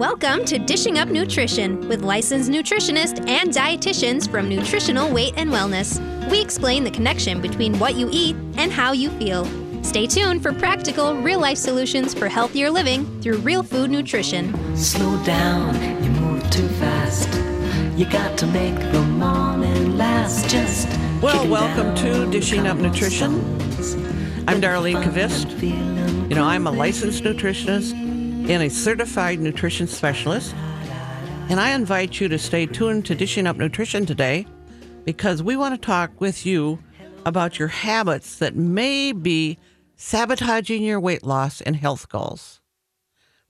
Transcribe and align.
Welcome 0.00 0.46
to 0.46 0.58
Dishing 0.58 0.98
Up 0.98 1.08
Nutrition 1.08 1.86
with 1.86 2.00
licensed 2.00 2.50
nutritionists 2.50 3.18
and 3.28 3.50
dietitians 3.50 4.30
from 4.30 4.48
Nutritional 4.48 5.12
Weight 5.12 5.34
and 5.36 5.50
Wellness. 5.50 6.00
We 6.30 6.40
explain 6.40 6.84
the 6.84 6.90
connection 6.90 7.38
between 7.42 7.78
what 7.78 7.96
you 7.96 8.08
eat 8.10 8.34
and 8.56 8.72
how 8.72 8.92
you 8.92 9.10
feel. 9.18 9.46
Stay 9.84 10.06
tuned 10.06 10.42
for 10.42 10.54
practical, 10.54 11.16
real 11.16 11.38
life 11.38 11.58
solutions 11.58 12.14
for 12.14 12.28
healthier 12.28 12.70
living 12.70 13.20
through 13.20 13.40
real 13.40 13.62
food 13.62 13.90
nutrition. 13.90 14.74
Slow 14.74 15.22
down, 15.22 15.74
you 16.02 16.08
move 16.12 16.50
too 16.50 16.68
fast. 16.68 17.28
You 17.98 18.06
got 18.06 18.38
to 18.38 18.46
make 18.46 18.76
the 18.92 19.02
morning 19.02 19.98
last. 19.98 20.48
Just 20.48 20.88
Well, 21.20 21.34
kicking 21.34 21.50
welcome 21.50 21.94
to 21.96 22.30
Dishing 22.30 22.66
Up 22.66 22.78
Nutrition. 22.78 23.34
I'm 24.48 24.62
Darlene 24.62 25.04
Kvist. 25.04 25.60
You 25.60 26.36
know, 26.36 26.44
I'm 26.44 26.66
a 26.66 26.70
licensed 26.70 27.22
nutritionist 27.22 28.09
and 28.50 28.64
a 28.64 28.68
certified 28.68 29.38
nutrition 29.38 29.86
specialist. 29.86 30.54
And 31.48 31.60
I 31.60 31.70
invite 31.70 32.20
you 32.20 32.26
to 32.28 32.38
stay 32.38 32.66
tuned 32.66 33.06
to 33.06 33.14
Dishing 33.14 33.46
Up 33.46 33.56
Nutrition 33.56 34.06
today 34.06 34.44
because 35.04 35.40
we 35.40 35.56
want 35.56 35.80
to 35.80 35.86
talk 35.86 36.20
with 36.20 36.44
you 36.44 36.80
about 37.24 37.60
your 37.60 37.68
habits 37.68 38.38
that 38.38 38.56
may 38.56 39.12
be 39.12 39.56
sabotaging 39.94 40.82
your 40.82 40.98
weight 40.98 41.22
loss 41.22 41.60
and 41.60 41.76
health 41.76 42.08
goals. 42.08 42.60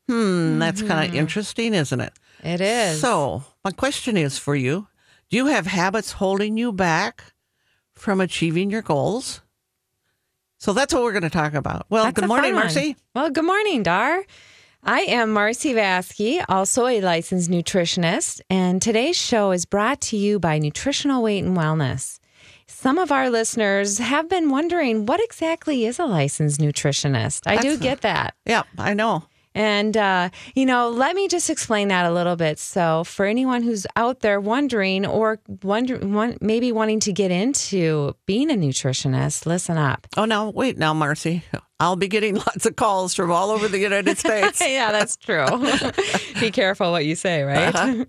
Hmm, 0.06 0.58
that's 0.58 0.82
kind 0.82 1.08
of 1.08 1.14
interesting, 1.14 1.72
isn't 1.72 2.00
it? 2.00 2.12
It 2.44 2.60
is. 2.60 3.00
So, 3.00 3.44
my 3.64 3.70
question 3.70 4.18
is 4.18 4.38
for 4.38 4.54
you 4.54 4.88
Do 5.30 5.36
you 5.38 5.46
have 5.46 5.66
habits 5.66 6.12
holding 6.12 6.58
you 6.58 6.72
back 6.72 7.32
from 7.94 8.20
achieving 8.20 8.70
your 8.70 8.82
goals? 8.82 9.40
So, 10.58 10.74
that's 10.74 10.92
what 10.92 11.04
we're 11.04 11.12
going 11.12 11.22
to 11.22 11.30
talk 11.30 11.54
about. 11.54 11.86
Well, 11.88 12.04
That's 12.04 12.20
good 12.20 12.28
morning. 12.28 12.54
Marcy. 12.54 12.96
Well, 13.14 13.30
good 13.30 13.44
morning, 13.44 13.82
Dar. 13.82 14.24
I 14.82 15.00
am 15.02 15.32
Marcy 15.32 15.74
Vaske, 15.74 16.42
also 16.48 16.86
a 16.86 17.02
licensed 17.02 17.50
nutritionist, 17.50 18.40
and 18.48 18.80
today's 18.80 19.16
show 19.16 19.50
is 19.50 19.66
brought 19.66 20.00
to 20.02 20.16
you 20.16 20.38
by 20.38 20.58
Nutritional 20.58 21.22
Weight 21.22 21.44
and 21.44 21.54
Wellness. 21.54 22.18
Some 22.66 22.96
of 22.96 23.12
our 23.12 23.28
listeners 23.28 23.98
have 23.98 24.30
been 24.30 24.48
wondering 24.48 25.04
what 25.04 25.22
exactly 25.22 25.84
is 25.84 25.98
a 25.98 26.06
licensed 26.06 26.60
nutritionist. 26.60 27.42
I 27.46 27.58
do 27.58 27.76
get 27.76 28.00
that. 28.02 28.34
Yeah, 28.46 28.62
I 28.78 28.94
know. 28.94 29.24
And, 29.54 29.96
uh, 29.96 30.30
you 30.54 30.64
know, 30.64 30.88
let 30.88 31.14
me 31.14 31.28
just 31.28 31.50
explain 31.50 31.88
that 31.88 32.06
a 32.06 32.12
little 32.12 32.36
bit. 32.36 32.58
So, 32.58 33.04
for 33.04 33.26
anyone 33.26 33.62
who's 33.62 33.86
out 33.96 34.20
there 34.20 34.40
wondering 34.40 35.04
or 35.04 35.40
wonder, 35.62 35.98
want, 35.98 36.40
maybe 36.40 36.72
wanting 36.72 37.00
to 37.00 37.12
get 37.12 37.30
into 37.30 38.14
being 38.24 38.50
a 38.50 38.54
nutritionist, 38.54 39.44
listen 39.44 39.76
up. 39.76 40.06
Oh, 40.16 40.24
no, 40.24 40.48
wait 40.48 40.78
now, 40.78 40.94
Marcy. 40.94 41.42
I'll 41.80 41.96
be 41.96 42.08
getting 42.08 42.34
lots 42.46 42.66
of 42.66 42.76
calls 42.76 43.14
from 43.14 43.32
all 43.32 43.50
over 43.50 43.66
the 43.66 43.78
United 43.78 44.18
States. 44.24 44.60
yeah, 44.60 44.92
that's 44.92 45.16
true. 45.16 45.46
Be 46.40 46.50
careful 46.50 46.92
what 46.92 47.04
you 47.06 47.16
say, 47.16 47.42
right? 47.42 47.74
Uh-huh. 47.74 48.04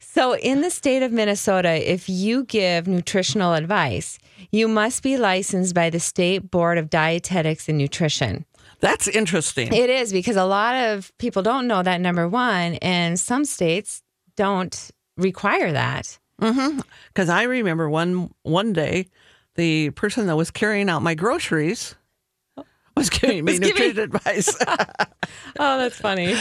So, 0.00 0.34
in 0.36 0.62
the 0.62 0.70
state 0.70 1.02
of 1.02 1.12
Minnesota, 1.12 1.92
if 1.92 2.08
you 2.08 2.44
give 2.44 2.86
nutritional 2.86 3.52
advice, 3.52 4.18
you 4.50 4.68
must 4.68 5.02
be 5.02 5.18
licensed 5.18 5.74
by 5.74 5.90
the 5.90 6.00
State 6.00 6.50
Board 6.50 6.78
of 6.78 6.88
Dietetics 6.88 7.68
and 7.68 7.76
Nutrition. 7.76 8.46
That's 8.80 9.08
interesting. 9.08 9.72
It 9.72 9.90
is 9.90 10.12
because 10.12 10.36
a 10.36 10.44
lot 10.44 10.74
of 10.74 11.12
people 11.18 11.42
don't 11.42 11.66
know 11.66 11.82
that, 11.82 12.00
number 12.00 12.28
one, 12.28 12.74
and 12.76 13.18
some 13.18 13.44
states 13.44 14.02
don't 14.36 14.90
require 15.16 15.72
that. 15.72 16.18
Because 16.38 17.28
I 17.28 17.44
remember 17.44 17.88
one 17.88 18.30
one 18.42 18.72
day, 18.72 19.08
the 19.54 19.90
person 19.90 20.26
that 20.26 20.36
was 20.36 20.50
carrying 20.50 20.88
out 20.90 21.02
my 21.02 21.14
groceries 21.14 21.94
was 22.96 23.10
giving 23.10 23.44
me 23.44 23.52
Was 23.52 23.60
giving- 23.60 23.74
nutrition 23.96 23.98
advice. 23.98 24.56
Oh, 25.58 25.78
that's 25.78 25.96
funny. 25.98 26.34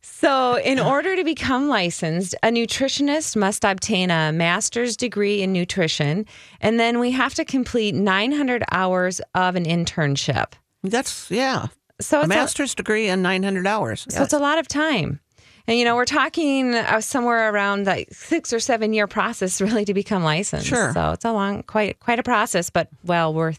So, 0.00 0.56
in 0.58 0.80
order 0.80 1.14
to 1.16 1.24
become 1.24 1.68
licensed, 1.68 2.34
a 2.42 2.48
nutritionist 2.48 3.36
must 3.36 3.64
obtain 3.64 4.10
a 4.10 4.32
master's 4.32 4.96
degree 4.96 5.42
in 5.42 5.52
nutrition, 5.52 6.24
and 6.60 6.80
then 6.80 6.98
we 6.98 7.10
have 7.12 7.34
to 7.34 7.44
complete 7.44 7.94
900 7.94 8.64
hours 8.72 9.20
of 9.34 9.54
an 9.56 9.64
internship. 9.64 10.52
That's, 10.82 11.30
yeah, 11.30 11.66
So, 12.00 12.18
a 12.18 12.20
it's 12.22 12.26
a, 12.26 12.28
master's 12.28 12.74
degree 12.74 13.08
and 13.08 13.22
900 13.22 13.66
hours. 13.66 14.06
so 14.08 14.22
it's 14.22 14.32
a 14.32 14.38
lot 14.38 14.58
of 14.58 14.66
time. 14.68 15.20
And, 15.66 15.78
you 15.78 15.84
know, 15.84 15.94
we're 15.96 16.04
talking 16.06 16.74
uh, 16.74 17.00
somewhere 17.00 17.52
around 17.52 17.86
like 17.86 18.08
six 18.12 18.52
or 18.52 18.60
seven 18.60 18.92
year 18.92 19.06
process 19.06 19.60
really 19.60 19.84
to 19.84 19.94
become 19.94 20.22
licensed. 20.24 20.66
Sure. 20.66 20.92
So, 20.94 21.10
it's 21.12 21.24
a 21.24 21.32
long, 21.32 21.62
quite, 21.64 22.00
quite 22.00 22.18
a 22.18 22.22
process, 22.24 22.70
but 22.70 22.88
well 23.04 23.34
worth 23.34 23.58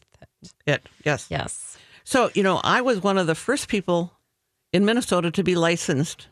it. 0.66 0.86
Yes. 1.06 1.28
Yes. 1.30 1.69
So, 2.10 2.32
you 2.34 2.42
know, 2.42 2.60
I 2.64 2.82
was 2.82 3.04
one 3.04 3.20
of 3.20 3.28
the 3.28 3.36
first 3.36 3.68
people 3.68 4.14
in 4.74 4.84
Minnesota 4.84 5.30
to 5.30 5.44
be 5.44 5.54
licensed, 5.54 6.28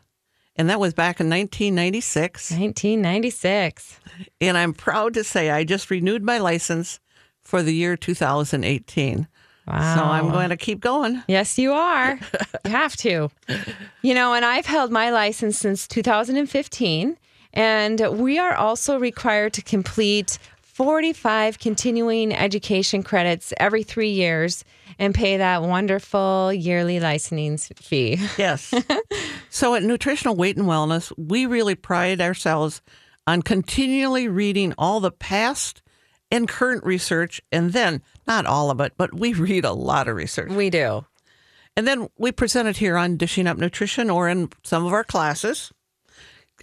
and 0.56 0.68
that 0.68 0.80
was 0.80 0.92
back 0.92 1.20
in 1.20 1.30
1996. 1.30 2.50
1996. 2.50 4.00
And 4.40 4.58
I'm 4.58 4.72
proud 4.72 5.14
to 5.14 5.22
say 5.22 5.50
I 5.50 5.62
just 5.62 5.88
renewed 5.88 6.24
my 6.24 6.38
license 6.38 6.98
for 7.40 7.62
the 7.62 7.70
year 7.70 7.96
2018. 7.96 9.28
Wow. 9.68 9.94
So 9.94 10.02
I'm 10.02 10.32
going 10.32 10.48
to 10.48 10.56
keep 10.56 10.80
going. 10.80 11.22
Yes, 11.28 11.60
you 11.60 11.72
are. 11.72 12.18
you 12.64 12.72
have 12.72 12.96
to. 12.96 13.30
You 14.02 14.14
know, 14.14 14.34
and 14.34 14.44
I've 14.44 14.66
held 14.66 14.90
my 14.90 15.10
license 15.10 15.60
since 15.60 15.86
2015, 15.86 17.16
and 17.52 18.18
we 18.18 18.36
are 18.36 18.56
also 18.56 18.98
required 18.98 19.52
to 19.52 19.62
complete 19.62 20.40
45 20.78 21.58
continuing 21.58 22.32
education 22.32 23.02
credits 23.02 23.52
every 23.56 23.82
three 23.82 24.10
years 24.10 24.64
and 24.96 25.12
pay 25.12 25.38
that 25.38 25.60
wonderful 25.62 26.52
yearly 26.52 27.00
licensing 27.00 27.74
fee. 27.74 28.16
Yes. 28.38 28.72
so 29.50 29.74
at 29.74 29.82
Nutritional 29.82 30.36
Weight 30.36 30.56
and 30.56 30.66
Wellness, 30.66 31.12
we 31.18 31.46
really 31.46 31.74
pride 31.74 32.20
ourselves 32.20 32.80
on 33.26 33.42
continually 33.42 34.28
reading 34.28 34.72
all 34.78 35.00
the 35.00 35.10
past 35.10 35.82
and 36.30 36.46
current 36.46 36.84
research, 36.84 37.42
and 37.50 37.72
then 37.72 38.00
not 38.28 38.46
all 38.46 38.70
of 38.70 38.78
it, 38.78 38.92
but 38.96 39.12
we 39.12 39.32
read 39.34 39.64
a 39.64 39.72
lot 39.72 40.06
of 40.06 40.14
research. 40.14 40.52
We 40.52 40.70
do. 40.70 41.04
And 41.76 41.88
then 41.88 42.06
we 42.18 42.30
present 42.30 42.68
it 42.68 42.76
here 42.76 42.96
on 42.96 43.16
Dishing 43.16 43.48
Up 43.48 43.58
Nutrition 43.58 44.10
or 44.10 44.28
in 44.28 44.50
some 44.62 44.86
of 44.86 44.92
our 44.92 45.02
classes. 45.02 45.72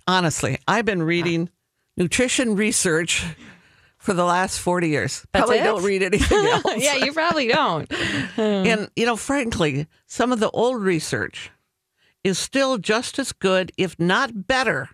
Honestly, 0.08 0.58
I've 0.70 0.86
been 0.86 1.04
reading 1.04 1.50
nutrition 1.98 2.56
research 2.56 3.26
for 4.06 4.14
the 4.14 4.24
last 4.24 4.60
40 4.60 4.88
years. 4.90 5.26
That's 5.34 5.42
Probably 5.46 5.58
it? 5.58 5.64
don't 5.64 5.84
read 5.84 6.04
anything 6.04 6.46
else. 6.46 6.76
yeah, 6.78 6.96
you 6.96 7.12
probably 7.12 7.48
don't. 7.48 7.92
And, 8.38 8.90
you 8.96 9.06
know, 9.06 9.16
frankly, 9.16 9.88
some 10.06 10.32
of 10.32 10.40
the 10.40 10.50
old 10.52 10.82
research 10.82 11.50
is 12.24 12.38
still 12.38 12.78
just 12.78 13.18
as 13.18 13.32
good, 13.32 13.72
if 13.78 14.00
not 14.00 14.46
better, 14.48 14.90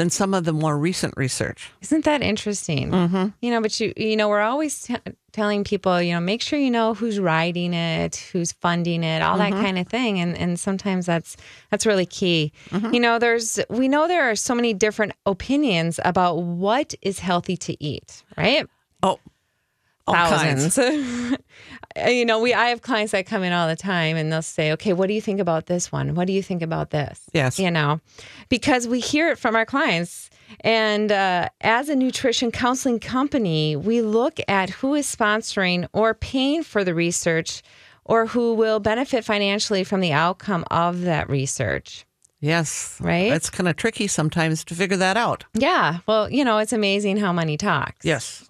than 0.00 0.08
some 0.08 0.32
of 0.32 0.44
the 0.44 0.52
more 0.54 0.78
recent 0.78 1.12
research. 1.18 1.70
Isn't 1.82 2.06
that 2.06 2.22
interesting? 2.22 2.90
Mm-hmm. 2.90 3.26
You 3.42 3.50
know, 3.50 3.60
but 3.60 3.78
you 3.78 3.92
you 3.98 4.16
know, 4.16 4.30
we're 4.30 4.40
always 4.40 4.84
t- 4.84 4.96
telling 5.32 5.62
people, 5.62 6.00
you 6.00 6.14
know, 6.14 6.20
make 6.20 6.40
sure 6.40 6.58
you 6.58 6.70
know 6.70 6.94
who's 6.94 7.20
writing 7.20 7.74
it, 7.74 8.16
who's 8.32 8.50
funding 8.50 9.04
it, 9.04 9.20
all 9.20 9.36
that 9.36 9.52
kind 9.52 9.78
of 9.78 9.88
thing, 9.88 10.18
and 10.18 10.38
and 10.38 10.58
sometimes 10.58 11.04
that's 11.04 11.36
that's 11.70 11.84
really 11.84 12.06
key. 12.06 12.50
You 12.92 12.98
know, 12.98 13.18
there's 13.18 13.60
we 13.68 13.88
know 13.88 14.08
there 14.08 14.30
are 14.30 14.36
so 14.36 14.54
many 14.54 14.72
different 14.72 15.12
opinions 15.26 16.00
about 16.02 16.36
what 16.44 16.94
is 17.02 17.18
healthy 17.18 17.58
to 17.58 17.84
eat, 17.84 18.24
right? 18.38 18.66
Oh, 19.02 19.20
all. 20.10 20.30
Thousands. 20.30 20.78
you 22.08 22.24
know, 22.24 22.40
we 22.40 22.54
I 22.54 22.68
have 22.68 22.82
clients 22.82 23.12
that 23.12 23.26
come 23.26 23.42
in 23.42 23.52
all 23.52 23.68
the 23.68 23.76
time 23.76 24.16
and 24.16 24.32
they'll 24.32 24.42
say, 24.42 24.72
"Okay, 24.72 24.92
what 24.92 25.06
do 25.08 25.14
you 25.14 25.20
think 25.20 25.40
about 25.40 25.66
this 25.66 25.90
one? 25.90 26.14
What 26.14 26.26
do 26.26 26.32
you 26.32 26.42
think 26.42 26.62
about 26.62 26.90
this?" 26.90 27.22
Yes. 27.32 27.58
You 27.58 27.70
know, 27.70 28.00
because 28.48 28.86
we 28.86 29.00
hear 29.00 29.28
it 29.28 29.38
from 29.38 29.56
our 29.56 29.66
clients. 29.66 30.30
And 30.60 31.12
uh, 31.12 31.48
as 31.60 31.88
a 31.88 31.94
nutrition 31.94 32.50
counseling 32.50 32.98
company, 32.98 33.76
we 33.76 34.02
look 34.02 34.40
at 34.48 34.70
who 34.70 34.94
is 34.94 35.06
sponsoring 35.06 35.88
or 35.92 36.12
paying 36.12 36.64
for 36.64 36.82
the 36.82 36.92
research 36.92 37.62
or 38.04 38.26
who 38.26 38.54
will 38.54 38.80
benefit 38.80 39.24
financially 39.24 39.84
from 39.84 40.00
the 40.00 40.12
outcome 40.12 40.64
of 40.70 41.02
that 41.02 41.30
research. 41.30 42.04
Yes. 42.40 42.98
Right? 43.00 43.32
It's 43.32 43.50
kind 43.50 43.68
of 43.68 43.76
tricky 43.76 44.06
sometimes 44.06 44.64
to 44.64 44.74
figure 44.74 44.96
that 44.96 45.16
out. 45.16 45.44
Yeah. 45.54 45.98
Well, 46.06 46.30
you 46.30 46.44
know, 46.44 46.58
it's 46.58 46.72
amazing 46.72 47.18
how 47.18 47.32
money 47.32 47.56
talks. 47.56 48.04
Yes. 48.04 48.49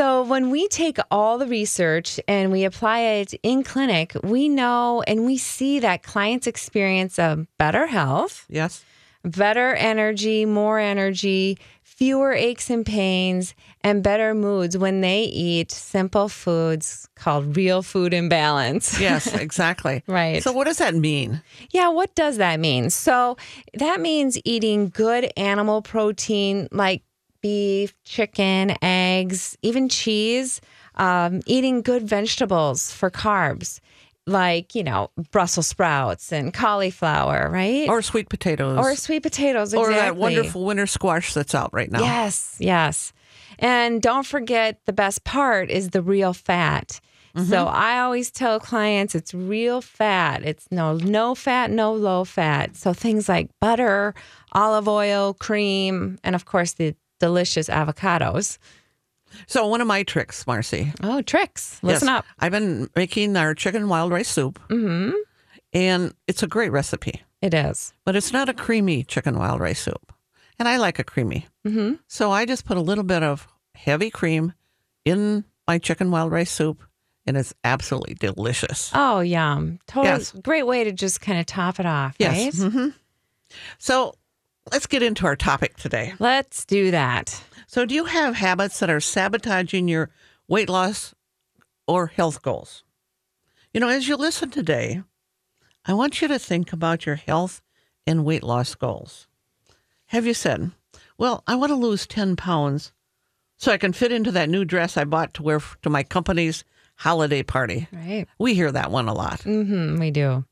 So, 0.00 0.22
when 0.22 0.48
we 0.48 0.66
take 0.68 0.96
all 1.10 1.36
the 1.36 1.46
research 1.46 2.18
and 2.26 2.50
we 2.50 2.64
apply 2.64 3.00
it 3.00 3.34
in 3.42 3.62
clinic, 3.62 4.16
we 4.24 4.48
know 4.48 5.02
and 5.06 5.26
we 5.26 5.36
see 5.36 5.78
that 5.80 6.02
clients 6.02 6.46
experience 6.46 7.18
a 7.18 7.46
better 7.58 7.86
health, 7.86 8.46
Yes. 8.48 8.82
better 9.26 9.74
energy, 9.74 10.46
more 10.46 10.78
energy, 10.78 11.58
fewer 11.82 12.32
aches 12.32 12.70
and 12.70 12.86
pains, 12.86 13.54
and 13.84 14.02
better 14.02 14.34
moods 14.34 14.78
when 14.78 15.02
they 15.02 15.24
eat 15.24 15.70
simple 15.70 16.30
foods 16.30 17.06
called 17.14 17.54
real 17.54 17.82
food 17.82 18.14
in 18.14 18.30
balance. 18.30 18.98
Yes, 19.08 19.26
exactly. 19.34 20.02
Right. 20.06 20.42
So, 20.42 20.50
what 20.50 20.64
does 20.64 20.78
that 20.78 20.94
mean? 20.94 21.42
Yeah, 21.72 21.90
what 21.90 22.14
does 22.14 22.38
that 22.38 22.58
mean? 22.58 22.88
So 22.88 23.36
that 23.74 24.00
means 24.00 24.38
eating 24.46 24.88
good 24.88 25.30
animal 25.36 25.82
protein 25.82 26.68
like 26.72 27.02
beef, 27.40 27.94
chicken, 28.04 28.74
eggs, 28.82 29.56
even 29.62 29.88
cheese, 29.88 30.60
um, 30.96 31.40
eating 31.46 31.82
good 31.82 32.02
vegetables 32.08 32.92
for 32.92 33.10
carbs. 33.10 33.80
like, 34.26 34.74
you 34.76 34.84
know, 34.84 35.10
Brussels 35.32 35.66
sprouts 35.66 36.30
and 36.32 36.54
cauliflower, 36.54 37.48
right? 37.50 37.88
Or 37.88 38.00
sweet 38.02 38.28
potatoes. 38.28 38.78
Or 38.78 38.94
sweet 38.94 39.22
potatoes, 39.24 39.74
Or 39.74 39.88
that 39.90 40.14
wonderful 40.16 40.64
winter 40.64 40.86
squash 40.86 41.34
that's 41.34 41.54
out 41.54 41.70
right 41.72 41.90
now. 41.90 42.00
Yes, 42.00 42.56
yes. 42.60 43.12
And 43.58 44.00
don't 44.00 44.24
forget 44.26 44.78
the 44.86 44.92
best 44.92 45.24
part 45.24 45.68
is 45.70 45.90
the 45.90 46.02
real 46.02 46.32
fat. 46.32 47.00
So 47.48 47.66
I 47.66 48.00
always 48.00 48.30
tell 48.30 48.58
clients 48.58 49.14
it's 49.14 49.32
real 49.32 49.80
fat. 49.80 50.42
It's 50.44 50.66
no 50.72 50.94
no 50.96 51.36
fat, 51.36 51.70
no 51.70 51.92
low 51.92 52.24
fat. 52.24 52.74
So 52.76 52.92
things 52.92 53.28
like 53.28 53.48
butter, 53.60 54.14
olive 54.52 54.88
oil, 54.88 55.34
cream, 55.34 56.18
and 56.24 56.34
of 56.34 56.44
course 56.44 56.72
the 56.72 56.96
delicious 57.20 57.68
avocados. 57.68 58.58
So 59.46 59.66
one 59.68 59.80
of 59.80 59.86
my 59.86 60.02
tricks, 60.02 60.44
Marcy. 60.46 60.92
Oh, 61.04 61.22
tricks. 61.22 61.78
Listen 61.82 62.08
yes, 62.08 62.18
up. 62.18 62.24
I've 62.40 62.50
been 62.50 62.90
making 62.96 63.36
our 63.36 63.54
chicken 63.54 63.88
wild 63.88 64.10
rice 64.10 64.28
soup, 64.28 64.58
Mhm. 64.68 65.12
and 65.72 66.12
it's 66.26 66.42
a 66.42 66.48
great 66.48 66.72
recipe. 66.72 67.22
It 67.40 67.54
is. 67.54 67.94
but 68.04 68.16
it's 68.16 68.32
not 68.34 68.48
a 68.50 68.52
creamy 68.54 69.02
chicken 69.04 69.38
wild 69.38 69.60
rice 69.60 69.80
soup. 69.80 70.12
And 70.58 70.68
I 70.68 70.76
like 70.76 70.98
a 70.98 71.04
creamy. 71.04 71.46
Mhm. 71.66 71.98
So 72.06 72.30
I 72.30 72.44
just 72.44 72.66
put 72.66 72.76
a 72.76 72.82
little 72.82 73.04
bit 73.04 73.22
of 73.22 73.48
heavy 73.74 74.10
cream 74.10 74.52
in 75.06 75.44
my 75.66 75.78
chicken 75.78 76.10
wild 76.10 76.32
rice 76.32 76.50
soup, 76.50 76.82
and 77.26 77.38
it's 77.38 77.54
absolutely 77.64 78.12
delicious. 78.14 78.90
Oh, 78.94 79.20
yum. 79.20 79.78
Totally 79.86 80.08
Yes. 80.18 80.32
great 80.42 80.64
way 80.66 80.84
to 80.84 80.92
just 80.92 81.22
kind 81.22 81.38
of 81.40 81.46
top 81.46 81.80
it 81.80 81.86
off, 81.86 82.14
Yes. 82.18 82.58
right? 82.60 82.70
hmm 82.72 82.88
So 83.78 84.14
let's 84.72 84.86
get 84.86 85.02
into 85.02 85.26
our 85.26 85.36
topic 85.36 85.76
today. 85.76 86.14
Let's 86.18 86.64
do 86.64 86.90
that. 86.90 87.42
So, 87.66 87.86
do 87.86 87.94
you 87.94 88.04
have 88.04 88.34
habits 88.34 88.80
that 88.80 88.90
are 88.90 89.00
sabotaging 89.00 89.88
your 89.88 90.10
weight 90.48 90.68
loss 90.68 91.14
or 91.86 92.08
health 92.08 92.42
goals? 92.42 92.84
You 93.72 93.80
know, 93.80 93.88
as 93.88 94.08
you 94.08 94.16
listen 94.16 94.50
today, 94.50 95.02
I 95.84 95.94
want 95.94 96.20
you 96.20 96.28
to 96.28 96.38
think 96.38 96.72
about 96.72 97.06
your 97.06 97.14
health 97.14 97.62
and 98.06 98.24
weight 98.24 98.42
loss 98.42 98.74
goals. 98.74 99.28
Have 100.06 100.26
you 100.26 100.34
said, 100.34 100.72
Well, 101.16 101.44
I 101.46 101.54
want 101.54 101.70
to 101.70 101.76
lose 101.76 102.06
10 102.06 102.34
pounds 102.36 102.92
so 103.56 103.70
I 103.70 103.78
can 103.78 103.92
fit 103.92 104.10
into 104.10 104.32
that 104.32 104.48
new 104.48 104.64
dress 104.64 104.96
I 104.96 105.04
bought 105.04 105.34
to 105.34 105.42
wear 105.42 105.60
to 105.82 105.90
my 105.90 106.02
company's 106.02 106.64
holiday 106.96 107.42
party? 107.42 107.86
Right. 107.92 108.26
We 108.38 108.54
hear 108.54 108.72
that 108.72 108.90
one 108.90 109.06
a 109.06 109.14
lot. 109.14 109.40
Mm-hmm. 109.40 110.00
We 110.00 110.10
do. 110.10 110.44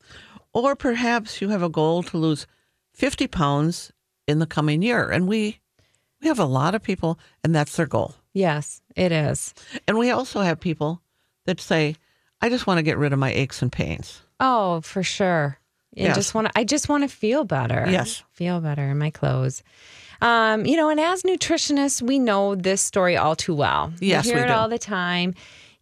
Or 0.53 0.75
perhaps 0.75 1.41
you 1.41 1.49
have 1.49 1.61
a 1.63 1.69
goal 1.69 2.03
to 2.03 2.17
lose 2.17 2.47
50 2.93 3.27
pounds 3.27 3.91
in 4.29 4.39
the 4.39 4.45
coming 4.45 4.81
year. 4.81 5.09
And 5.09 5.27
we, 5.27 5.59
we 6.21 6.27
have 6.27 6.39
a 6.39 6.45
lot 6.45 6.75
of 6.75 6.83
people, 6.83 7.19
and 7.43 7.53
that's 7.55 7.75
their 7.75 7.87
goal. 7.87 8.13
Yes, 8.33 8.81
it 8.95 9.11
is. 9.11 9.53
And 9.87 9.97
we 9.97 10.11
also 10.11 10.41
have 10.41 10.59
people 10.59 11.01
that 11.45 11.59
say, 11.59 11.95
I 12.41 12.49
just 12.49 12.67
want 12.67 12.77
to 12.77 12.83
get 12.83 12.97
rid 12.97 13.11
of 13.11 13.19
my 13.19 13.31
aches 13.33 13.61
and 13.61 13.71
pains. 13.71 14.21
Oh, 14.39 14.81
for 14.81 15.03
sure. 15.03 15.57
I 15.97 16.01
Yes. 16.03 16.15
just 16.15 16.33
want 16.35 16.47
to. 16.47 16.51
I 16.57 16.63
just 16.63 16.87
want 16.87 17.03
to 17.03 17.09
feel 17.09 17.43
better. 17.43 17.85
Yes. 17.89 18.23
feel 18.31 18.61
better 18.61 18.83
in 18.91 18.97
my 18.99 19.09
clothes. 19.09 19.63
Um, 20.21 20.65
you 20.65 20.77
know, 20.77 20.89
and 20.89 20.99
as 20.99 21.23
nutritionists, 21.23 22.01
we 22.01 22.19
know 22.19 22.53
this 22.55 22.79
story 22.81 23.17
all 23.17 23.35
too 23.35 23.55
well. 23.55 23.91
Yes, 23.99 24.25
we 24.25 24.31
hear 24.31 24.37
we 24.39 24.43
it 24.45 24.47
do. 24.47 24.53
all 24.53 24.69
the 24.69 24.77
time. 24.79 25.33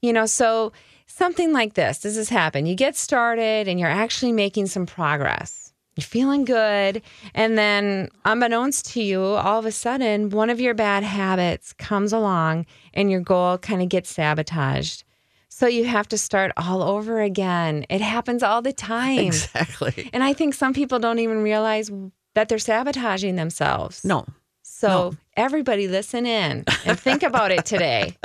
You 0.01 0.13
know, 0.13 0.25
so 0.25 0.71
something 1.07 1.51
like 1.51 1.73
this. 1.73 1.99
this 1.99 2.15
has 2.15 2.29
happened. 2.29 2.67
You 2.69 2.75
get 2.75 2.95
started, 2.95 3.67
and 3.67 3.79
you're 3.79 3.89
actually 3.89 4.31
making 4.31 4.67
some 4.67 4.85
progress. 4.85 5.66
You're 5.97 6.03
feeling 6.03 6.45
good, 6.45 7.01
and 7.33 7.57
then 7.57 8.09
unbeknownst 8.23 8.93
to 8.93 9.01
you, 9.01 9.19
all 9.19 9.57
of 9.57 9.65
a 9.65 9.71
sudden, 9.71 10.29
one 10.29 10.51
of 10.51 10.61
your 10.61 10.75
bad 10.75 11.03
habits 11.03 11.73
comes 11.73 12.13
along, 12.13 12.67
and 12.93 13.09
your 13.09 13.19
goal 13.19 13.57
kind 13.57 13.81
of 13.81 13.89
gets 13.89 14.11
sabotaged. 14.11 15.03
So 15.49 15.65
you 15.65 15.85
have 15.85 16.07
to 16.09 16.17
start 16.19 16.51
all 16.55 16.83
over 16.83 17.19
again. 17.19 17.87
It 17.89 17.99
happens 17.99 18.43
all 18.43 18.61
the 18.61 18.73
time. 18.73 19.25
Exactly. 19.25 20.07
And 20.13 20.23
I 20.23 20.33
think 20.33 20.53
some 20.53 20.71
people 20.71 20.99
don't 20.99 21.17
even 21.17 21.41
realize 21.41 21.89
that 22.35 22.47
they're 22.47 22.59
sabotaging 22.59 23.35
themselves. 23.35 24.05
No. 24.05 24.27
So 24.61 24.87
no. 24.87 25.17
everybody 25.35 25.87
listen 25.87 26.27
in 26.27 26.63
and 26.85 26.99
think 26.99 27.23
about 27.23 27.49
it 27.49 27.65
today. 27.65 28.15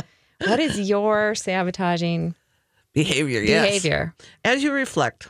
What 0.46 0.60
is 0.60 0.78
your 0.78 1.34
sabotaging 1.34 2.34
Behavior, 2.92 3.40
yes. 3.40 3.64
behavior? 3.64 4.14
As 4.44 4.62
you 4.62 4.70
reflect, 4.72 5.28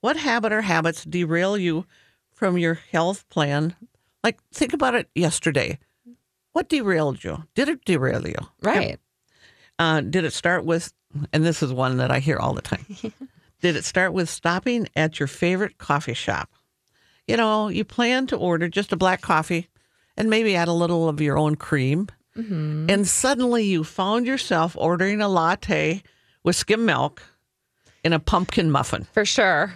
what 0.00 0.16
habit 0.16 0.52
or 0.52 0.62
habits 0.62 1.04
derail 1.04 1.56
you 1.56 1.86
from 2.32 2.58
your 2.58 2.74
health 2.74 3.28
plan? 3.28 3.74
Like, 4.22 4.38
think 4.52 4.72
about 4.72 4.94
it 4.94 5.08
yesterday. 5.14 5.78
What 6.52 6.68
derailed 6.68 7.22
you? 7.24 7.44
Did 7.54 7.68
it 7.68 7.84
derail 7.84 8.26
you? 8.26 8.36
Right. 8.62 8.98
Uh, 9.78 10.00
did 10.00 10.24
it 10.24 10.32
start 10.32 10.64
with, 10.64 10.92
and 11.32 11.44
this 11.44 11.62
is 11.62 11.72
one 11.72 11.98
that 11.98 12.10
I 12.10 12.18
hear 12.18 12.36
all 12.36 12.52
the 12.52 12.62
time. 12.62 12.84
did 13.60 13.76
it 13.76 13.84
start 13.84 14.12
with 14.12 14.28
stopping 14.28 14.88
at 14.96 15.20
your 15.20 15.28
favorite 15.28 15.78
coffee 15.78 16.14
shop? 16.14 16.50
You 17.26 17.36
know, 17.36 17.68
you 17.68 17.84
plan 17.84 18.26
to 18.28 18.36
order 18.36 18.68
just 18.68 18.92
a 18.92 18.96
black 18.96 19.20
coffee 19.20 19.68
and 20.16 20.28
maybe 20.30 20.56
add 20.56 20.68
a 20.68 20.72
little 20.72 21.08
of 21.08 21.20
your 21.20 21.38
own 21.38 21.54
cream. 21.56 22.08
And 22.88 23.06
suddenly 23.06 23.64
you 23.64 23.82
found 23.82 24.26
yourself 24.26 24.76
ordering 24.78 25.20
a 25.20 25.28
latte 25.28 26.02
with 26.44 26.54
skim 26.54 26.84
milk 26.86 27.20
and 28.04 28.14
a 28.14 28.20
pumpkin 28.20 28.70
muffin. 28.70 29.08
For 29.12 29.24
sure. 29.24 29.74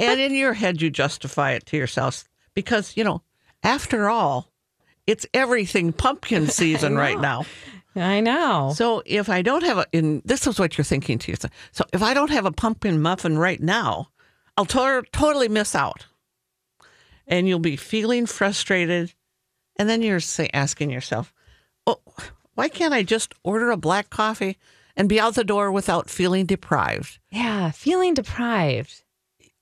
And 0.00 0.20
in 0.20 0.34
your 0.34 0.52
head, 0.52 0.82
you 0.82 0.90
justify 0.90 1.52
it 1.52 1.66
to 1.66 1.76
yourself 1.76 2.24
because, 2.54 2.96
you 2.96 3.04
know, 3.04 3.22
after 3.62 4.08
all, 4.08 4.50
it's 5.06 5.26
everything 5.34 5.92
pumpkin 5.92 6.46
season 6.48 6.96
right 6.96 7.20
now. 7.20 7.44
I 7.94 8.20
know. 8.20 8.72
So 8.74 9.02
if 9.04 9.28
I 9.28 9.42
don't 9.42 9.64
have 9.64 9.78
a, 9.78 9.86
and 9.92 10.22
this 10.24 10.46
is 10.46 10.58
what 10.58 10.78
you're 10.78 10.84
thinking 10.84 11.18
to 11.18 11.32
yourself. 11.32 11.52
So 11.72 11.84
if 11.92 12.02
I 12.02 12.14
don't 12.14 12.30
have 12.30 12.46
a 12.46 12.52
pumpkin 12.52 13.02
muffin 13.02 13.36
right 13.36 13.60
now, 13.60 14.08
I'll 14.56 14.66
to- 14.66 15.04
totally 15.12 15.48
miss 15.48 15.74
out. 15.74 16.06
And 17.26 17.46
you'll 17.48 17.58
be 17.58 17.76
feeling 17.76 18.26
frustrated. 18.26 19.12
And 19.76 19.88
then 19.88 20.02
you're 20.02 20.20
say, 20.20 20.48
asking 20.52 20.90
yourself, 20.90 21.32
oh, 21.86 22.00
why 22.54 22.68
can't 22.68 22.94
I 22.94 23.02
just 23.02 23.34
order 23.42 23.70
a 23.70 23.76
black 23.76 24.10
coffee 24.10 24.58
and 24.96 25.08
be 25.08 25.18
out 25.20 25.34
the 25.34 25.44
door 25.44 25.72
without 25.72 26.10
feeling 26.10 26.46
deprived? 26.46 27.18
yeah. 27.30 27.70
Feeling 27.70 28.14
deprived. 28.14 29.01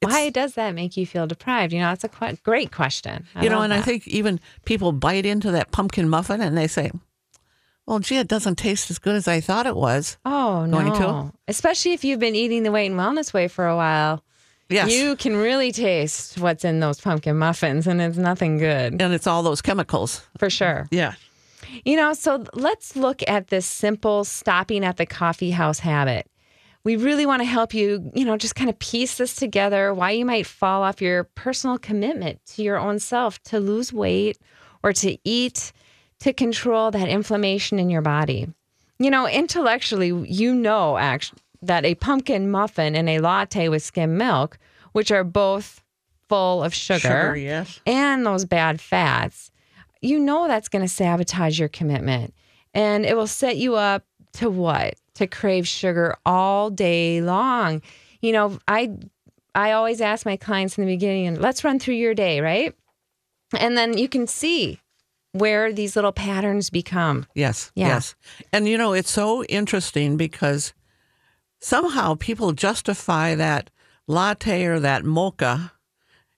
Why 0.02 0.31
does 0.31 0.55
that 0.55 0.75
make 0.75 0.97
you 0.97 1.06
feel 1.06 1.26
deprived? 1.26 1.73
You 1.73 1.81
know, 1.81 1.93
it's 1.93 2.05
a 2.05 2.08
que- 2.08 2.38
great 2.43 2.73
question. 2.73 3.26
I 3.35 3.44
you 3.44 3.50
know, 3.50 3.61
and 3.61 3.73
I 3.75 3.82
think 3.82 4.08
even 4.08 4.41
people 4.64 4.93
bite 4.93 5.26
into 5.26 5.50
that 5.52 5.73
pumpkin 5.73 6.08
muffin 6.08 6.41
and 6.41 6.56
they 6.56 6.67
say, 6.67 6.91
well, 7.87 7.99
gee, 7.99 8.17
it 8.19 8.29
doesn't 8.29 8.56
taste 8.56 8.91
as 8.91 8.99
good 8.99 9.17
as 9.17 9.26
I 9.29 9.41
thought 9.41 9.67
it 9.67 9.76
was. 9.76 10.17
Oh, 10.25 10.64
no. 10.64 10.94
To? 10.94 11.32
Especially 11.49 11.93
if 11.93 12.05
you've 12.05 12.20
been 12.20 12.37
eating 12.37 12.62
the 12.62 12.73
weight 12.73 12.91
and 12.91 12.99
wellness 12.99 13.35
way 13.35 13.49
for 13.49 13.67
a 13.67 13.76
while. 13.76 14.23
Yes. 14.69 14.93
You 14.93 15.17
can 15.17 15.37
really 15.37 15.73
taste 15.73 16.38
what's 16.38 16.64
in 16.64 16.79
those 16.79 17.00
pumpkin 17.00 17.37
muffins, 17.37 17.88
and 17.88 18.00
it's 18.00 18.17
nothing 18.17 18.58
good 18.58 19.02
and 19.02 19.12
it's 19.12 19.26
all 19.26 19.43
those 19.43 19.61
chemicals. 19.61 20.25
for 20.38 20.49
sure. 20.49 20.87
Yeah. 20.92 21.14
You 21.85 21.97
know, 21.97 22.12
so 22.14 22.45
let's 22.54 22.95
look 22.97 23.23
at 23.28 23.49
this 23.49 23.66
simple 23.66 24.25
stopping 24.25 24.85
at 24.85 24.97
the 24.97 25.07
coffee 25.07 25.50
house 25.50 25.80
habit. 25.80 26.26
We 26.83 26.97
really 26.97 27.27
want 27.27 27.41
to 27.41 27.47
help 27.47 27.75
you, 27.75 28.11
you 28.15 28.25
know, 28.25 28.37
just 28.37 28.55
kind 28.55 28.71
of 28.71 28.79
piece 28.79 29.19
this 29.19 29.35
together 29.35 29.93
why 29.93 30.13
you 30.13 30.25
might 30.25 30.47
fall 30.47 30.83
off 30.83 31.03
your 31.03 31.25
personal 31.25 31.79
commitment 31.79 32.41
to 32.47 32.63
your 32.63 32.79
own 32.79 32.99
self 32.99 33.43
to 33.45 33.61
lose 33.61 33.93
weight 33.93 34.39
or 34.83 34.93
to 34.95 35.19
eat 35.25 35.73
to 36.21 36.33
control 36.33 36.91
that 36.91 37.09
inflammation 37.09 37.79
in 37.79 37.91
your 37.91 38.03
body. 38.03 38.49
You 38.99 39.11
know, 39.11 39.27
intellectually, 39.27 40.09
you 40.09 40.55
know 40.55 40.97
actually 40.97 41.41
that 41.63 41.85
a 41.85 41.95
pumpkin 41.95 42.51
muffin 42.51 42.95
and 42.95 43.09
a 43.09 43.19
latte 43.19 43.69
with 43.69 43.83
skim 43.83 44.17
milk, 44.17 44.59
which 44.93 45.11
are 45.11 45.25
both 45.25 45.83
full 46.29 46.63
of 46.63 46.73
Sugar, 46.73 47.37
yes. 47.37 47.81
and 47.87 48.25
those 48.25 48.45
bad 48.45 48.81
fats, 48.81 49.51
you 50.01 50.19
know 50.19 50.49
that's 50.49 50.69
going 50.69 50.83
to 50.83 50.89
sabotage 50.89 51.59
your 51.59 51.69
commitment. 51.69 52.35
And 52.73 53.05
it 53.05 53.17
will 53.17 53.27
set 53.27 53.57
you 53.57 53.75
up 53.75 54.05
to 54.35 54.49
what? 54.49 54.95
To 55.21 55.27
crave 55.27 55.69
sugar 55.69 56.17
all 56.25 56.71
day 56.71 57.21
long. 57.21 57.83
You 58.23 58.33
know, 58.33 58.59
I 58.67 58.97
I 59.55 59.73
always 59.73 60.00
ask 60.00 60.25
my 60.25 60.39
clients 60.39 60.79
in 60.79 60.87
the 60.87 60.91
beginning, 60.91 61.39
let's 61.39 61.62
run 61.62 61.79
through 61.79 61.97
your 61.97 62.15
day, 62.15 62.41
right? 62.41 62.75
And 63.59 63.77
then 63.77 63.99
you 63.99 64.09
can 64.09 64.27
see 64.27 64.81
where 65.33 65.75
these 65.75 65.95
little 65.95 66.12
patterns 66.12 66.71
become. 66.71 67.27
Yes. 67.35 67.71
Yeah. 67.75 67.89
Yes. 67.89 68.15
And 68.50 68.67
you 68.67 68.79
know, 68.79 68.95
it's 68.95 69.11
so 69.11 69.45
interesting 69.45 70.17
because 70.17 70.73
somehow 71.61 72.15
people 72.19 72.53
justify 72.53 73.35
that 73.35 73.69
latte 74.07 74.65
or 74.65 74.81
that 74.81 75.05
mocha 75.05 75.73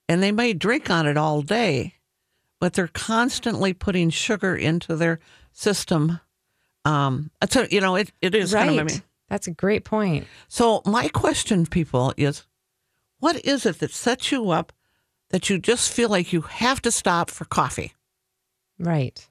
and 0.08 0.20
they 0.20 0.32
may 0.32 0.54
drink 0.54 0.90
on 0.90 1.06
it 1.06 1.16
all 1.16 1.40
day, 1.40 1.94
but 2.58 2.72
they're 2.72 2.88
constantly 2.88 3.72
putting 3.72 4.10
sugar 4.10 4.56
into 4.56 4.96
their 4.96 5.20
system. 5.52 6.18
Um, 6.84 7.30
so, 7.48 7.66
you 7.70 7.80
know, 7.80 7.96
it, 7.96 8.12
it 8.20 8.34
is 8.34 8.52
right. 8.52 8.66
kind 8.66 8.80
of, 8.80 8.86
I 8.86 8.90
mean, 8.90 9.02
That's 9.28 9.46
a 9.46 9.52
great 9.52 9.84
point. 9.84 10.26
so 10.48 10.82
my 10.84 11.08
question, 11.08 11.66
people, 11.66 12.12
is 12.16 12.44
what 13.18 13.44
is 13.44 13.64
it 13.66 13.78
that 13.78 13.92
sets 13.92 14.32
you 14.32 14.50
up 14.50 14.72
that 15.30 15.48
you 15.48 15.58
just 15.58 15.92
feel 15.92 16.08
like 16.08 16.32
you 16.32 16.42
have 16.42 16.82
to 16.82 16.90
stop 16.90 17.30
for 17.30 17.44
coffee? 17.44 17.92
Right. 18.78 19.28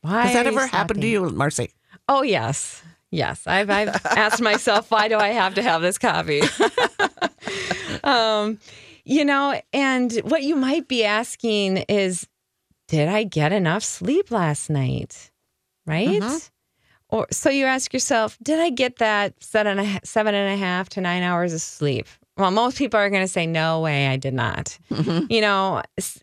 Why 0.00 0.26
Has 0.26 0.34
that 0.34 0.46
ever 0.46 0.66
happened 0.66 1.02
to 1.02 1.06
you, 1.08 1.28
Marcy? 1.30 1.72
Oh, 2.08 2.22
yes. 2.22 2.82
Yes, 3.10 3.46
I've, 3.46 3.70
I've 3.70 4.04
asked 4.04 4.42
myself, 4.42 4.90
why 4.90 5.08
do 5.08 5.16
I 5.16 5.28
have 5.28 5.54
to 5.54 5.62
have 5.62 5.80
this 5.80 5.98
coffee? 5.98 6.42
um, 8.04 8.58
you 9.04 9.24
know, 9.24 9.60
and 9.72 10.12
what 10.24 10.42
you 10.42 10.54
might 10.54 10.88
be 10.88 11.04
asking 11.04 11.78
is, 11.88 12.28
did 12.86 13.08
I 13.08 13.24
get 13.24 13.52
enough 13.52 13.82
sleep 13.82 14.30
last 14.30 14.68
night? 14.68 15.30
Right? 15.86 16.50
Or 17.10 17.26
so 17.30 17.48
you 17.50 17.64
ask 17.64 17.92
yourself, 17.92 18.36
did 18.42 18.60
I 18.60 18.70
get 18.70 18.96
that 18.96 19.34
seven 19.42 19.78
and 19.78 19.96
a, 19.96 20.00
seven 20.06 20.34
and 20.34 20.52
a 20.52 20.56
half 20.56 20.88
to 20.90 21.00
nine 21.00 21.22
hours 21.22 21.54
of 21.54 21.60
sleep? 21.60 22.06
Well, 22.36 22.50
most 22.50 22.78
people 22.78 23.00
are 23.00 23.10
going 23.10 23.24
to 23.24 23.28
say, 23.28 23.46
no 23.46 23.80
way, 23.80 24.06
I 24.06 24.16
did 24.16 24.34
not. 24.34 24.78
Mm-hmm. 24.90 25.32
You 25.32 25.40
know, 25.40 25.82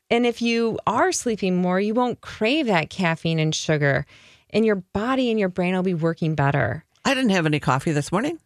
and 0.09 0.25
if 0.25 0.41
you 0.41 0.79
are 0.87 1.11
sleeping 1.11 1.57
more, 1.57 1.79
you 1.79 1.93
won't 1.93 2.21
crave 2.21 2.67
that 2.67 2.89
caffeine 2.89 3.39
and 3.39 3.53
sugar, 3.53 4.05
and 4.51 4.65
your 4.65 4.77
body 4.77 5.29
and 5.29 5.39
your 5.39 5.49
brain 5.49 5.75
will 5.75 5.83
be 5.83 5.93
working 5.93 6.35
better. 6.35 6.85
I 7.03 7.13
didn't 7.13 7.31
have 7.31 7.45
any 7.45 7.59
coffee 7.59 7.91
this 7.91 8.11
morning, 8.11 8.39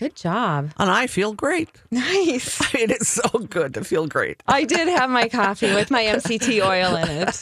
Good 0.00 0.16
job. 0.16 0.72
and 0.78 0.90
I 0.90 1.06
feel 1.06 1.34
great. 1.34 1.68
Nice. 1.92 2.60
I 2.62 2.78
mean, 2.78 2.90
it's 2.90 3.08
so 3.08 3.28
good 3.40 3.74
to 3.74 3.84
feel 3.84 4.06
great. 4.06 4.42
I 4.48 4.64
did 4.64 4.88
have 4.88 5.10
my 5.10 5.28
coffee 5.28 5.72
with 5.74 5.90
my 5.90 6.02
MCT 6.02 6.64
oil 6.66 6.96
in 6.96 7.08
it. 7.08 7.40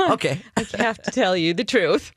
Okay. 0.00 0.42
I 0.56 0.66
have 0.78 1.00
to 1.02 1.10
tell 1.12 1.36
you 1.36 1.54
the 1.54 1.64
truth. 1.64 2.10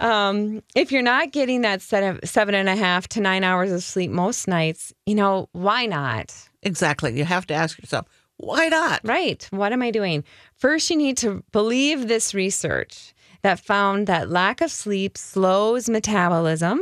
Um, 0.00 0.62
if 0.74 0.90
you're 0.92 1.02
not 1.02 1.30
getting 1.32 1.60
that 1.62 1.80
set 1.82 2.02
of 2.02 2.28
seven 2.28 2.54
and 2.54 2.68
a 2.68 2.76
half 2.76 3.06
to 3.10 3.20
nine 3.20 3.44
hours 3.44 3.70
of 3.70 3.82
sleep 3.82 4.10
most 4.10 4.48
nights, 4.48 4.92
you 5.06 5.14
know, 5.14 5.48
why 5.52 5.86
not? 5.86 6.34
Exactly. 6.62 7.16
You 7.16 7.24
have 7.24 7.46
to 7.46 7.54
ask 7.54 7.78
yourself, 7.78 8.06
why 8.38 8.68
not? 8.68 9.00
Right. 9.04 9.46
What 9.50 9.72
am 9.72 9.82
I 9.82 9.90
doing? 9.90 10.24
First, 10.56 10.90
you 10.90 10.96
need 10.96 11.16
to 11.18 11.44
believe 11.52 12.08
this 12.08 12.34
research 12.34 13.14
that 13.42 13.60
found 13.60 14.06
that 14.08 14.30
lack 14.30 14.60
of 14.60 14.70
sleep 14.70 15.16
slows 15.16 15.88
metabolism. 15.88 16.80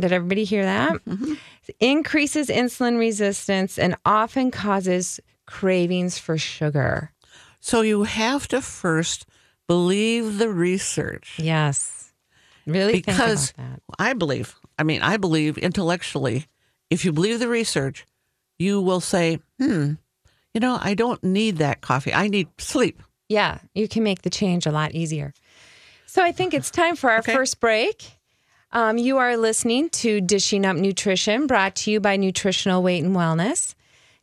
Did 0.00 0.12
everybody 0.12 0.44
hear 0.44 0.64
that? 0.64 1.00
Increases 1.78 2.48
insulin 2.48 2.98
resistance 2.98 3.78
and 3.78 3.96
often 4.04 4.50
causes 4.50 5.20
cravings 5.46 6.18
for 6.18 6.38
sugar. 6.38 7.12
So 7.60 7.82
you 7.82 8.04
have 8.04 8.48
to 8.48 8.60
first 8.60 9.26
believe 9.68 10.38
the 10.38 10.48
research. 10.48 11.38
Yes. 11.38 12.12
Really 12.66 12.94
because 12.94 13.50
think 13.52 13.58
about 13.58 13.82
that. 13.98 14.04
I 14.04 14.12
believe, 14.14 14.56
I 14.78 14.82
mean, 14.82 15.02
I 15.02 15.16
believe 15.16 15.58
intellectually, 15.58 16.46
if 16.90 17.04
you 17.04 17.12
believe 17.12 17.38
the 17.38 17.48
research, 17.48 18.06
you 18.58 18.80
will 18.80 19.00
say, 19.00 19.40
hmm, 19.58 19.92
you 20.54 20.60
know, 20.60 20.78
I 20.80 20.94
don't 20.94 21.22
need 21.22 21.58
that 21.58 21.80
coffee. 21.80 22.12
I 22.12 22.28
need 22.28 22.48
sleep. 22.58 23.02
Yeah, 23.28 23.58
you 23.74 23.86
can 23.88 24.02
make 24.02 24.22
the 24.22 24.30
change 24.30 24.66
a 24.66 24.72
lot 24.72 24.92
easier. 24.92 25.32
So 26.06 26.22
I 26.24 26.32
think 26.32 26.52
it's 26.54 26.70
time 26.70 26.96
for 26.96 27.10
our 27.10 27.20
Okay. 27.20 27.32
first 27.32 27.60
break. 27.60 28.10
Um, 28.72 28.98
you 28.98 29.18
are 29.18 29.36
listening 29.36 29.90
to 29.90 30.20
Dishing 30.20 30.64
Up 30.64 30.76
Nutrition, 30.76 31.48
brought 31.48 31.74
to 31.76 31.90
you 31.90 31.98
by 31.98 32.16
Nutritional 32.16 32.84
Weight 32.84 33.02
and 33.02 33.16
Wellness. 33.16 33.74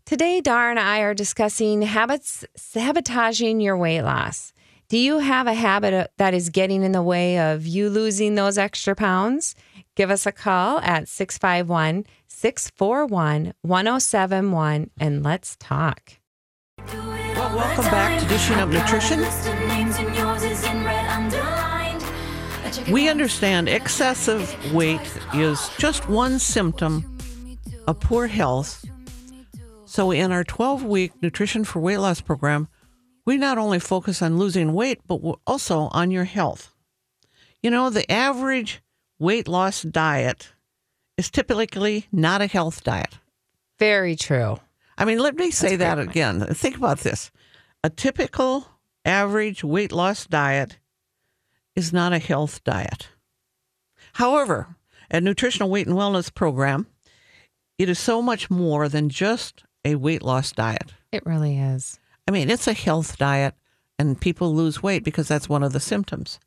Today, 0.06 0.40
Dar 0.40 0.70
and 0.70 0.80
I 0.80 1.00
are 1.00 1.14
discussing 1.14 1.82
habits 1.82 2.46
sabotaging 2.56 3.60
your 3.60 3.76
weight 3.76 4.04
loss. 4.04 4.54
Do 4.88 4.98
you 4.98 5.20
have 5.20 5.48
a 5.48 5.54
habit 5.54 6.12
that 6.16 6.34
is 6.34 6.50
getting 6.50 6.84
in 6.84 6.94
the 6.94 7.04
way 7.04 7.38
of 7.38 7.68
you 7.68 7.90
losing 7.90 8.36
those 8.36 8.58
extra 8.58 8.96
pounds? 8.96 9.54
Give 9.96 10.10
us 10.10 10.26
a 10.26 10.32
call 10.32 10.80
at 10.80 11.10
651 11.10 12.06
641 12.30 13.54
1071 13.64 14.92
and 14.98 15.24
let's 15.24 15.58
talk. 15.60 16.14
Well, 16.78 17.54
welcome 17.54 17.84
back 17.86 18.22
to 18.22 18.28
Dishing 18.30 18.56
Up 18.56 18.70
Nutrition. 18.70 19.20
We 22.92 23.10
understand 23.10 23.68
excessive 23.68 24.74
weight 24.74 25.02
is 25.34 25.70
just 25.78 26.08
one 26.08 26.40
symptom 26.40 27.18
of 27.88 28.00
poor 28.00 28.28
health. 28.28 28.86
So, 29.86 30.12
in 30.12 30.32
our 30.32 30.44
12 30.44 30.84
week 30.84 31.12
Nutrition 31.22 31.64
for 31.64 31.80
Weight 31.80 31.98
Loss 31.98 32.22
program, 32.22 32.68
we 33.26 33.38
not 33.38 33.58
only 33.58 33.80
focus 33.80 34.22
on 34.22 34.38
losing 34.38 34.74
weight, 34.74 35.02
but 35.06 35.20
also 35.46 35.90
on 35.92 36.12
your 36.12 36.24
health. 36.24 36.74
You 37.62 37.72
know, 37.72 37.90
the 37.90 38.10
average 38.10 38.82
weight 39.20 39.48
loss 39.48 39.82
diet 39.82 40.54
is 41.18 41.30
typically 41.30 42.08
not 42.12 42.42
a 42.42 42.48
health 42.48 42.84
diet. 42.84 43.18
Very 43.80 44.16
true. 44.16 44.60
I 44.98 45.06
mean, 45.06 45.20
let 45.20 45.36
me 45.36 45.52
say 45.52 45.70
great 45.70 45.78
that 45.78 46.00
again. 46.00 46.40
Think 46.54 46.78
about 46.78 47.00
this. 47.00 47.32
A 47.84 47.90
typical 47.90 48.68
average 49.04 49.64
weight 49.64 49.92
loss 49.92 50.26
diet 50.26 50.78
is 51.78 51.94
not 51.94 52.12
a 52.12 52.20
health 52.20 52.62
diet. 52.66 53.08
However, 54.14 54.76
at 55.10 55.24
Nutritional 55.24 55.70
Weight 55.70 55.88
and 55.88 55.96
Wellness 55.96 56.34
Program, 56.34 56.88
it 57.78 57.88
is 57.88 58.00
so 58.00 58.22
much 58.22 58.50
more 58.50 58.90
than 58.90 59.08
just 59.08 59.64
a 59.86 59.96
weight 59.96 60.24
loss 60.24 60.52
diet. 60.52 60.94
It 61.12 61.26
really 61.26 61.58
is. 61.58 62.00
I 62.28 62.32
mean, 62.32 62.50
it's 62.50 62.68
a 62.68 62.74
health 62.74 63.18
diet, 63.18 63.54
and 63.98 64.20
people 64.20 64.54
lose 64.54 64.84
weight 64.84 65.06
because 65.06 65.30
that's 65.30 65.48
one 65.48 65.64
of 65.64 65.72
the 65.72 65.80
symptoms. 65.80 66.40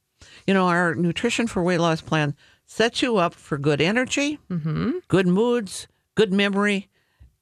You 0.46 0.52
know, 0.52 0.66
our 0.66 0.94
Nutrition 0.94 1.46
for 1.46 1.62
Weight 1.62 1.78
Loss 1.78 2.02
plan 2.02 2.34
sets 2.66 3.00
you 3.00 3.16
up 3.16 3.32
for 3.32 3.56
good 3.56 3.80
energy, 3.80 4.38
mm-hmm. 4.50 4.98
good 5.08 5.26
moods, 5.26 5.88
good 6.14 6.32
memory, 6.32 6.88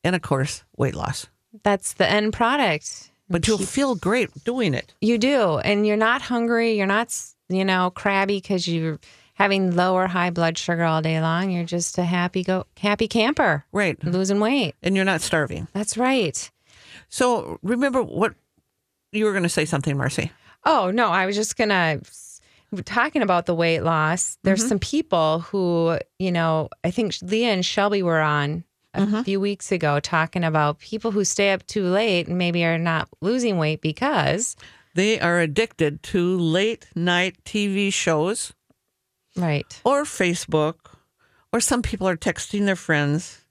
and 0.04 0.14
of 0.14 0.22
course, 0.22 0.62
weight 0.76 0.94
loss. 0.94 1.26
That's 1.62 1.94
the 1.94 2.08
end 2.08 2.32
product. 2.32 3.10
But 3.28 3.46
you'll 3.46 3.58
feel 3.58 3.94
great 3.94 4.30
doing 4.44 4.74
it. 4.74 4.94
You 5.00 5.18
do. 5.18 5.58
And 5.58 5.86
you're 5.86 5.96
not 5.96 6.22
hungry. 6.22 6.78
You're 6.78 6.86
not, 6.86 7.14
you 7.48 7.64
know, 7.64 7.90
crabby 7.90 8.36
because 8.36 8.68
you're 8.68 8.98
having 9.34 9.74
low 9.76 9.94
or 9.94 10.06
high 10.06 10.30
blood 10.30 10.58
sugar 10.58 10.84
all 10.84 11.00
day 11.00 11.20
long. 11.20 11.50
You're 11.50 11.64
just 11.64 11.96
a 11.98 12.04
happy 12.04 12.42
go 12.42 12.66
happy 12.78 13.08
camper 13.08 13.64
Right. 13.72 14.02
losing 14.04 14.40
weight. 14.40 14.74
And 14.82 14.96
you're 14.96 15.04
not 15.04 15.20
starving. 15.20 15.68
That's 15.72 15.96
right. 15.96 16.50
So 17.08 17.58
remember 17.62 18.02
what 18.02 18.34
you 19.12 19.24
were 19.24 19.32
going 19.32 19.44
to 19.44 19.48
say 19.48 19.64
something, 19.64 19.96
Marcy. 19.96 20.32
Oh, 20.64 20.90
no, 20.90 21.08
I 21.08 21.24
was 21.26 21.36
just 21.36 21.56
going 21.56 21.70
to 21.70 22.00
talking 22.84 23.22
about 23.22 23.46
the 23.46 23.54
weight 23.54 23.80
loss. 23.80 24.36
There's 24.42 24.60
mm-hmm. 24.60 24.68
some 24.68 24.78
people 24.78 25.40
who, 25.40 25.98
you 26.18 26.32
know, 26.32 26.68
I 26.84 26.90
think 26.90 27.14
Leah 27.22 27.52
and 27.52 27.64
Shelby 27.64 28.02
were 28.02 28.20
on 28.20 28.64
a 28.94 29.02
mm-hmm. 29.02 29.22
few 29.22 29.40
weeks 29.40 29.72
ago 29.72 30.00
talking 30.00 30.44
about 30.44 30.78
people 30.78 31.10
who 31.10 31.24
stay 31.24 31.52
up 31.52 31.66
too 31.66 31.84
late 31.84 32.26
and 32.26 32.36
maybe 32.36 32.64
are 32.64 32.78
not 32.78 33.08
losing 33.20 33.58
weight 33.58 33.80
because 33.80 34.56
They 34.94 35.20
are 35.20 35.38
addicted 35.40 36.02
to 36.04 36.38
late 36.38 36.86
night 36.94 37.36
TV 37.44 37.92
shows 37.92 38.52
right. 39.36 39.80
or 39.84 40.04
Facebook, 40.04 40.94
or 41.52 41.60
some 41.60 41.82
people 41.82 42.08
are 42.08 42.16
texting 42.16 42.66
their 42.66 42.76
friends 42.76 43.44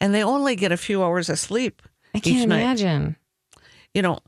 and 0.00 0.14
they 0.14 0.24
only 0.24 0.56
get 0.56 0.72
a 0.72 0.76
few 0.76 1.02
hours 1.02 1.28
of 1.28 1.38
sleep 1.38 1.82
I 2.14 2.20
can't 2.20 2.42
imagine. 2.42 3.16
You 3.94 4.02
know, 4.02 4.18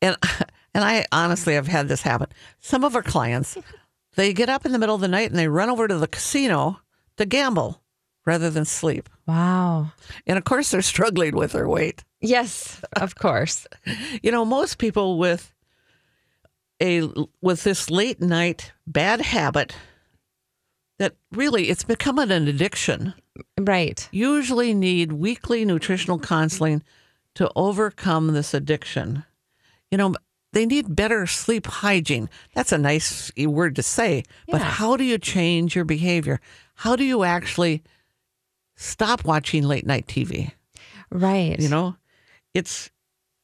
and 0.00 0.16
and 0.74 0.84
I 0.84 1.06
honestly 1.12 1.54
have 1.54 1.66
had 1.66 1.88
this 1.88 2.02
happen. 2.02 2.28
Some 2.60 2.84
of 2.84 2.94
our 2.94 3.02
clients, 3.02 3.56
they 4.16 4.32
get 4.32 4.48
up 4.48 4.64
in 4.64 4.72
the 4.72 4.78
middle 4.78 4.94
of 4.94 5.00
the 5.00 5.08
night 5.08 5.30
and 5.30 5.38
they 5.38 5.48
run 5.48 5.70
over 5.70 5.88
to 5.88 5.98
the 5.98 6.08
casino 6.08 6.80
to 7.16 7.26
gamble 7.26 7.82
rather 8.24 8.50
than 8.50 8.64
sleep. 8.64 9.08
Wow. 9.26 9.92
And 10.26 10.38
of 10.38 10.44
course, 10.44 10.70
they're 10.70 10.82
struggling 10.82 11.36
with 11.36 11.52
their 11.52 11.68
weight. 11.68 12.04
Yes, 12.20 12.80
of 12.94 13.14
course. 13.14 13.66
You 14.22 14.32
know, 14.32 14.44
most 14.44 14.78
people 14.78 15.18
with 15.18 15.52
a 16.82 17.08
with 17.40 17.64
this 17.64 17.90
late 17.90 18.20
night 18.20 18.72
bad 18.86 19.20
habit 19.20 19.74
that 20.98 21.14
really 21.32 21.68
it's 21.68 21.84
become 21.84 22.18
an 22.18 22.30
addiction 22.30 23.14
right. 23.58 24.08
usually 24.12 24.74
need 24.74 25.12
weekly 25.12 25.64
nutritional 25.64 26.18
counseling 26.18 26.82
to 27.34 27.50
overcome 27.54 28.28
this 28.32 28.54
addiction. 28.54 29.24
You 29.90 29.98
know, 29.98 30.14
they 30.52 30.64
need 30.64 30.96
better 30.96 31.26
sleep 31.26 31.66
hygiene. 31.66 32.30
That's 32.54 32.72
a 32.72 32.78
nice 32.78 33.30
word 33.36 33.76
to 33.76 33.82
say, 33.82 34.24
but 34.48 34.60
Yeah. 34.62 34.70
how 34.70 34.96
do 34.96 35.04
you 35.04 35.18
change 35.18 35.74
your 35.76 35.84
behavior? 35.84 36.40
How 36.76 36.96
do 36.96 37.04
you 37.04 37.24
actually 37.24 37.82
stop 38.74 39.24
watching 39.24 39.64
late 39.64 39.86
night 39.86 40.06
TV? 40.06 40.52
Right. 41.10 41.58
You 41.60 41.68
know, 41.68 41.96
it's 42.54 42.90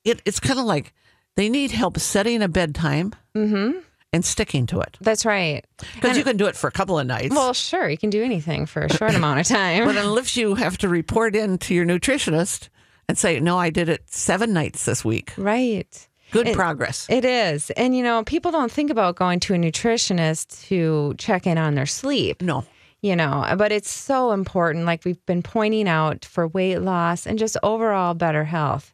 it 0.04 0.22
it's 0.24 0.40
kind 0.40 0.58
of 0.58 0.64
like 0.64 0.94
they 1.36 1.48
need 1.50 1.70
help 1.70 1.98
setting 1.98 2.42
a 2.42 2.48
bedtime 2.48 3.14
Mm-hmm. 3.34 3.78
and 4.12 4.24
sticking 4.24 4.66
to 4.66 4.80
it 4.80 4.96
That's 5.00 5.24
right. 5.24 5.64
because 5.94 6.16
you 6.18 6.24
can 6.24 6.36
do 6.36 6.46
it 6.46 6.56
for 6.56 6.66
a 6.68 6.72
couple 6.72 6.98
of 6.98 7.06
nights. 7.06 7.34
Well, 7.34 7.52
sure, 7.54 7.88
you 7.88 7.96
can 7.98 8.10
do 8.10 8.22
anything 8.22 8.66
for 8.66 8.82
a 8.82 8.92
short 8.92 9.14
amount 9.14 9.40
of 9.40 9.46
time. 9.46 9.84
but 9.86 9.96
unless 9.96 10.36
you 10.36 10.54
have 10.54 10.76
to 10.78 10.88
report 10.88 11.34
in 11.34 11.58
to 11.58 11.74
your 11.74 11.86
nutritionist 11.86 12.68
and 13.08 13.16
say, 13.16 13.40
"No, 13.40 13.58
I 13.58 13.70
did 13.70 13.88
it 13.88 14.02
seven 14.06 14.52
nights 14.52 14.84
this 14.84 15.04
week," 15.04 15.32
right. 15.38 16.08
good 16.30 16.48
It- 16.48 16.54
progress. 16.54 17.06
It 17.10 17.24
is. 17.24 17.70
And 17.70 17.96
you 17.96 18.02
know, 18.02 18.22
people 18.24 18.50
don't 18.52 18.70
think 18.70 18.90
about 18.90 19.16
going 19.16 19.40
to 19.40 19.54
a 19.54 19.56
nutritionist 19.58 20.66
to 20.68 21.14
check 21.18 21.46
in 21.46 21.56
on 21.58 21.74
their 21.74 21.86
sleep. 21.86 22.42
no, 22.42 22.64
you 23.00 23.16
know, 23.16 23.46
but 23.58 23.72
it's 23.72 23.90
so 23.90 24.32
important, 24.32 24.84
like 24.84 25.04
we've 25.04 25.24
been 25.26 25.42
pointing 25.42 25.88
out 25.88 26.24
for 26.24 26.46
weight 26.48 26.78
loss 26.78 27.26
and 27.26 27.38
just 27.38 27.56
overall 27.62 28.14
better 28.14 28.44
health. 28.44 28.92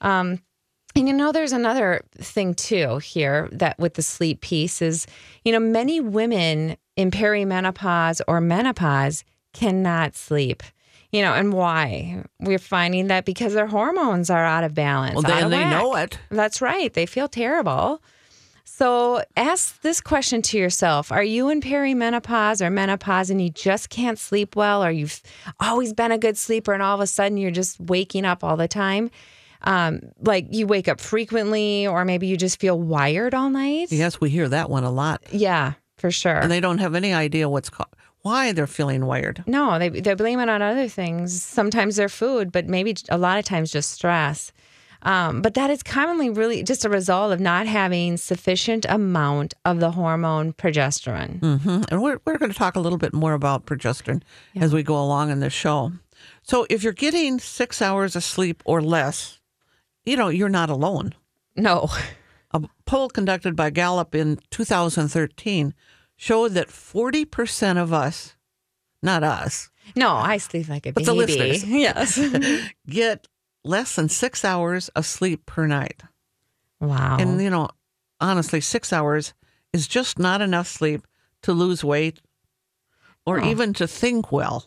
Um, 0.00 0.40
and 0.96 1.08
you 1.08 1.14
know, 1.14 1.32
there's 1.32 1.52
another 1.52 2.02
thing 2.16 2.54
too 2.54 2.98
here 2.98 3.48
that 3.52 3.78
with 3.78 3.94
the 3.94 4.02
sleep 4.02 4.40
piece 4.40 4.80
is, 4.80 5.06
you 5.44 5.52
know, 5.52 5.60
many 5.60 6.00
women 6.00 6.76
in 6.96 7.10
perimenopause 7.10 8.20
or 8.28 8.40
menopause 8.40 9.24
cannot 9.52 10.14
sleep. 10.14 10.62
You 11.10 11.22
know, 11.22 11.32
and 11.32 11.52
why? 11.52 12.24
We're 12.40 12.58
finding 12.58 13.06
that 13.06 13.24
because 13.24 13.54
their 13.54 13.68
hormones 13.68 14.30
are 14.30 14.44
out 14.44 14.64
of 14.64 14.74
balance. 14.74 15.14
Well, 15.14 15.22
they, 15.22 15.42
of 15.42 15.50
they 15.50 15.64
know 15.64 15.94
it. 15.94 16.18
That's 16.28 16.60
right. 16.60 16.92
They 16.92 17.06
feel 17.06 17.28
terrible. 17.28 18.02
So 18.64 19.22
ask 19.36 19.80
this 19.82 20.00
question 20.00 20.42
to 20.42 20.58
yourself 20.58 21.12
Are 21.12 21.22
you 21.22 21.48
in 21.50 21.60
perimenopause 21.60 22.60
or 22.60 22.70
menopause 22.70 23.30
and 23.30 23.40
you 23.40 23.50
just 23.50 23.90
can't 23.90 24.18
sleep 24.18 24.56
well, 24.56 24.84
or 24.84 24.90
you've 24.90 25.22
always 25.60 25.92
been 25.92 26.10
a 26.10 26.18
good 26.18 26.36
sleeper 26.36 26.72
and 26.72 26.82
all 26.82 26.96
of 26.96 27.00
a 27.00 27.06
sudden 27.06 27.36
you're 27.36 27.52
just 27.52 27.78
waking 27.78 28.24
up 28.24 28.42
all 28.42 28.56
the 28.56 28.66
time? 28.66 29.10
Um, 29.64 30.00
like 30.20 30.46
you 30.50 30.66
wake 30.66 30.88
up 30.88 31.00
frequently, 31.00 31.86
or 31.86 32.04
maybe 32.04 32.26
you 32.26 32.36
just 32.36 32.60
feel 32.60 32.78
wired 32.78 33.34
all 33.34 33.50
night. 33.50 33.90
Yes, 33.90 34.20
we 34.20 34.30
hear 34.30 34.48
that 34.48 34.68
one 34.70 34.84
a 34.84 34.90
lot. 34.90 35.22
Yeah, 35.32 35.72
for 35.96 36.10
sure. 36.10 36.36
And 36.36 36.50
they 36.50 36.60
don't 36.60 36.78
have 36.78 36.94
any 36.94 37.12
idea 37.14 37.48
what's 37.48 37.70
co- 37.70 37.84
why 38.20 38.52
they're 38.52 38.66
feeling 38.66 39.06
wired. 39.06 39.42
No, 39.46 39.78
they 39.78 39.88
they 39.88 40.14
blame 40.14 40.38
it 40.40 40.48
on 40.48 40.60
other 40.62 40.88
things. 40.88 41.42
Sometimes 41.42 41.96
their 41.96 42.08
food, 42.10 42.52
but 42.52 42.66
maybe 42.68 42.94
a 43.08 43.18
lot 43.18 43.38
of 43.38 43.44
times 43.44 43.70
just 43.72 43.90
stress. 43.90 44.52
Um, 45.02 45.42
but 45.42 45.52
that 45.54 45.68
is 45.68 45.82
commonly 45.82 46.30
really 46.30 46.62
just 46.62 46.86
a 46.86 46.88
result 46.88 47.30
of 47.32 47.38
not 47.38 47.66
having 47.66 48.16
sufficient 48.16 48.86
amount 48.88 49.52
of 49.66 49.78
the 49.78 49.90
hormone 49.90 50.54
progesterone. 50.54 51.40
hmm 51.40 51.82
And 51.90 52.02
we're, 52.02 52.20
we're 52.24 52.38
going 52.38 52.50
to 52.50 52.56
talk 52.56 52.74
a 52.74 52.80
little 52.80 52.96
bit 52.96 53.12
more 53.12 53.34
about 53.34 53.66
progesterone 53.66 54.22
as 54.56 54.72
we 54.72 54.82
go 54.82 54.98
along 54.98 55.30
in 55.30 55.40
this 55.40 55.52
show. 55.52 55.92
So 56.42 56.66
if 56.70 56.82
you're 56.82 56.94
getting 56.94 57.38
six 57.38 57.82
hours 57.82 58.16
of 58.16 58.24
sleep 58.24 58.62
or 58.64 58.80
less, 58.80 59.40
you 60.04 60.16
know, 60.16 60.28
you're 60.28 60.48
not 60.48 60.70
alone. 60.70 61.14
No, 61.56 61.88
A 62.52 62.62
poll 62.86 63.08
conducted 63.08 63.56
by 63.56 63.70
Gallup 63.70 64.14
in 64.14 64.38
2013 64.50 65.74
showed 66.16 66.52
that 66.52 66.68
40% 66.68 67.76
of 67.82 67.92
us, 67.92 68.36
not 69.02 69.22
us, 69.24 69.70
no, 69.96 70.10
I 70.12 70.38
sleep 70.38 70.68
like 70.68 70.86
a 70.86 70.92
But 70.92 71.04
baby. 71.04 71.06
the 71.06 71.14
listeners. 71.14 71.64
yes. 71.68 72.18
get 72.88 73.26
less 73.64 73.96
than 73.96 74.08
six 74.08 74.44
hours 74.44 74.88
of 74.90 75.04
sleep 75.06 75.44
per 75.46 75.66
night. 75.66 76.02
wow. 76.80 77.16
And, 77.20 77.40
you 77.42 77.50
know, 77.50 77.68
honestly, 78.20 78.60
six 78.60 78.92
hours 78.92 79.34
is 79.72 79.86
just 79.86 80.18
not 80.18 80.40
enough 80.40 80.68
sleep 80.68 81.06
to 81.42 81.52
lose 81.52 81.84
weight 81.84 82.20
or 83.26 83.40
Oh. 83.42 83.50
even 83.50 83.72
to 83.74 83.86
think 83.86 84.30
well. 84.32 84.66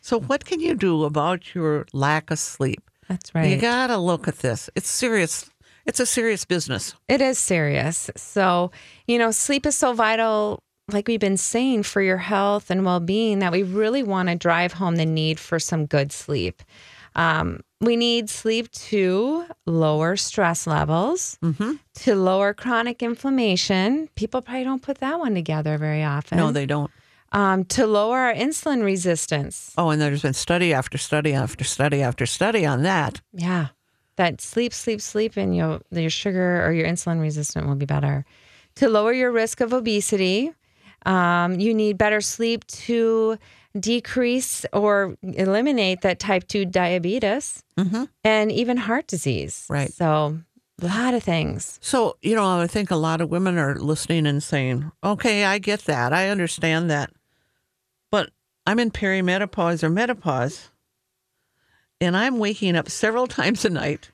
So, 0.00 0.18
what 0.20 0.44
can 0.44 0.60
you 0.60 0.74
do 0.74 1.04
about 1.04 1.54
your 1.54 1.86
lack 1.92 2.30
of 2.30 2.38
sleep? 2.38 2.90
That's 3.12 3.34
right. 3.34 3.50
You 3.50 3.56
got 3.56 3.88
to 3.88 3.98
look 3.98 4.26
at 4.28 4.38
this. 4.38 4.68
It's 4.74 4.88
serious. 4.90 5.48
It's 5.86 6.00
a 6.00 6.06
serious 6.06 6.44
business. 6.44 6.94
It 7.08 7.20
is 7.20 7.38
serious. 7.38 8.10
So, 8.16 8.70
you 9.06 9.18
know, 9.18 9.30
sleep 9.32 9.66
is 9.66 9.76
so 9.76 9.92
vital, 9.92 10.62
like 10.92 11.08
we've 11.08 11.18
been 11.20 11.36
saying, 11.36 11.82
for 11.84 12.00
your 12.00 12.18
health 12.18 12.70
and 12.70 12.84
well 12.84 13.00
being 13.00 13.40
that 13.40 13.50
we 13.52 13.62
really 13.64 14.02
want 14.02 14.28
to 14.28 14.34
drive 14.36 14.72
home 14.74 14.96
the 14.96 15.06
need 15.06 15.38
for 15.40 15.58
some 15.58 15.86
good 15.86 16.12
sleep. 16.12 16.62
Um, 17.14 17.60
we 17.80 17.96
need 17.96 18.30
sleep 18.30 18.70
to 18.72 19.44
lower 19.66 20.16
stress 20.16 20.66
levels, 20.66 21.36
Mm-hmm. 21.42 21.72
to 22.04 22.14
lower 22.14 22.54
chronic 22.54 23.02
inflammation. 23.02 24.08
People 24.14 24.40
probably 24.40 24.64
don't 24.64 24.82
put 24.82 24.98
that 24.98 25.18
one 25.18 25.34
together 25.34 25.76
very 25.78 26.02
often. 26.04 26.38
No, 26.38 26.52
they 26.52 26.64
don't. 26.64 26.90
Um, 27.32 27.64
to 27.64 27.86
lower 27.86 28.18
our 28.18 28.34
insulin 28.34 28.84
resistance. 28.84 29.72
Oh, 29.76 29.90
and 29.90 30.00
there's 30.00 30.22
been 30.22 30.34
study 30.34 30.72
after 30.72 30.96
study 30.98 31.32
after 31.34 31.64
study 31.64 32.00
after 32.02 32.26
study 32.26 32.64
on 32.64 32.82
that. 32.84 33.20
Yeah. 33.32 33.68
That 34.16 34.40
sleep, 34.40 34.72
sleep, 34.72 35.00
sleep, 35.00 35.36
and 35.36 35.56
your 35.56 35.80
your 35.90 36.10
sugar 36.10 36.64
or 36.66 36.72
your 36.72 36.86
insulin 36.86 37.20
resistant 37.20 37.66
will 37.66 37.74
be 37.76 37.86
better. 37.86 38.24
To 38.76 38.88
lower 38.88 39.12
your 39.12 39.32
risk 39.32 39.60
of 39.60 39.72
obesity, 39.72 40.52
um, 41.06 41.58
you 41.58 41.74
need 41.74 41.96
better 41.98 42.20
sleep 42.20 42.66
to 42.86 43.38
decrease 43.78 44.64
or 44.72 45.16
eliminate 45.22 46.02
that 46.02 46.18
type 46.18 46.46
two 46.46 46.64
diabetes 46.66 47.62
Mhm. 47.78 48.08
and 48.22 48.52
even 48.52 48.76
heart 48.76 49.06
disease. 49.06 49.64
Right. 49.70 49.92
So 49.92 50.38
a 50.80 50.86
lot 50.86 51.14
of 51.14 51.22
things. 51.22 51.78
So, 51.82 52.16
you 52.22 52.34
know, 52.34 52.60
I 52.60 52.66
think 52.66 52.90
a 52.90 52.96
lot 52.96 53.20
of 53.22 53.30
women 53.30 53.56
are 53.56 53.76
listening 53.76 54.26
and 54.26 54.42
saying, 54.42 54.90
okay, 55.02 55.44
I 55.44 55.58
get 55.58 55.86
that. 55.86 56.12
I 56.12 56.28
understand 56.28 56.90
that. 56.90 57.10
I'm 58.66 58.78
in 58.78 58.90
perimenopause 58.90 59.82
or 59.82 59.90
menopause, 59.90 60.70
and 62.00 62.16
I'm 62.16 62.38
waking 62.38 62.76
up 62.76 62.88
several 62.88 63.26
times 63.38 63.64
a 63.64 63.70
night. 63.70 64.10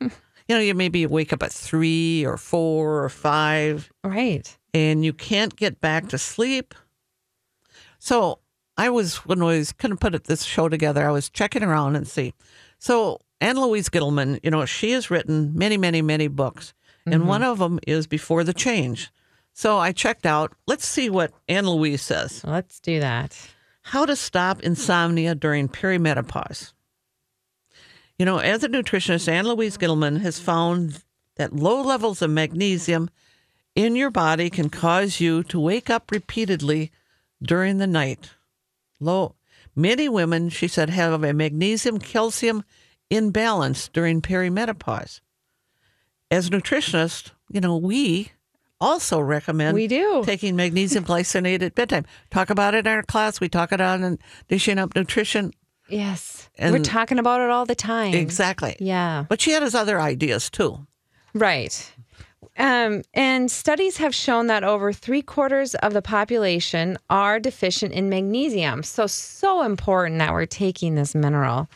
you 0.00 0.10
know, 0.48 0.58
you 0.58 0.74
maybe 0.74 1.06
wake 1.06 1.32
up 1.32 1.42
at 1.42 1.52
three 1.52 2.24
or 2.24 2.36
four 2.36 3.02
or 3.02 3.08
five, 3.08 3.90
Right. 4.04 4.56
and 4.74 5.04
you 5.04 5.12
can't 5.12 5.56
get 5.56 5.80
back 5.80 6.08
to 6.08 6.18
sleep. 6.18 6.74
So 7.98 8.38
I 8.76 8.90
was, 8.90 9.16
when 9.26 9.40
I 9.42 9.46
was 9.46 9.72
kind 9.72 9.92
of 9.92 10.00
put 10.00 10.24
this 10.24 10.44
show 10.44 10.68
together, 10.68 11.06
I 11.08 11.10
was 11.10 11.30
checking 11.30 11.62
around 11.62 11.96
and 11.96 12.06
see. 12.06 12.34
So 12.78 13.20
Ann 13.40 13.56
Louise 13.58 13.88
Gittleman, 13.88 14.38
you 14.42 14.50
know, 14.50 14.64
she 14.66 14.92
has 14.92 15.10
written 15.10 15.56
many, 15.56 15.76
many, 15.76 16.02
many 16.02 16.28
books, 16.28 16.74
and 17.06 17.20
mm-hmm. 17.20 17.28
one 17.28 17.42
of 17.42 17.58
them 17.58 17.80
is 17.86 18.06
Before 18.06 18.44
the 18.44 18.54
Change. 18.54 19.10
So 19.52 19.78
I 19.78 19.92
checked 19.92 20.26
out. 20.26 20.52
Let's 20.66 20.86
see 20.86 21.08
what 21.08 21.32
Ann 21.48 21.66
Louise 21.66 22.02
says. 22.02 22.44
Let's 22.44 22.78
do 22.78 23.00
that. 23.00 23.36
How 23.90 24.04
to 24.04 24.16
stop 24.16 24.64
insomnia 24.64 25.36
during 25.36 25.68
perimenopause. 25.68 26.72
You 28.18 28.26
know, 28.26 28.38
as 28.38 28.64
a 28.64 28.68
nutritionist, 28.68 29.28
Ann 29.28 29.46
Louise 29.46 29.78
Gittleman 29.78 30.22
has 30.22 30.40
found 30.40 31.04
that 31.36 31.54
low 31.54 31.82
levels 31.82 32.20
of 32.20 32.30
magnesium 32.30 33.08
in 33.76 33.94
your 33.94 34.10
body 34.10 34.50
can 34.50 34.70
cause 34.70 35.20
you 35.20 35.44
to 35.44 35.60
wake 35.60 35.88
up 35.88 36.10
repeatedly 36.10 36.90
during 37.40 37.78
the 37.78 37.86
night. 37.86 38.30
Low. 38.98 39.36
Many 39.76 40.08
women, 40.08 40.48
she 40.48 40.66
said, 40.66 40.90
have 40.90 41.22
a 41.22 41.32
magnesium 41.32 42.00
calcium 42.00 42.64
imbalance 43.08 43.86
during 43.86 44.20
perimenopause. 44.20 45.20
As 46.28 46.50
nutritionists, 46.50 47.30
you 47.52 47.60
know, 47.60 47.76
we 47.76 48.32
also 48.80 49.20
recommend 49.20 49.74
We 49.74 49.86
do. 49.86 50.22
taking 50.24 50.56
magnesium 50.56 51.04
glycinate 51.10 51.62
at 51.62 51.74
bedtime. 51.74 52.04
Talk 52.30 52.50
about 52.50 52.74
it 52.74 52.86
in 52.86 52.92
our 52.92 53.02
class. 53.02 53.40
We 53.40 53.48
talk 53.48 53.72
about 53.72 54.00
it 54.00 54.04
in 54.04 54.18
Dishing 54.48 54.78
Up 54.78 54.94
Nutrition. 54.94 55.52
Yes. 55.88 56.48
And- 56.58 56.72
We're 56.74 56.82
talking 56.82 57.18
about 57.18 57.40
it 57.40 57.50
all 57.50 57.64
the 57.66 57.74
time. 57.74 58.14
Exactly. 58.14 58.76
Yeah. 58.80 59.24
But 59.28 59.40
she 59.40 59.52
had 59.52 59.62
his 59.62 59.74
other 59.74 60.00
ideas 60.00 60.50
too. 60.50 60.86
Right. 61.34 61.92
Um, 62.58 63.02
and 63.12 63.50
studies 63.50 63.98
have 63.98 64.14
shown 64.14 64.46
that 64.46 64.64
over 64.64 64.92
three 64.92 65.20
quarters 65.22 65.74
of 65.76 65.92
the 65.92 66.00
population 66.00 66.96
are 67.10 67.38
deficient 67.38 67.92
in 67.92 68.08
magnesium. 68.08 68.82
So, 68.82 69.06
so 69.06 69.62
important 69.62 70.18
that 70.20 70.32
we're 70.32 70.46
taking 70.46 70.94
this 70.94 71.14
mineral. 71.14 71.68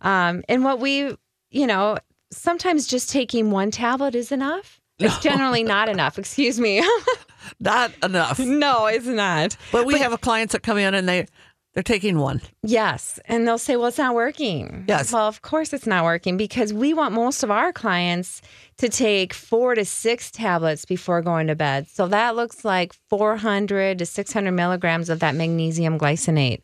Um, 0.00 0.42
and 0.48 0.64
what 0.64 0.80
we, 0.80 1.16
you 1.50 1.66
know, 1.68 1.98
sometimes 2.32 2.86
just 2.88 3.10
taking 3.10 3.50
one 3.52 3.70
tablet 3.70 4.14
is 4.16 4.32
enough. 4.32 4.80
It's 4.98 5.18
generally 5.18 5.64
not 5.64 5.88
enough. 5.88 6.18
Excuse 6.18 6.60
me. 6.60 6.82
Not 7.60 7.92
enough. 8.02 8.38
no, 8.38 8.86
it's 8.86 9.06
not. 9.06 9.54
But 9.70 9.84
we 9.84 9.98
have 9.98 10.18
clients 10.22 10.52
that 10.52 10.62
come 10.62 10.78
in 10.78 10.94
and 10.94 11.06
they 11.06 11.26
they're 11.74 11.82
taking 11.82 12.18
one. 12.18 12.40
Yes. 12.62 13.18
And 13.26 13.46
they'll 13.46 13.58
say, 13.58 13.76
well, 13.76 13.88
it's 13.88 13.98
not 13.98 14.14
working. 14.14 14.84
Yes. 14.86 15.12
Well, 15.12 15.26
of 15.26 15.42
course 15.42 15.72
it's 15.72 15.86
not 15.86 16.04
working 16.04 16.36
because 16.36 16.72
we 16.72 16.94
want 16.94 17.14
most 17.14 17.42
of 17.42 17.50
our 17.50 17.72
clients 17.72 18.40
to 18.78 18.88
take 18.88 19.34
four 19.34 19.74
to 19.74 19.84
six 19.84 20.30
tablets 20.30 20.84
before 20.84 21.20
going 21.20 21.48
to 21.48 21.56
bed. 21.56 21.88
So 21.88 22.06
that 22.08 22.36
looks 22.36 22.64
like 22.64 22.94
400 23.10 23.98
to 23.98 24.06
600 24.06 24.52
milligrams 24.52 25.10
of 25.10 25.18
that 25.18 25.34
magnesium 25.34 25.98
glycinate. 25.98 26.62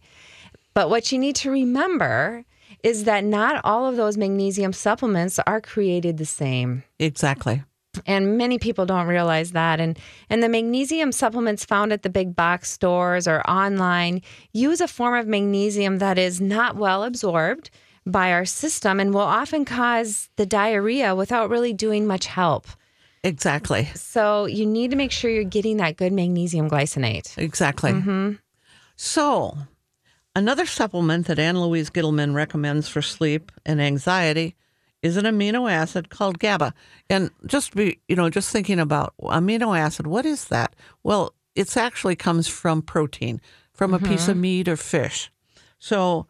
But 0.74 0.90
what 0.90 1.10
you 1.10 1.18
need 1.18 1.34
to 1.36 1.50
remember 1.50 2.44
is 2.84 3.04
that 3.04 3.24
not 3.24 3.60
all 3.64 3.86
of 3.86 3.96
those 3.96 4.16
magnesium 4.16 4.72
supplements 4.72 5.40
are 5.40 5.60
created 5.60 6.16
the 6.18 6.24
same 6.24 6.84
Exactly. 7.00 7.64
And 8.06 8.38
many 8.38 8.58
people 8.58 8.86
don't 8.86 9.06
realize 9.06 9.52
that 9.52 9.80
and 9.80 9.98
and 10.28 10.42
the 10.42 10.48
magnesium 10.48 11.10
supplements 11.12 11.64
found 11.64 11.92
at 11.92 12.02
the 12.02 12.10
big 12.10 12.36
box 12.36 12.70
stores 12.70 13.26
or 13.26 13.40
online 13.50 14.22
use 14.52 14.80
a 14.80 14.88
form 14.88 15.14
of 15.18 15.26
magnesium 15.26 15.98
that 15.98 16.18
is 16.18 16.40
not 16.40 16.76
well 16.76 17.02
absorbed 17.02 17.70
by 18.06 18.32
our 18.32 18.44
system 18.44 19.00
and 19.00 19.12
will 19.12 19.20
often 19.20 19.64
cause 19.64 20.28
the 20.36 20.46
diarrhea 20.46 21.14
without 21.14 21.50
really 21.50 21.72
doing 21.72 22.06
much 22.06 22.26
help 22.26 22.66
Exactly. 23.24 23.84
so 23.94 24.46
you 24.46 24.64
need 24.64 24.90
to 24.92 24.96
make 24.96 25.12
sure 25.12 25.30
you're 25.30 25.44
getting 25.44 25.76
that 25.78 25.96
good 25.96 26.12
magnesium 26.12 26.70
glycinate 26.70 27.36
Exactly. 27.36 27.92
Mm-hmm. 27.92 28.32
So, 28.96 29.56
another 30.36 30.66
supplement 30.66 31.26
that 31.26 31.38
Ann 31.38 31.60
Louise 31.60 31.90
Gittleman 31.90 32.34
recommends 32.34 32.88
for 32.88 33.02
sleep 33.02 33.50
and 33.66 33.80
anxiety 33.80 34.54
is 35.02 35.16
an 35.16 35.24
amino 35.24 35.70
acid 35.70 36.10
called 36.10 36.38
GABA. 36.38 36.74
And 37.08 37.30
just 37.46 37.74
be, 37.74 37.98
you 38.08 38.16
know, 38.16 38.30
just 38.30 38.50
thinking 38.50 38.78
about 38.78 39.14
amino 39.20 39.78
acid, 39.78 40.06
what 40.06 40.26
is 40.26 40.46
that? 40.46 40.76
Well, 41.02 41.34
it's 41.54 41.76
actually 41.76 42.16
comes 42.16 42.48
from 42.48 42.82
protein, 42.82 43.40
from 43.72 43.94
a 43.94 43.98
mm-hmm. 43.98 44.08
piece 44.08 44.28
of 44.28 44.36
meat 44.36 44.68
or 44.68 44.76
fish. 44.76 45.30
So, 45.78 46.26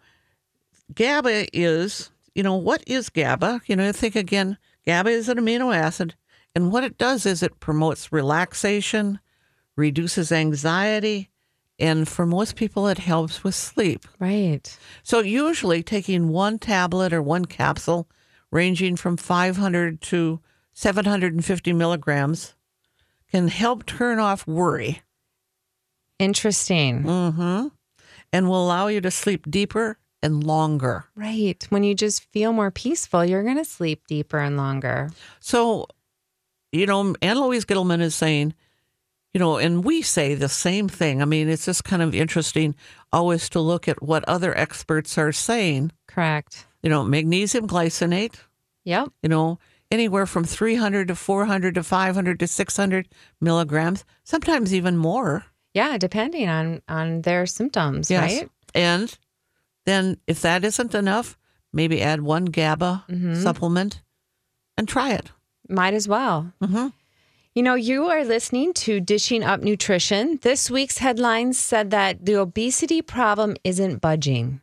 GABA 0.94 1.56
is, 1.56 2.10
you 2.34 2.42
know, 2.42 2.56
what 2.56 2.82
is 2.86 3.08
GABA? 3.10 3.62
You 3.66 3.76
know, 3.76 3.92
think 3.92 4.16
again, 4.16 4.56
GABA 4.86 5.10
is 5.10 5.28
an 5.28 5.38
amino 5.38 5.74
acid, 5.74 6.14
and 6.54 6.72
what 6.72 6.84
it 6.84 6.98
does 6.98 7.26
is 7.26 7.42
it 7.42 7.60
promotes 7.60 8.12
relaxation, 8.12 9.20
reduces 9.76 10.32
anxiety, 10.32 11.30
And 11.80 12.06
for 12.06 12.26
most 12.26 12.56
people, 12.56 12.86
it 12.88 12.98
helps 12.98 13.42
with 13.42 13.54
sleep. 13.54 14.06
Right. 14.18 14.76
So, 15.02 15.20
usually, 15.20 15.82
taking 15.82 16.28
one 16.28 16.58
tablet 16.58 17.12
or 17.12 17.22
one 17.22 17.46
capsule, 17.46 18.06
ranging 18.50 18.96
from 18.96 19.16
500 19.16 20.00
to 20.02 20.40
750 20.72 21.72
milligrams, 21.72 22.54
can 23.30 23.48
help 23.48 23.86
turn 23.86 24.18
off 24.18 24.46
worry 24.46 25.02
Interesting. 26.18 27.04
mm-hmm. 27.04 27.68
and 28.32 28.48
will 28.48 28.64
allow 28.64 28.88
you 28.88 29.00
to 29.00 29.10
sleep 29.10 29.50
deeper 29.50 29.98
and 30.22 30.44
longer. 30.44 31.06
Right. 31.14 31.64
When 31.70 31.82
you 31.84 31.94
just 31.94 32.24
feel 32.32 32.52
more 32.52 32.70
peaceful, 32.70 33.24
you're 33.24 33.42
going 33.42 33.56
to 33.56 33.64
sleep 33.64 34.06
deeper 34.06 34.38
and 34.38 34.56
longer. 34.56 35.10
So, 35.40 35.86
you 36.72 36.86
know, 36.86 37.14
Ann 37.22 37.40
Louise 37.40 37.64
Gittleman 37.64 38.00
is 38.00 38.14
saying, 38.14 38.54
you 39.32 39.38
know, 39.38 39.58
and 39.58 39.84
we 39.84 40.02
say 40.02 40.34
the 40.34 40.48
same 40.48 40.88
thing. 40.88 41.22
I 41.22 41.24
mean, 41.24 41.48
it's 41.48 41.64
just 41.64 41.84
kind 41.84 42.02
of 42.02 42.14
interesting 42.14 42.74
always 43.12 43.48
to 43.50 43.60
look 43.60 43.88
at 43.88 44.02
what 44.02 44.24
other 44.28 44.56
experts 44.56 45.16
are 45.16 45.32
saying. 45.32 45.92
Correct. 46.08 46.66
You 46.82 46.90
know, 46.90 47.04
magnesium 47.04 47.66
glycinate, 47.68 48.34
Yep. 48.84 49.08
you 49.22 49.28
know, 49.28 49.58
anywhere 49.90 50.24
from 50.26 50.44
300 50.44 51.08
to 51.08 51.14
400 51.14 51.74
to 51.74 51.82
500 51.82 52.38
to 52.40 52.46
600 52.46 53.08
milligrams, 53.40 54.04
sometimes 54.24 54.72
even 54.74 54.96
more. 54.96 55.44
Yeah, 55.74 55.98
depending 55.98 56.48
on 56.48 56.82
on 56.88 57.22
their 57.22 57.46
symptoms, 57.46 58.10
right? 58.10 58.48
And 58.74 59.16
then 59.86 60.16
if 60.26 60.40
that 60.42 60.64
isn't 60.64 60.94
enough, 60.94 61.36
maybe 61.72 62.00
add 62.02 62.22
one 62.22 62.46
GABA 62.46 63.04
supplement 63.42 64.02
and 64.76 64.88
try 64.88 65.12
it. 65.12 65.30
Might 65.68 65.94
as 65.94 66.08
well. 66.08 66.52
hmm 66.60 66.88
You 67.54 67.62
know, 67.62 67.74
you 67.74 68.06
are 68.08 68.24
listening 68.24 68.72
to 68.86 69.00
Dishing 69.00 69.42
Up 69.44 69.60
Nutrition. 69.60 70.38
This 70.42 70.70
week's 70.70 70.98
headlines 70.98 71.58
said 71.58 71.90
that 71.90 72.24
the 72.24 72.34
obesity 72.40 73.02
problem 73.02 73.56
isn't 73.64 74.00
budging. 74.00 74.60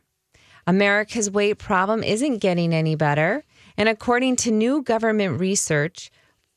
America's 0.68 1.30
weight 1.30 1.56
problem 1.56 2.04
isn't 2.04 2.38
getting 2.38 2.74
any 2.74 2.94
better. 2.94 3.42
And 3.78 3.88
according 3.88 4.36
to 4.36 4.50
new 4.50 4.82
government 4.82 5.40
research, 5.40 6.10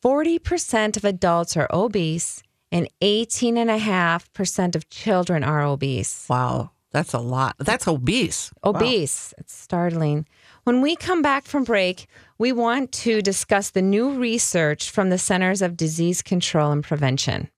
40% 0.04 0.98
of 0.98 1.04
adults 1.06 1.56
are 1.56 1.66
obese 1.72 2.42
and 2.70 2.88
18.5% 3.00 4.76
of 4.76 4.90
children 4.90 5.42
are 5.42 5.62
obese. 5.62 6.26
Wow. 6.28 6.72
That's 6.90 7.14
a 7.14 7.20
lot. 7.20 7.56
That's 7.58 7.88
obese. 7.88 8.52
Wow. 8.62 8.72
Obese. 8.72 9.32
It's 9.38 9.54
startling. 9.54 10.26
When 10.64 10.82
we 10.82 10.94
come 10.94 11.22
back 11.22 11.46
from 11.46 11.64
break, 11.64 12.06
we 12.36 12.52
want 12.52 12.92
to 12.92 13.22
discuss 13.22 13.70
the 13.70 13.80
new 13.80 14.10
research 14.10 14.90
from 14.90 15.08
the 15.08 15.16
Centers 15.16 15.62
of 15.62 15.74
Disease 15.74 16.20
Control 16.20 16.70
and 16.70 16.84
Prevention. 16.84 17.48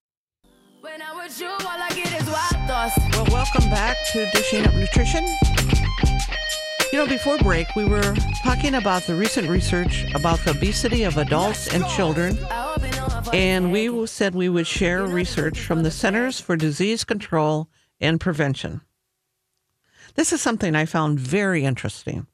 When 0.81 1.03
I'm 1.03 1.17
you, 1.37 1.49
all 1.49 1.59
I 1.63 1.89
get 1.89 2.13
is 2.23 2.29
wild 2.31 2.69
thoughts. 2.69 2.97
Well, 3.11 3.27
welcome 3.33 3.69
back 3.71 3.97
to 4.13 4.31
Dishing 4.31 4.65
Up 4.65 4.75
Nutrition. 4.75 5.27
You 6.95 7.01
know, 7.01 7.07
before 7.09 7.39
break, 7.39 7.75
we 7.75 7.85
were 7.85 8.15
talking 8.45 8.77
about 8.77 9.03
the 9.03 9.17
recent 9.17 9.49
research 9.49 10.05
about 10.15 10.39
the 10.45 10.53
obesity 10.53 11.03
of 11.03 11.17
adults 11.17 11.67
and 11.75 11.85
children, 11.89 12.39
I 12.45 12.55
hope 12.55 12.85
you 12.85 12.91
know 12.93 13.07
I'm 13.11 13.25
fucking 13.25 13.41
and 13.41 13.73
we 13.73 14.07
said 14.07 14.33
we 14.33 14.49
would 14.49 14.69
share 14.69 15.05
research 15.05 15.59
from 15.59 15.83
the 15.83 15.91
Centers 15.91 16.39
for 16.39 16.55
Disease 16.55 17.03
Control 17.03 17.69
and 18.01 18.21
Prevention. 18.21 18.81
This 20.15 20.33
is 20.33 20.41
something 20.41 20.77
I 20.77 20.85
found 20.85 21.19
very 21.19 21.65
interesting. 21.65 22.29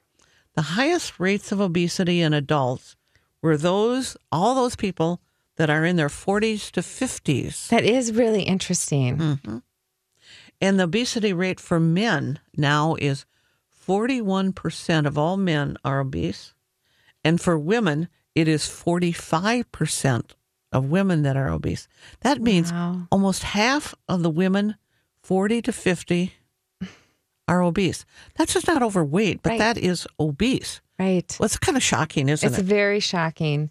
The 0.57 0.77
highest 0.77 1.19
rates 1.19 1.53
of 1.53 1.61
obesity 1.61 2.21
in 2.21 2.35
adults 2.35 2.97
were 3.41 3.57
those, 3.57 4.15
all 4.31 4.55
those 4.55 4.77
people 4.77 5.23
that 5.57 5.71
are 5.71 5.87
in 5.87 5.97
their 5.97 6.09
40s 6.09 6.71
to 6.73 6.83
50s. 6.83 7.69
That 7.69 7.85
is 7.85 8.13
really 8.13 8.43
interesting. 8.43 9.17
Hmm. 9.17 9.59
And 10.61 10.79
the 10.79 10.85
obesity 10.85 11.33
rate 11.33 11.61
for 11.61 11.81
men 11.81 12.41
now 12.55 12.97
is 12.99 13.25
41% 13.91 15.05
of 15.05 15.19
all 15.19 15.37
men 15.37 15.77
are 15.85 15.99
obese. 16.01 16.55
And 17.25 17.41
for 17.41 17.59
women, 17.59 18.09
it 18.37 18.47
is 18.47 18.63
45% 18.63 20.31
of 20.71 20.85
women 20.85 21.23
that 21.23 21.37
are 21.37 21.49
obese. 21.51 21.89
That 22.21 22.41
means 22.41 22.71
Wow. 22.71 23.09
almost 23.11 23.43
half 23.43 23.93
of 24.09 24.23
the 24.23 24.31
women 24.31 24.77
40 25.25 25.61
to 25.63 25.73
50 25.73 26.35
are 27.49 27.63
obese. 27.63 28.05
That's 28.37 28.55
just 28.55 28.69
not 28.69 28.81
overweight, 28.81 29.43
but 29.43 29.51
Right. 29.51 29.59
that 29.59 29.77
is 29.77 30.07
obese. 30.21 30.81
Right. 30.97 31.37
Well, 31.41 31.47
it's 31.47 31.59
kind 31.59 31.77
of 31.77 31.83
shocking, 31.83 32.29
isn't 32.29 32.47
It's 32.47 32.59
it? 32.59 32.61
It's 32.61 32.69
very 32.69 33.01
shocking. 33.01 33.71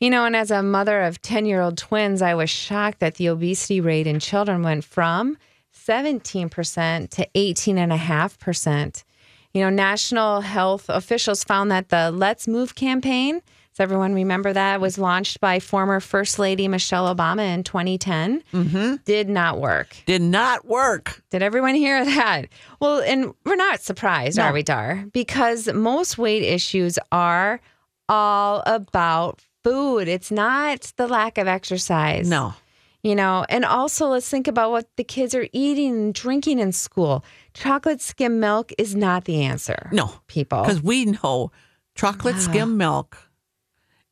You 0.00 0.10
know, 0.10 0.24
and 0.24 0.34
as 0.34 0.50
a 0.50 0.64
mother 0.64 1.02
of 1.02 1.22
10 1.22 1.46
year 1.46 1.60
old 1.60 1.78
twins, 1.78 2.22
I 2.22 2.34
was 2.34 2.50
shocked 2.50 2.98
that 2.98 3.14
the 3.14 3.28
obesity 3.28 3.80
rate 3.80 4.08
in 4.08 4.18
children 4.18 4.62
went 4.64 4.82
from 4.82 5.36
17% 5.72 7.08
to 7.10 7.28
18.5%. 7.36 9.04
You 9.52 9.62
know, 9.62 9.70
national 9.70 10.42
health 10.42 10.86
officials 10.88 11.42
found 11.42 11.70
that 11.70 11.88
the 11.88 12.10
Let's 12.12 12.46
Move 12.46 12.74
campaign, 12.76 13.34
does 13.72 13.80
everyone 13.80 14.14
remember 14.14 14.52
that, 14.52 14.80
was 14.80 14.96
launched 14.96 15.40
by 15.40 15.58
former 15.58 15.98
First 15.98 16.38
Lady 16.38 16.68
Michelle 16.68 17.12
Obama 17.12 17.52
in 17.52 17.64
2010, 17.64 18.42
mm-hmm. 18.52 18.94
did 19.04 19.28
not 19.28 19.58
work. 19.58 19.96
Did 20.06 20.22
not 20.22 20.66
work. 20.66 21.22
Did 21.30 21.42
everyone 21.42 21.74
hear 21.74 22.04
that? 22.16 22.46
Well, 22.80 23.00
and 23.00 23.32
we're 23.44 23.56
not 23.56 23.80
surprised, 23.80 24.36
No. 24.36 24.44
are 24.44 24.52
we, 24.52 24.62
Dar? 24.62 25.04
Because 25.12 25.72
most 25.72 26.16
weight 26.16 26.42
issues 26.42 26.98
are 27.10 27.60
all 28.08 28.62
about 28.66 29.40
food. 29.64 30.06
It's 30.08 30.30
not 30.30 30.92
the 30.96 31.06
lack 31.08 31.38
of 31.38 31.46
exercise. 31.48 32.28
No. 32.28 32.54
You 33.02 33.14
know, 33.14 33.46
and 33.48 33.64
also 33.64 34.08
let's 34.08 34.28
think 34.28 34.46
about 34.46 34.70
what 34.70 34.94
the 34.96 35.04
kids 35.04 35.34
are 35.34 35.48
eating 35.52 35.94
and 35.94 36.14
drinking 36.14 36.58
in 36.58 36.72
school. 36.72 37.24
Chocolate 37.54 38.00
skim 38.02 38.40
milk 38.40 38.72
is 38.76 38.94
not 38.94 39.24
the 39.24 39.42
answer. 39.42 39.88
No. 39.92 40.12
People. 40.26 40.62
Because 40.62 40.82
we 40.82 41.06
know 41.06 41.50
chocolate 41.94 42.36
ah. 42.36 42.40
skim 42.40 42.76
milk 42.76 43.16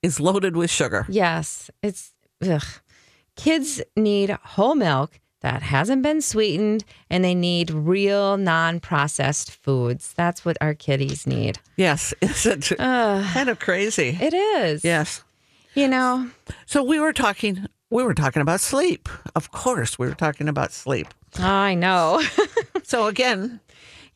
is 0.03 0.20
loaded 0.20 0.57
with 0.57 0.70
sugar. 0.70 1.07
Yes, 1.09 1.70
it's 1.83 2.12
ugh. 2.42 2.64
Kids 3.37 3.83
need 3.96 4.31
whole 4.31 4.74
milk 4.74 5.20
that 5.40 5.62
hasn't 5.62 6.03
been 6.03 6.20
sweetened 6.20 6.85
and 7.09 7.24
they 7.24 7.35
need 7.35 7.70
real 7.70 8.37
non-processed 8.37 9.51
foods. 9.51 10.12
That's 10.14 10.44
what 10.44 10.57
our 10.61 10.74
kiddies 10.74 11.27
need. 11.27 11.59
Yes, 11.77 12.12
is 12.20 12.46
it 12.46 12.77
kind 12.79 13.48
of 13.48 13.59
crazy? 13.59 14.18
It 14.20 14.35
is. 14.35 14.85
Yes. 14.85 15.22
You 15.74 15.88
know, 15.88 16.31
So 16.66 16.83
we 16.83 16.98
were 16.98 17.12
talking. 17.12 17.68
We 17.90 18.03
were 18.03 18.14
talking 18.14 18.42
about 18.42 18.61
sleep. 18.61 19.09
Of 19.35 19.51
course, 19.51 19.98
we 19.98 20.07
were 20.07 20.14
talking 20.14 20.48
about 20.48 20.72
sleep. 20.72 21.09
I 21.38 21.74
know. 21.74 22.22
So 22.85 23.07
again, 23.07 23.61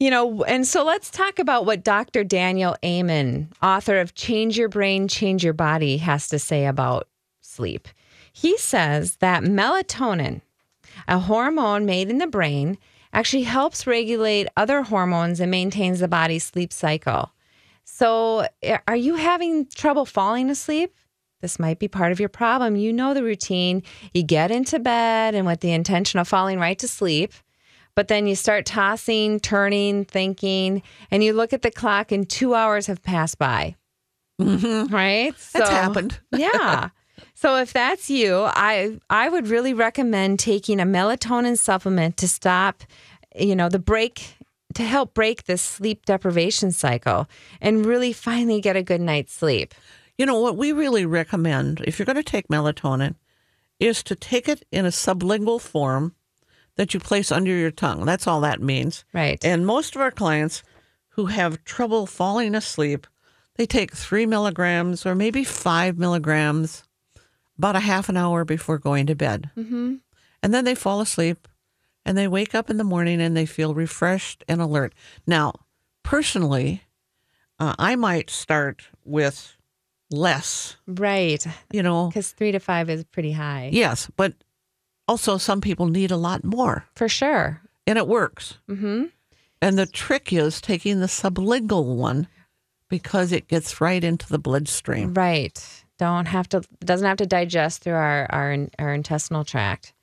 you 0.01 0.11
know, 0.11 0.45
and 0.45 0.67
so 0.67 0.83
let's 0.83 1.11
talk 1.11 1.39
about 1.39 1.67
what 1.67 1.85
Dr. 1.85 2.25
Daniel 2.25 2.75
Amen, 2.83 3.51
author 3.63 4.01
of 4.01 4.15
Change 4.15 4.57
Your 4.57 4.71
Brain, 4.71 5.09
Change 5.09 5.45
Your 5.45 5.53
Body, 5.53 5.99
has 5.99 6.27
to 6.29 6.39
say 6.39 6.65
about 6.65 7.07
sleep. 7.43 7.87
He 8.33 8.57
says 8.57 9.17
that 9.17 9.43
melatonin, 9.43 10.41
a 11.07 11.19
hormone 11.19 11.85
made 11.85 12.09
in 12.09 12.17
the 12.17 12.27
brain, 12.27 12.79
actually 13.13 13.43
helps 13.43 13.87
regulate 13.87 14.49
other 14.57 14.81
hormones 14.81 15.39
and 15.39 15.51
maintains 15.51 16.01
the 16.01 16.09
body's 16.09 16.45
sleep 16.45 16.73
cycle. 16.73 17.31
So, 17.85 18.47
eh, 18.63 18.79
are 18.89 18.97
you 18.97 19.17
having 19.17 19.67
trouble 19.67 20.07
falling 20.07 20.49
asleep? 20.49 20.95
This 21.43 21.59
might 21.59 21.79
be 21.79 21.89
part 21.89 22.13
of 22.13 22.21
your 22.21 22.31
problem. 22.31 22.77
You 22.77 22.93
know 22.93 23.13
the 23.13 23.23
routine. 23.23 23.83
You 24.15 24.23
get 24.23 24.51
into 24.51 24.79
bed 24.79 25.35
and 25.35 25.47
with 25.47 25.61
the 25.61 25.73
intention 25.73 26.19
of 26.19 26.29
falling 26.29 26.59
right 26.59 26.79
to 26.79 26.89
sleep, 26.89 27.35
but 27.95 28.09
then 28.09 28.27
you 28.27 28.35
start 28.35 28.65
tossing, 28.65 29.41
turning, 29.41 30.07
thinking, 30.07 30.83
and 31.11 31.23
you 31.23 31.35
look 31.35 31.53
at 31.53 31.63
the 31.63 31.71
clock 31.71 32.13
and 32.13 32.29
two 32.29 32.55
hours 32.55 32.87
have 32.87 33.03
passed 33.03 33.39
by. 33.39 33.77
Mm-hmm. 34.41 34.95
Right? 34.95 35.35
That's 35.53 35.69
happened. 35.69 36.19
yeah. 36.33 36.89
So 37.35 37.57
if 37.57 37.73
that's 37.73 38.09
you, 38.09 38.45
I 38.47 38.99
I 39.11 39.29
would 39.29 39.49
really 39.49 39.75
recommend 39.75 40.39
taking 40.39 40.81
a 40.81 40.85
melatonin 40.85 41.59
supplement 41.59 42.17
to 42.19 42.29
stop, 42.29 42.83
you 43.37 43.55
know, 43.55 43.69
the 43.69 43.79
break 43.79 44.37
to 44.75 44.83
help 44.83 45.15
break 45.15 45.45
this 45.45 45.63
sleep 45.63 46.07
deprivation 46.07 46.73
cycle 46.73 47.29
and 47.61 47.85
really 47.85 48.13
finally 48.13 48.61
get 48.61 48.77
a 48.77 48.83
good 48.83 49.01
night's 49.01 49.33
sleep. 49.33 49.75
You 50.23 50.27
know 50.27 50.39
what 50.39 50.57
we 50.57 50.71
really 50.71 51.05
recommend 51.05 51.81
if 51.81 51.99
you're 51.99 52.07
going 52.07 52.15
to 52.15 52.23
take 52.23 52.47
melatonin 52.47 53.17
is 53.81 54.05
to 54.05 54.15
take 54.15 54.49
it 54.49 54.65
in 54.71 54.87
a 54.87 54.91
sublingual 54.91 55.61
form 55.61 56.15
that 56.77 56.95
you 56.95 57.01
place 57.01 57.33
under 57.33 57.51
your 57.51 57.73
tongue. 57.73 58.05
That's 58.05 58.29
all 58.29 58.41
that 58.43 58.63
means. 58.63 59.05
Right. 59.13 59.45
And 59.45 59.67
most 59.67 59.97
of 59.97 60.01
our 60.01 60.13
clients 60.13 60.63
who 61.09 61.27
have 61.27 61.65
trouble 61.65 62.07
falling 62.07 62.55
asleep, 62.55 63.09
they 63.57 63.67
take 63.67 63.97
three 63.97 64.25
milligrams 64.25 65.05
or 65.05 65.17
maybe 65.17 65.43
five 65.43 65.99
milligrams 65.99 66.85
about 67.59 67.75
a 67.75 67.81
half 67.81 68.09
an 68.09 68.17
hour 68.17 68.45
before 68.45 68.79
going 68.79 69.07
to 69.07 69.17
bed. 69.17 69.51
Mm-hmm. 69.57 69.97
And 70.41 70.55
then 70.55 70.65
they 70.65 70.77
fall 70.77 71.01
asleep 71.01 71.49
and 72.07 72.17
they 72.17 72.29
wake 72.29 72.55
up 72.55 72.71
in 72.71 72.77
the 72.77 72.85
morning 72.85 73.21
and 73.21 73.37
they 73.37 73.45
feel 73.45 73.75
refreshed 73.75 74.45
and 74.47 74.63
alert. 74.63 74.95
Now, 75.27 75.55
personally, 76.05 76.85
uh, 77.59 77.75
I 77.77 77.97
might 77.97 78.31
start 78.31 78.85
with 79.05 79.57
less, 80.13 80.77
right. 80.87 81.45
you 81.73 81.83
know. 81.83 82.09
Because 82.09 82.33
three 82.33 82.53
to 82.53 82.59
five 82.59 82.91
is 82.91 83.05
pretty 83.05 83.33
high. 83.33 83.71
Yes, 83.73 84.11
but 84.17 84.35
also 85.09 85.39
some 85.39 85.61
people 85.61 85.87
need 85.87 86.11
a 86.11 86.17
lot 86.17 86.45
more. 86.45 86.85
For 86.95 87.09
sure. 87.09 87.61
and 87.87 87.99
it 87.99 88.07
works. 88.07 88.59
Mm-hmm. 88.69 89.05
And 89.61 89.79
the 89.79 89.87
trick 89.87 90.33
is 90.33 90.61
taking 90.61 91.01
the 91.01 91.07
sublingual 91.07 91.97
one 91.97 92.27
because 92.89 93.33
it 93.33 93.49
gets 93.49 93.81
right 93.81 94.03
into 94.03 94.29
the 94.29 94.39
bloodstream. 94.39 95.15
Right. 95.15 95.85
Don't 95.99 96.27
have 96.27 96.49
to 96.51 96.63
doesn't 96.81 97.07
have 97.07 97.19
to 97.19 97.27
digest 97.27 97.83
through 97.83 97.95
our 97.95 98.27
our, 98.31 98.57
our 98.79 98.93
intestinal 98.93 99.45
tract. 99.45 99.95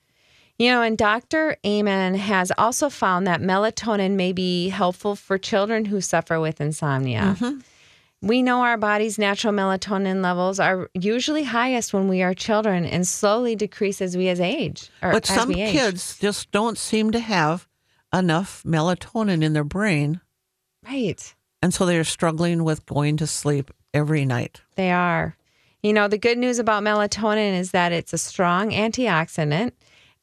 You 0.58 0.70
know, 0.70 0.82
and 0.82 0.98
Dr. 0.98 1.56
Amen 1.64 2.14
has 2.14 2.52
also 2.58 2.90
found 2.90 3.26
that 3.26 3.40
melatonin 3.40 4.12
may 4.12 4.32
be 4.32 4.68
helpful 4.68 5.16
for 5.16 5.38
children 5.38 5.86
who 5.86 6.02
suffer 6.02 6.38
with 6.38 6.60
insomnia. 6.60 7.36
We 8.22 8.42
know 8.42 8.60
our 8.60 8.76
body's 8.76 9.18
natural 9.18 9.54
melatonin 9.54 10.22
levels 10.22 10.60
are 10.60 10.90
usually 10.92 11.42
highest 11.42 11.94
when 11.94 12.06
we 12.06 12.22
are 12.22 12.34
children 12.34 12.84
and 12.84 13.06
slowly 13.06 13.56
decrease 13.56 14.02
as 14.02 14.16
we 14.16 14.28
as 14.28 14.40
age. 14.40 14.90
Or 15.02 15.12
But 15.12 15.28
as 15.28 15.34
some 15.34 15.54
kids 15.54 16.18
just 16.18 16.50
don't 16.50 16.76
seem 16.76 17.12
to 17.12 17.18
have 17.18 17.66
enough 18.12 18.62
melatonin 18.64 19.42
in 19.42 19.54
their 19.54 19.64
brain. 19.64 20.20
Right. 20.84 21.34
And 21.62 21.72
so 21.72 21.86
they're 21.86 22.04
struggling 22.04 22.62
with 22.64 22.84
going 22.84 23.16
to 23.18 23.26
sleep 23.26 23.70
every 23.94 24.26
night. 24.26 24.60
They 24.76 24.90
are. 24.90 25.36
You 25.82 25.94
know, 25.94 26.08
the 26.08 26.18
good 26.18 26.36
news 26.36 26.58
about 26.58 26.82
melatonin 26.82 27.58
is 27.58 27.70
that 27.70 27.92
it's 27.92 28.12
a 28.12 28.18
strong 28.18 28.70
antioxidant 28.70 29.72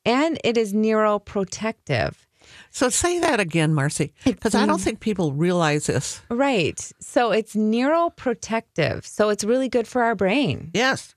and 0.06 0.40
it 0.44 0.56
is 0.56 0.72
neuroprotective. 0.72 2.14
So 2.78 2.90
say 2.90 3.18
that 3.22 3.40
again, 3.40 3.74
Marcy, 3.74 4.14
because 4.24 4.54
I 4.54 4.68
don't 4.68 4.80
think 4.80 5.00
people 5.00 5.34
realize 5.34 5.88
this. 5.88 6.22
Right. 6.30 6.80
So 7.00 7.32
it's 7.32 7.56
neuroprotective. 7.56 9.04
So 9.04 9.30
it's 9.30 9.44
really 9.44 9.68
good 9.68 9.88
for 9.88 10.04
our 10.04 10.14
brain. 10.14 10.70
Yes. 10.76 11.16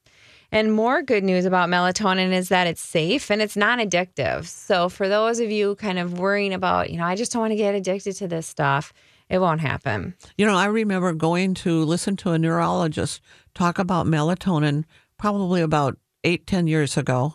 And 0.50 0.72
more 0.72 1.02
good 1.02 1.22
news 1.22 1.44
about 1.44 1.68
melatonin 1.68 2.32
is 2.32 2.48
that 2.48 2.66
it's 2.66 2.80
safe 2.80 3.30
and 3.30 3.42
it's 3.42 3.58
non 3.58 3.78
addictive. 3.78 4.46
So 4.46 4.88
for 4.88 5.06
those 5.06 5.38
of 5.38 5.50
you 5.50 5.74
kind 5.74 5.98
of 5.98 6.18
worrying 6.18 6.54
about, 6.54 6.88
you 6.88 6.96
know, 6.96 7.04
I 7.04 7.14
just 7.14 7.30
don't 7.30 7.42
want 7.42 7.50
to 7.52 7.56
get 7.56 7.74
addicted 7.74 8.14
to 8.14 8.26
this 8.26 8.46
stuff, 8.46 8.94
it 9.28 9.38
won't 9.38 9.60
happen. 9.60 10.14
You 10.38 10.46
know, 10.46 10.56
I 10.56 10.64
remember 10.64 11.12
going 11.12 11.52
to 11.56 11.84
listen 11.84 12.16
to 12.16 12.30
a 12.30 12.38
neurologist 12.38 13.20
talk 13.54 13.78
about 13.78 14.06
melatonin 14.06 14.84
probably 15.18 15.60
about 15.60 15.98
eight, 16.24 16.46
ten 16.46 16.66
years 16.66 16.96
ago. 16.96 17.34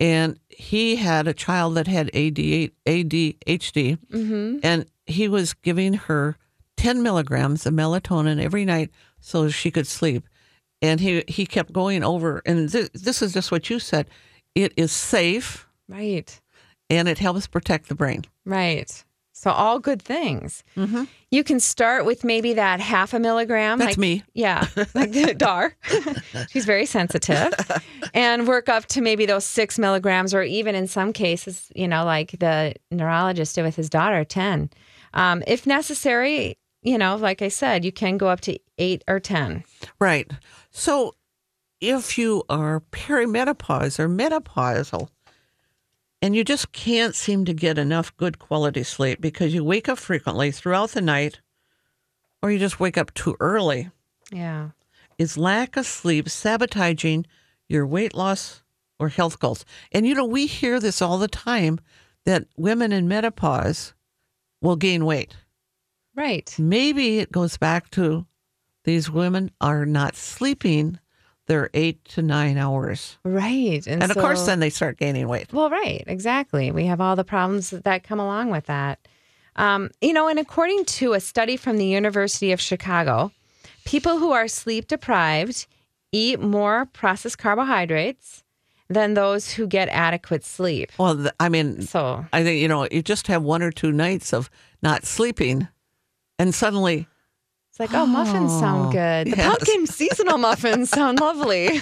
And 0.00 0.38
he 0.48 0.96
had 0.96 1.26
a 1.26 1.34
child 1.34 1.74
that 1.74 1.86
had 1.88 2.08
AD, 2.14 2.36
ADHD, 2.36 3.98
mm-hmm. 3.98 4.58
and 4.62 4.86
he 5.06 5.28
was 5.28 5.54
giving 5.54 5.94
her 5.94 6.36
10 6.76 7.02
milligrams 7.02 7.66
of 7.66 7.74
melatonin 7.74 8.40
every 8.42 8.64
night 8.64 8.90
so 9.20 9.48
she 9.48 9.70
could 9.70 9.86
sleep. 9.86 10.24
And 10.80 11.00
he, 11.00 11.24
he 11.26 11.44
kept 11.46 11.72
going 11.72 12.04
over, 12.04 12.40
and 12.46 12.70
th- 12.70 12.92
this 12.92 13.20
is 13.22 13.32
just 13.32 13.50
what 13.50 13.68
you 13.68 13.80
said 13.80 14.08
it 14.54 14.72
is 14.76 14.92
safe 14.92 15.66
Right. 15.88 16.40
and 16.88 17.08
it 17.08 17.18
helps 17.18 17.46
protect 17.48 17.88
the 17.88 17.94
brain. 17.96 18.24
Right. 18.44 19.04
So 19.38 19.52
all 19.52 19.78
good 19.78 20.02
things. 20.02 20.64
You 21.30 21.44
can 21.44 21.60
start 21.60 22.04
with 22.04 22.24
maybe 22.24 22.54
that 22.54 22.80
half 22.80 23.14
a 23.14 23.20
milligram. 23.20 23.78
That's 23.78 23.90
like- 23.90 23.98
me. 23.98 24.24
Yeah, 24.34 24.66
like 24.94 25.38
Dar. 25.38 25.76
She's 26.50 26.64
very 26.64 26.86
sensitive, 26.86 27.52
and 28.12 28.48
work 28.48 28.68
up 28.68 28.86
to 28.86 29.00
maybe 29.00 29.26
those 29.26 29.44
six 29.44 29.78
milligrams, 29.78 30.34
or 30.34 30.42
even 30.42 30.74
in 30.74 30.88
some 30.88 31.12
cases, 31.12 31.70
you 31.76 31.86
know, 31.86 32.04
like 32.04 32.32
the 32.40 32.74
neurologist 32.90 33.54
did 33.54 33.62
with 33.62 33.76
his 33.76 33.88
daughter, 33.88 34.24
ten. 34.24 34.70
Um, 35.14 35.44
if 35.46 35.68
necessary, 35.68 36.58
you 36.82 36.98
know, 36.98 37.14
like 37.14 37.40
I 37.40 37.48
said, 37.48 37.84
you 37.84 37.92
can 37.92 38.18
go 38.18 38.26
up 38.26 38.40
to 38.40 38.58
eight 38.78 39.04
or 39.06 39.20
ten. 39.20 39.62
Right. 40.00 40.28
So 40.72 41.14
if 41.80 42.18
you 42.18 42.42
are 42.48 42.80
perimenopause 42.90 44.00
or 44.00 44.08
menopausal 44.08 45.10
and 46.20 46.34
you 46.34 46.44
just 46.44 46.72
can't 46.72 47.14
seem 47.14 47.44
to 47.44 47.54
get 47.54 47.78
enough 47.78 48.16
good 48.16 48.38
quality 48.38 48.82
sleep 48.82 49.20
because 49.20 49.54
you 49.54 49.62
wake 49.64 49.88
up 49.88 49.98
frequently 49.98 50.50
throughout 50.50 50.90
the 50.90 51.00
night 51.00 51.40
or 52.42 52.50
you 52.50 52.58
just 52.58 52.80
wake 52.80 52.96
up 52.98 53.12
too 53.14 53.36
early, 53.40 53.90
Yeah. 54.32 54.70
is 55.18 55.36
lack 55.38 55.76
of 55.76 55.86
sleep 55.86 56.28
sabotaging 56.28 57.26
your 57.68 57.86
weight 57.86 58.14
loss 58.14 58.62
or 58.98 59.08
health 59.08 59.38
goals? 59.40 59.64
And 59.92 60.06
you 60.06 60.14
know, 60.14 60.24
we 60.24 60.46
hear 60.46 60.78
this 60.80 61.02
all 61.02 61.18
the 61.18 61.28
time 61.28 61.80
that 62.24 62.46
women 62.56 62.92
in 62.92 63.08
menopause 63.08 63.94
will 64.60 64.76
gain 64.76 65.04
weight. 65.04 65.36
Right. 66.14 66.52
Maybe 66.58 67.18
it 67.20 67.30
goes 67.32 67.56
back 67.56 67.90
to 67.90 68.26
these 68.84 69.10
women 69.10 69.50
are 69.60 69.86
not 69.86 70.16
sleeping 70.16 70.98
their 71.48 71.68
eight 71.74 72.04
to 72.04 72.22
nine 72.22 72.56
hours. 72.56 73.18
Right. 73.24 73.84
And, 73.86 74.02
of 74.02 74.16
course, 74.16 74.46
then 74.46 74.60
they 74.60 74.70
start 74.70 74.98
gaining 74.98 75.26
weight. 75.26 75.52
Well, 75.52 75.68
right, 75.68 76.04
exactly. 76.06 76.70
We 76.70 76.86
have 76.86 77.00
all 77.00 77.16
the 77.16 77.24
problems 77.24 77.70
that 77.70 78.04
come 78.04 78.20
along 78.20 78.50
with 78.50 78.66
that. 78.66 79.00
Um, 79.56 79.90
you 80.00 80.12
know, 80.12 80.28
and 80.28 80.38
according 80.38 80.84
to 80.84 81.14
a 81.14 81.20
study 81.20 81.56
from 81.56 81.78
the 81.78 81.86
University 81.86 82.52
of 82.52 82.60
Chicago, 82.60 83.32
people 83.84 84.18
who 84.18 84.30
are 84.30 84.46
sleep 84.46 84.86
deprived 84.86 85.66
eat 86.12 86.38
more 86.38 86.86
processed 86.86 87.38
carbohydrates 87.38 88.44
than 88.88 89.14
those 89.14 89.50
who 89.50 89.66
get 89.66 89.88
adequate 89.88 90.44
sleep. 90.44 90.92
Well, 90.98 91.28
I 91.40 91.48
mean, 91.48 91.82
So, 91.82 92.24
I 92.32 92.44
think, 92.44 92.62
you 92.62 92.68
know, 92.68 92.86
you 92.90 93.02
just 93.02 93.26
have 93.26 93.42
one 93.42 93.62
or 93.62 93.70
two 93.72 93.92
nights 93.92 94.32
of 94.32 94.48
not 94.82 95.04
sleeping, 95.04 95.68
and 96.38 96.54
suddenly, 96.54 97.08
it's 97.78 97.92
like, 97.92 98.00
oh, 98.00 98.06
muffins 98.06 98.50
sound 98.58 98.90
good. 98.90 99.28
The 99.28 99.36
yes. 99.36 99.46
pumpkin 99.46 99.86
seasonal 99.86 100.38
muffins 100.38 100.90
sound 100.90 101.20
lovely. 101.20 101.80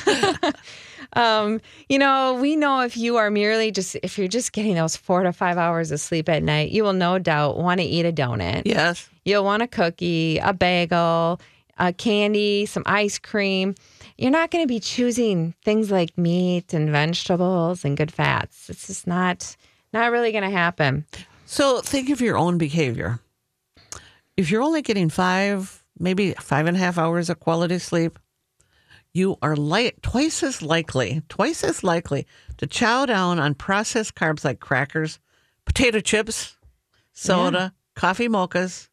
um, 1.14 1.58
you 1.88 1.98
know, 1.98 2.34
we 2.34 2.54
know 2.54 2.80
if 2.80 2.98
you 2.98 3.16
are 3.16 3.30
merely 3.30 3.70
just, 3.70 3.96
if 4.02 4.18
you're 4.18 4.28
just 4.28 4.52
getting 4.52 4.74
those 4.74 4.94
four 4.94 5.22
to 5.22 5.32
five 5.32 5.56
hours 5.56 5.90
of 5.90 5.98
sleep 5.98 6.28
at 6.28 6.42
night, 6.42 6.70
you 6.70 6.84
will 6.84 6.92
no 6.92 7.18
doubt 7.18 7.56
want 7.56 7.80
to 7.80 7.86
eat 7.86 8.04
a 8.04 8.12
donut. 8.12 8.62
yes, 8.66 9.08
You'll 9.24 9.44
want 9.44 9.62
a 9.62 9.66
cookie, 9.66 10.36
a 10.36 10.52
bagel, 10.52 11.40
a 11.78 11.94
candy, 11.94 12.66
some 12.66 12.82
ice 12.84 13.18
cream. 13.18 13.74
You're 14.18 14.30
not 14.30 14.50
going 14.50 14.64
to 14.64 14.68
be 14.68 14.80
choosing 14.80 15.54
things 15.64 15.90
like 15.90 16.18
meat 16.18 16.74
and 16.74 16.90
vegetables 16.90 17.86
and 17.86 17.96
good 17.96 18.12
fats. 18.12 18.68
It's 18.68 18.86
just 18.86 19.06
not 19.06 19.56
not 19.94 20.12
really 20.12 20.30
going 20.30 20.44
to 20.44 20.50
happen. 20.50 21.06
So 21.46 21.80
think 21.80 22.10
of 22.10 22.20
your 22.20 22.36
own 22.36 22.58
behavior. 22.58 23.20
If 24.36 24.50
you're 24.50 24.62
only 24.62 24.82
getting 24.82 25.08
five, 25.08 25.75
maybe 25.98 26.32
five 26.40 26.66
and 26.66 26.76
a 26.76 26.80
half 26.80 26.98
hours 26.98 27.30
of 27.30 27.40
quality 27.40 27.78
sleep, 27.78 28.18
you 29.12 29.36
are 29.40 29.56
light, 29.56 30.02
twice 30.02 30.42
as 30.42 30.60
likely, 30.60 31.22
twice 31.28 31.64
as 31.64 31.82
likely 31.82 32.26
to 32.58 32.66
chow 32.66 33.06
down 33.06 33.38
on 33.38 33.54
processed 33.54 34.14
carbs 34.14 34.44
like 34.44 34.60
crackers, 34.60 35.18
potato 35.64 36.00
chips, 36.00 36.56
soda, 37.12 37.72
coffee 37.94 38.28
mochas, 38.28 38.88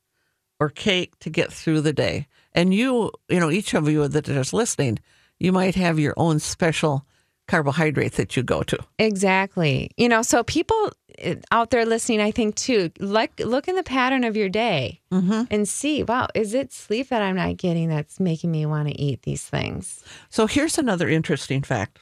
or 0.60 0.70
cake 0.70 1.20
to 1.20 1.30
get 1.30 1.52
through 1.52 1.82
the 1.82 1.92
day. 1.94 2.28
And 2.54 2.74
you, 2.74 3.12
you 3.28 3.40
know, 3.40 3.52
each 3.52 3.74
of 3.74 3.90
you 3.90 4.08
that 4.08 4.30
is 4.30 4.54
listening, 4.54 5.00
you 5.40 5.52
might 5.52 5.76
have 5.76 6.00
your 6.00 6.14
own 6.16 6.40
special 6.40 7.06
carbohydrate 7.48 8.14
that 8.14 8.36
you 8.36 8.44
go 8.44 8.64
to. 8.64 8.78
Exactly. 9.00 9.92
You 9.98 10.10
know, 10.10 10.22
so 10.22 10.44
people 10.44 10.92
uh, 11.24 11.36
out 11.52 11.70
there 11.70 11.86
listening, 11.86 12.22
I 12.22 12.32
think 12.32 12.56
too, 12.56 12.92
like 13.00 13.40
look 13.40 13.68
in 13.68 13.76
the 13.76 13.84
pattern 13.84 14.24
of 14.24 14.38
your 14.38 14.50
day 14.50 15.02
and 15.12 15.68
see, 15.68 16.04
wow, 16.04 16.28
is 16.34 16.54
it 16.54 16.74
sleep 16.74 17.10
that 17.10 17.22
I'm 17.22 17.36
not 17.36 17.58
getting 17.58 17.90
that's 17.90 18.20
making 18.20 18.52
me 18.52 18.66
want 18.66 18.88
to 18.88 19.00
eat 19.00 19.24
these 19.24 19.44
things? 19.44 20.04
So 20.30 20.48
here's 20.48 20.78
another 20.78 21.08
interesting 21.08 21.62
fact. 21.62 22.00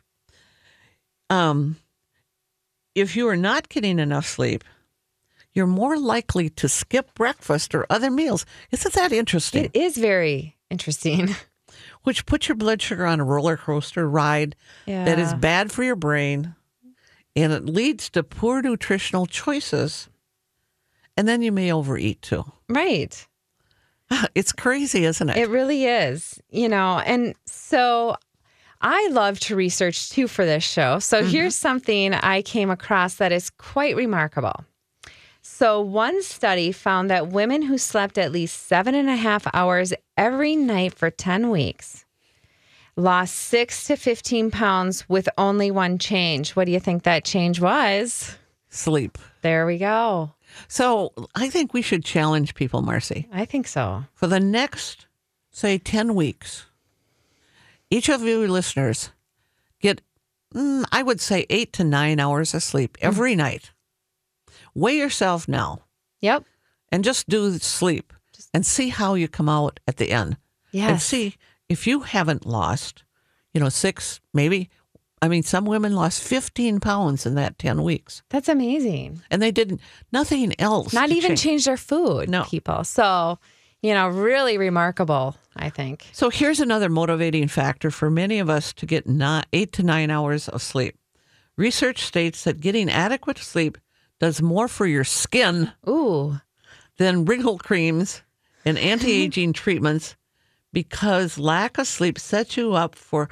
Um, 1.30 1.78
if 2.96 3.16
you 3.16 3.28
are 3.28 3.38
not 3.38 3.70
getting 3.70 4.00
enough 4.00 4.26
sleep, 4.26 4.64
you're 5.54 5.68
more 5.68 5.98
likely 5.98 6.50
to 6.50 6.70
skip 6.70 7.14
breakfast 7.14 7.76
or 7.76 7.86
other 7.90 8.12
meals. 8.12 8.46
Isn't 8.72 8.94
that 8.94 9.12
interesting? 9.12 9.66
It 9.66 9.76
is 9.76 9.98
very 9.98 10.58
interesting. 10.70 11.36
Which 12.04 12.26
puts 12.26 12.48
your 12.48 12.56
blood 12.56 12.82
sugar 12.82 13.06
on 13.06 13.20
a 13.20 13.24
roller 13.24 13.58
coaster 13.58 14.10
ride 14.10 14.56
that 14.88 15.20
is 15.20 15.34
bad 15.36 15.72
for 15.72 15.84
your 15.84 15.96
brain 15.96 16.56
and 17.36 17.54
it 17.54 17.66
leads 17.66 18.10
to 18.12 18.24
poor 18.24 18.62
nutritional 18.62 19.26
choices. 19.26 20.10
And 21.18 21.28
then 21.28 21.42
you 21.42 21.52
may 21.52 21.72
overeat 21.72 22.22
too. 22.22 22.46
Right. 22.70 23.28
It's 24.36 24.52
crazy, 24.52 25.06
isn't 25.06 25.30
it? 25.30 25.38
It 25.38 25.50
really 25.50 25.86
is, 25.86 26.42
you 26.50 26.68
know. 26.68 27.00
And 27.00 27.34
so 27.46 28.18
I 28.82 29.08
love 29.10 29.40
to 29.42 29.56
research 29.56 30.10
too 30.10 30.28
for 30.28 30.46
this 30.46 30.66
show. 30.66 31.00
So 31.00 31.22
mm-hmm. 31.22 31.30
here's 31.30 31.56
something 31.56 32.14
I 32.14 32.42
came 32.42 32.70
across 32.70 33.16
that 33.16 33.32
is 33.32 33.50
quite 33.50 33.96
remarkable. 33.96 34.66
So, 35.62 35.80
one 35.80 36.24
study 36.24 36.72
found 36.72 37.12
that 37.12 37.28
women 37.28 37.62
who 37.62 37.78
slept 37.78 38.18
at 38.18 38.32
least 38.32 38.66
seven 38.66 38.96
and 38.96 39.08
a 39.08 39.16
half 39.16 39.46
hours 39.54 39.94
every 40.18 40.56
night 40.56 40.96
for 40.96 41.12
10 41.12 41.52
weeks 41.52 42.04
lost 42.96 43.36
six 43.36 43.84
to 43.86 43.96
15 43.96 44.50
pounds 44.50 45.08
with 45.08 45.30
only 45.38 45.70
one 45.70 46.00
change. 46.00 46.56
What 46.56 46.66
do 46.66 46.72
you 46.72 46.80
think 46.80 47.04
that 47.04 47.26
change 47.26 47.62
was? 47.62 48.36
Sleep. 48.70 49.20
There 49.44 49.68
we 49.68 49.78
go. 49.78 50.34
So 50.68 51.14
I 51.36 51.48
think 51.48 51.76
we 51.76 51.84
should 51.84 52.04
challenge 52.04 52.56
people, 52.56 52.82
Marcy. 52.82 53.28
I 53.32 53.46
think 53.46 53.68
so. 53.68 54.06
for 54.16 54.26
the 54.26 54.40
next, 54.40 55.06
say, 55.52 55.78
10 55.78 56.16
weeks, 56.16 56.66
each 57.92 58.10
of 58.10 58.24
you 58.24 58.48
listeners 58.48 59.12
get, 59.80 60.02
mm, 60.56 60.86
I 60.92 61.04
would 61.04 61.22
say, 61.22 61.46
eight 61.52 61.72
to 61.74 61.84
nine 61.84 62.20
hours 62.20 62.56
of 62.56 62.64
sleep 62.64 62.98
every 63.00 63.36
night. 63.36 63.70
Weigh 64.74 64.98
yourself 64.98 65.48
now 65.48 65.82
Yep. 66.22 66.44
and 66.92 67.04
just 67.04 67.28
do 67.30 67.58
sleep 67.60 68.14
and 68.54 68.66
see 68.66 68.90
how 68.90 69.14
you 69.16 69.28
come 69.28 69.50
out 69.50 69.80
at 69.88 69.98
the 69.98 70.12
end. 70.12 70.38
Yeah. 70.72 70.90
And 70.90 71.02
see 71.02 71.36
if 71.70 71.86
you 71.88 72.02
haven't 72.02 72.46
lost, 72.46 73.04
you 73.54 73.60
know, 73.60 73.70
six, 73.70 74.20
maybe. 74.34 74.70
I 75.22 75.28
mean, 75.28 75.44
some 75.44 75.66
women 75.66 75.96
lost 75.96 76.24
15 76.24 76.80
pounds 76.80 77.26
in 77.26 77.36
that 77.36 77.60
10 77.60 77.84
weeks 77.84 78.24
That's 78.30 78.50
amazing. 78.50 79.22
and 79.30 79.42
they 79.42 79.52
didn't, 79.52 79.82
nothing 80.12 80.60
else. 80.60 80.94
Not 80.94 81.12
even 81.12 81.32
change. 81.32 81.42
change 81.44 81.66
their 81.66 81.78
food, 81.78 82.30
No. 82.30 82.44
people. 82.44 82.84
So, 82.84 83.38
you 83.84 83.94
know, 83.94 84.08
really 84.08 84.58
remarkable, 84.58 85.36
I 85.56 85.70
think. 85.70 86.08
So 86.12 86.30
here's 86.30 86.60
another 86.60 86.90
motivating 86.90 87.48
factor 87.50 87.92
for 87.92 88.10
many 88.10 88.40
of 88.40 88.50
us 88.50 88.74
to 88.74 88.86
get 88.88 89.08
not 89.08 89.46
eight 89.54 89.72
to 89.74 89.84
nine 89.84 90.10
hours 90.10 90.48
of 90.50 90.62
sleep. 90.62 90.96
Research 91.58 92.02
states 92.04 92.44
that 92.46 92.60
getting 92.62 92.90
adequate 92.90 93.38
sleep 93.38 93.78
does 94.22 94.42
more 94.42 94.68
for 94.68 94.86
your 94.86 95.04
skin 95.04 95.72
Ooh. 95.90 96.40
than 96.98 97.26
wrinkle 97.26 97.58
creams 97.58 98.22
and 98.64 98.78
anti 98.92 99.12
aging 99.12 99.52
treatments 99.52 100.16
because 100.72 101.38
lack 101.40 101.78
of 101.80 101.88
sleep 101.88 102.18
sets 102.20 102.56
you 102.56 102.74
up 102.74 102.96
for 102.96 103.28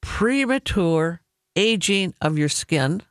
premature 0.00 1.20
aging 1.56 2.14
of 2.20 2.38
your 2.38 2.48
skin. 2.48 3.02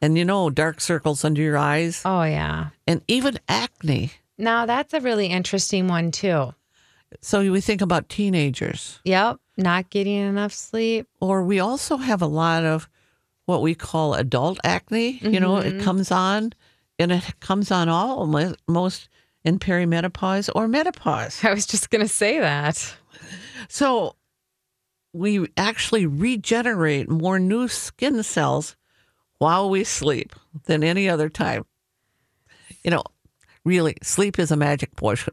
And 0.00 0.16
you 0.16 0.24
know, 0.24 0.48
dark 0.48 0.80
circles 0.80 1.24
under 1.24 1.42
your 1.42 1.56
eyes 1.58 2.02
Oh, 2.04 2.22
yeah. 2.22 2.68
and 2.86 3.02
even 3.08 3.38
acne. 3.48 4.12
Now, 4.36 4.64
that's 4.66 4.94
a 4.94 5.00
really 5.00 5.26
interesting 5.26 5.88
one, 5.88 6.12
too. 6.12 6.54
So 7.20 7.40
we 7.50 7.60
think 7.60 7.80
about 7.80 8.08
teenagers. 8.08 9.00
Yep. 9.04 9.38
Not 9.56 9.90
getting 9.90 10.14
enough 10.18 10.52
sleep. 10.52 11.08
or 11.20 11.42
we 11.42 11.58
also 11.58 11.96
have 11.96 12.22
a 12.22 12.26
lot 12.26 12.64
of 12.64 12.88
what 13.48 13.62
we 13.62 13.74
call 13.74 14.12
adult 14.12 14.58
acne. 14.62 15.18
You 15.22 15.40
know, 15.40 15.54
Mm-hmm. 15.54 15.78
it 15.80 15.82
comes 15.82 16.10
on 16.12 16.52
and 16.98 17.10
it 17.10 17.24
comes 17.40 17.70
on 17.70 17.88
all 17.88 18.26
most 18.68 19.08
in 19.42 19.58
perimenopause 19.58 20.50
or 20.54 20.68
menopause. 20.68 21.42
I 21.42 21.54
was 21.54 21.66
just 21.66 21.88
going 21.88 22.02
to 22.02 22.12
say 22.12 22.38
that. 22.40 22.94
So 23.68 24.16
we 25.14 25.48
actually 25.56 26.04
regenerate 26.04 27.08
more 27.08 27.38
new 27.38 27.68
skin 27.68 28.22
cells 28.22 28.76
while 29.38 29.70
we 29.70 29.82
sleep 29.84 30.34
than 30.66 30.84
any 30.84 31.08
other 31.08 31.30
time. 31.30 31.64
You 32.84 32.90
know, 32.90 33.02
really, 33.64 33.96
sleep 34.02 34.38
is 34.38 34.50
a 34.50 34.56
magic 34.56 34.90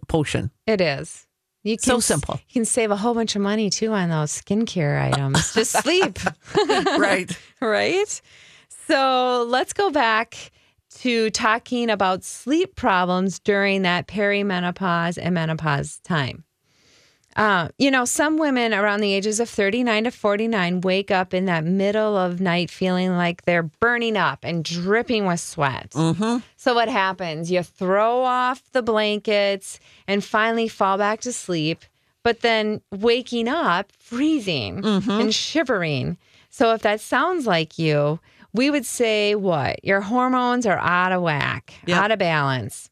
potion. 0.08 0.51
It 0.65 0.80
is. 0.80 1.28
You 1.65 1.78
So 1.80 1.99
simple. 1.99 2.39
You 2.47 2.54
can 2.54 2.65
save 2.65 2.91
a 2.91 2.95
whole 2.95 3.15
bunch 3.15 3.36
of 3.36 3.41
money 3.41 3.71
too 3.71 3.91
on 3.91 4.10
those 4.10 4.32
skincare 4.32 5.01
items. 5.01 5.51
Just 5.56 5.71
sleep. 5.71 6.19
right. 6.99 7.36
right? 7.60 8.21
So 8.88 9.47
let's 9.49 9.73
go 9.73 9.89
back 9.89 10.51
to 10.99 11.32
talking 11.32 11.89
about 11.89 12.23
sleep 12.23 12.75
problems 12.75 13.39
during 13.39 13.82
that 13.82 14.08
perimenopause 14.08 15.17
and 15.19 15.34
menopause 15.34 15.99
time. 16.04 16.43
Uh, 17.36 17.67
you 17.78 17.91
know, 17.91 18.06
some 18.06 18.38
women 18.38 18.74
around 18.74 19.02
the 19.02 19.13
ages 19.13 19.41
of 19.41 19.50
39 19.50 20.06
to 20.06 20.12
49 20.12 20.80
wake 20.82 21.12
up 21.12 21.34
in 21.34 21.45
that 21.45 21.65
middle 21.65 22.15
of 22.15 22.39
night 22.39 22.71
feeling 22.71 23.17
like 23.17 23.43
they're 23.43 23.63
burning 23.82 24.15
up 24.15 24.39
and 24.43 24.63
dripping 24.63 25.26
with 25.26 25.41
sweat. 25.41 25.93
So, 26.56 26.74
what 26.74 26.88
happens? 26.88 27.52
You 27.52 27.62
throw 27.63 28.21
off 28.24 28.63
the 28.71 28.82
blankets 28.82 29.80
and 30.08 30.24
finally 30.24 30.69
fall 30.69 30.98
back 30.98 31.19
to 31.21 31.34
sleep, 31.34 31.80
but 32.24 32.39
then 32.39 32.82
waking 32.91 33.50
up 33.50 33.91
freezing 34.00 34.84
and 34.86 35.34
shivering. 35.36 36.17
So, 36.50 36.74
if 36.74 36.84
that 36.84 37.02
sounds 37.02 37.45
like 37.45 37.78
you, 37.78 38.21
we 38.54 38.69
would 38.69 38.86
say 38.86 39.36
what? 39.36 39.84
Your 39.84 40.00
hormones 40.00 40.65
are 40.65 40.78
out 40.80 41.12
of 41.12 41.21
whack, 41.21 41.74
Yep. 41.86 41.98
out 41.98 42.12
of 42.12 42.19
balance. 42.19 42.89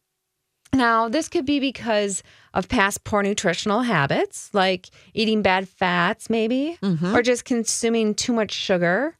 Now, 0.73 1.07
this 1.07 1.29
could 1.29 1.45
be 1.45 1.59
because 1.61 2.23
of 2.53 2.69
past 2.69 3.03
poor 3.03 3.23
nutritional 3.23 3.81
habits, 3.81 4.49
like 4.53 4.89
eating 5.13 5.41
bad 5.41 5.67
fats, 5.67 6.29
maybe, 6.29 6.77
mm-hmm. 6.81 7.15
or 7.15 7.21
just 7.21 7.45
consuming 7.45 8.13
too 8.13 8.33
much 8.33 8.51
sugar, 8.51 9.15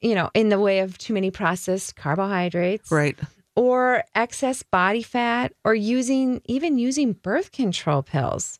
you 0.00 0.14
know, 0.14 0.30
in 0.34 0.48
the 0.50 0.60
way 0.60 0.78
of 0.80 0.96
too 0.98 1.12
many 1.12 1.30
processed 1.30 1.96
carbohydrates, 1.96 2.90
Right. 2.90 3.18
or 3.56 4.04
excess 4.14 4.62
body 4.62 5.02
fat, 5.02 5.52
or 5.64 5.74
using 5.74 6.40
even 6.44 6.78
using 6.78 7.12
birth 7.12 7.50
control 7.52 8.02
pills. 8.02 8.58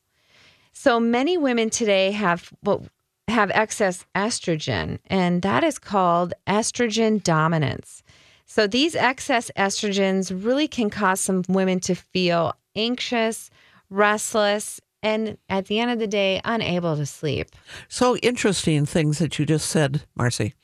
So 0.72 0.98
many 0.98 1.38
women 1.38 1.70
today 1.70 2.10
have 2.12 2.52
what 2.62 2.82
have 3.28 3.50
excess 3.52 4.04
estrogen, 4.14 4.98
and 5.06 5.42
that 5.42 5.64
is 5.64 5.78
called 5.78 6.34
estrogen 6.46 7.22
dominance. 7.22 8.02
So 8.46 8.66
these 8.66 8.94
excess 8.94 9.50
estrogens 9.56 10.32
really 10.44 10.68
can 10.68 10.90
cause 10.90 11.20
some 11.20 11.42
women 11.48 11.80
to 11.80 11.94
feel 11.94 12.54
anxious, 12.76 13.50
restless, 13.90 14.80
and 15.02 15.38
at 15.48 15.66
the 15.66 15.78
end 15.78 15.90
of 15.90 15.98
the 15.98 16.06
day, 16.06 16.40
unable 16.44 16.96
to 16.96 17.06
sleep. 17.06 17.48
So 17.88 18.16
interesting 18.18 18.86
things 18.86 19.18
that 19.18 19.38
you 19.38 19.46
just 19.46 19.68
said, 19.68 20.02
Marcy, 20.14 20.54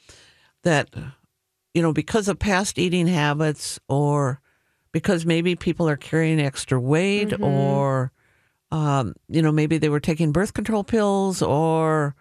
that, 0.62 0.90
you 1.74 1.82
know, 1.82 1.92
because 1.92 2.28
of 2.28 2.38
past 2.38 2.78
eating 2.78 3.06
habits 3.06 3.78
or 3.88 4.40
because 4.90 5.24
maybe 5.24 5.54
people 5.54 5.88
are 5.88 5.96
carrying 5.96 6.40
extra 6.40 6.78
weight 6.78 7.32
or, 7.40 8.12
um, 8.70 9.14
you 9.28 9.42
know, 9.42 9.52
maybe 9.52 9.78
they 9.78 9.88
were 9.88 10.00
taking 10.00 10.32
birth 10.32 10.54
control 10.54 10.84
pills 10.84 11.40
or, 11.40 12.14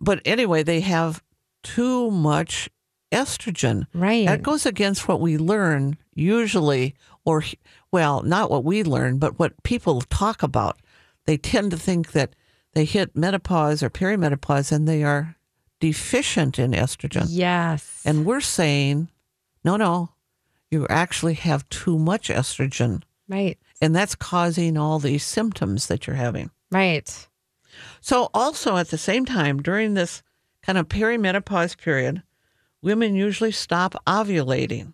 but 0.00 0.20
anyway, 0.24 0.62
they 0.62 0.80
have 0.80 1.22
too 1.62 2.10
much 2.10 2.68
estrogen. 3.12 3.86
Right. 3.94 4.26
That 4.26 4.42
goes 4.42 4.66
against 4.66 5.08
what 5.08 5.20
we 5.20 5.36
learn 5.38 5.96
usually, 6.14 6.94
or, 7.24 7.44
well, 7.90 8.22
not 8.22 8.50
what 8.50 8.64
we 8.64 8.82
learn, 8.82 9.18
but 9.18 9.38
what 9.38 9.62
people 9.62 10.00
talk 10.02 10.42
about. 10.42 10.80
They 11.26 11.36
tend 11.36 11.70
to 11.72 11.76
think 11.76 12.12
that 12.12 12.34
they 12.72 12.84
hit 12.84 13.16
menopause 13.16 13.82
or 13.82 13.90
perimenopause 13.90 14.72
and 14.72 14.86
they 14.88 15.02
are 15.02 15.36
deficient 15.80 16.58
in 16.58 16.72
estrogen. 16.72 17.26
Yes. 17.28 18.02
And 18.04 18.24
we're 18.24 18.40
saying, 18.40 19.08
no, 19.64 19.76
no, 19.76 20.10
you 20.70 20.86
actually 20.88 21.34
have 21.34 21.68
too 21.68 21.98
much 21.98 22.28
estrogen. 22.28 23.02
right. 23.28 23.58
And 23.82 23.96
that's 23.96 24.14
causing 24.14 24.76
all 24.76 24.98
these 24.98 25.24
symptoms 25.24 25.86
that 25.86 26.06
you're 26.06 26.16
having. 26.16 26.50
Right. 26.70 27.28
So, 28.02 28.28
also 28.34 28.76
at 28.76 28.88
the 28.90 28.98
same 28.98 29.24
time, 29.24 29.62
during 29.62 29.94
this 29.94 30.22
kind 30.62 30.76
of 30.76 30.88
perimenopause 30.88 31.78
period, 31.78 32.22
women 32.82 33.14
usually 33.14 33.52
stop 33.52 33.94
ovulating 34.06 34.92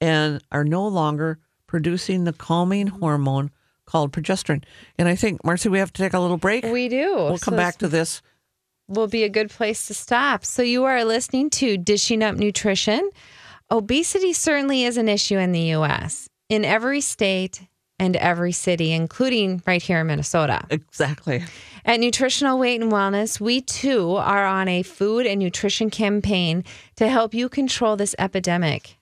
and 0.00 0.42
are 0.50 0.64
no 0.64 0.86
longer 0.86 1.38
producing 1.66 2.24
the 2.24 2.32
calming 2.32 2.86
hormone 2.86 3.50
called 3.86 4.12
progesterone. 4.12 4.64
And 4.98 5.08
I 5.08 5.14
think, 5.14 5.44
Marcy, 5.44 5.68
we 5.68 5.78
have 5.78 5.92
to 5.92 6.02
take 6.02 6.12
a 6.12 6.20
little 6.20 6.36
break. 6.38 6.64
We 6.64 6.88
do. 6.88 7.14
We'll 7.14 7.38
So 7.38 7.44
come 7.44 7.56
back 7.56 7.78
to 7.78 7.88
this. 7.88 8.22
will 8.88 9.06
be 9.08 9.24
a 9.24 9.28
good 9.28 9.50
place 9.50 9.86
to 9.86 9.94
stop. 9.94 10.44
So 10.44 10.62
you 10.62 10.84
are 10.84 11.04
listening 11.04 11.50
to 11.50 11.76
Dishing 11.78 12.22
Up 12.22 12.36
Nutrition. 12.36 13.10
Obesity 13.70 14.32
certainly 14.32 14.84
is 14.84 14.96
an 14.96 15.08
issue 15.08 15.38
in 15.38 15.52
the 15.52 15.72
US, 15.76 16.28
in 16.48 16.64
every 16.64 17.00
state 17.00 17.62
and 17.98 18.16
every 18.16 18.52
city, 18.52 18.92
including 18.92 19.62
right 19.66 19.82
here 19.82 20.00
in 20.00 20.06
Minnesota. 20.08 20.64
Exactly. 20.70 21.44
At 21.84 21.98
Nutritional 21.98 22.60
Weight 22.60 22.80
and 22.80 22.92
Wellness, 22.92 23.40
we 23.40 23.60
too 23.60 24.14
are 24.14 24.46
on 24.46 24.68
a 24.68 24.84
food 24.84 25.26
and 25.26 25.40
nutrition 25.40 25.90
campaign 25.90 26.62
to 26.94 27.08
help 27.08 27.34
you 27.34 27.48
control 27.48 27.96
this 27.96 28.14
epidemic. 28.20 28.98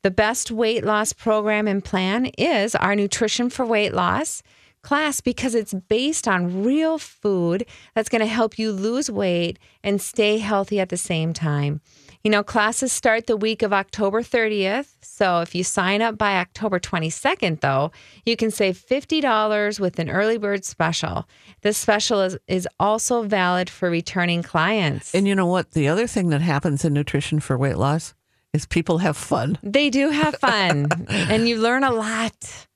The 0.00 0.10
best 0.10 0.50
weight 0.50 0.84
loss 0.84 1.12
program 1.12 1.68
and 1.68 1.84
plan 1.84 2.26
is 2.38 2.74
our 2.74 2.96
Nutrition 2.96 3.50
for 3.50 3.66
Weight 3.66 3.92
Loss 3.92 4.42
class 4.84 5.20
because 5.20 5.54
it's 5.56 5.74
based 5.74 6.28
on 6.28 6.62
real 6.62 6.98
food 6.98 7.66
that's 7.94 8.08
going 8.08 8.20
to 8.20 8.26
help 8.26 8.58
you 8.58 8.70
lose 8.70 9.10
weight 9.10 9.58
and 9.82 10.00
stay 10.00 10.38
healthy 10.38 10.78
at 10.78 10.90
the 10.90 10.96
same 10.96 11.32
time. 11.32 11.80
You 12.22 12.30
know, 12.30 12.42
classes 12.42 12.90
start 12.90 13.26
the 13.26 13.36
week 13.36 13.62
of 13.62 13.72
October 13.72 14.22
30th. 14.22 14.94
So 15.02 15.40
if 15.40 15.54
you 15.54 15.62
sign 15.62 16.00
up 16.00 16.16
by 16.16 16.36
October 16.36 16.78
22nd, 16.80 17.60
though, 17.60 17.90
you 18.24 18.34
can 18.36 18.50
save 18.50 18.78
$50 18.78 19.78
with 19.78 19.98
an 19.98 20.08
early 20.08 20.38
bird 20.38 20.64
special. 20.64 21.28
This 21.60 21.76
special 21.76 22.20
is, 22.22 22.38
is 22.46 22.66
also 22.80 23.22
valid 23.22 23.68
for 23.68 23.90
returning 23.90 24.42
clients. 24.42 25.14
And 25.14 25.28
you 25.28 25.34
know 25.34 25.46
what? 25.46 25.72
The 25.72 25.88
other 25.88 26.06
thing 26.06 26.30
that 26.30 26.40
happens 26.40 26.84
in 26.84 26.94
nutrition 26.94 27.40
for 27.40 27.58
weight 27.58 27.76
loss 27.76 28.14
is 28.54 28.64
people 28.64 28.98
have 28.98 29.16
fun. 29.16 29.58
they 29.62 29.90
do 29.90 30.08
have 30.08 30.36
fun 30.40 30.86
and 31.08 31.46
you 31.48 31.58
learn 31.58 31.84
a 31.84 31.92
lot. 31.92 32.66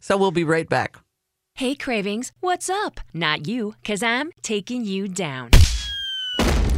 So 0.00 0.16
we'll 0.16 0.32
be 0.32 0.44
right 0.44 0.68
back. 0.68 0.96
Hey, 1.56 1.74
Cravings, 1.74 2.32
what's 2.40 2.68
up? 2.68 3.00
Not 3.14 3.48
you, 3.48 3.76
because 3.80 4.02
I'm 4.02 4.30
taking 4.42 4.84
you 4.84 5.08
down. 5.08 5.52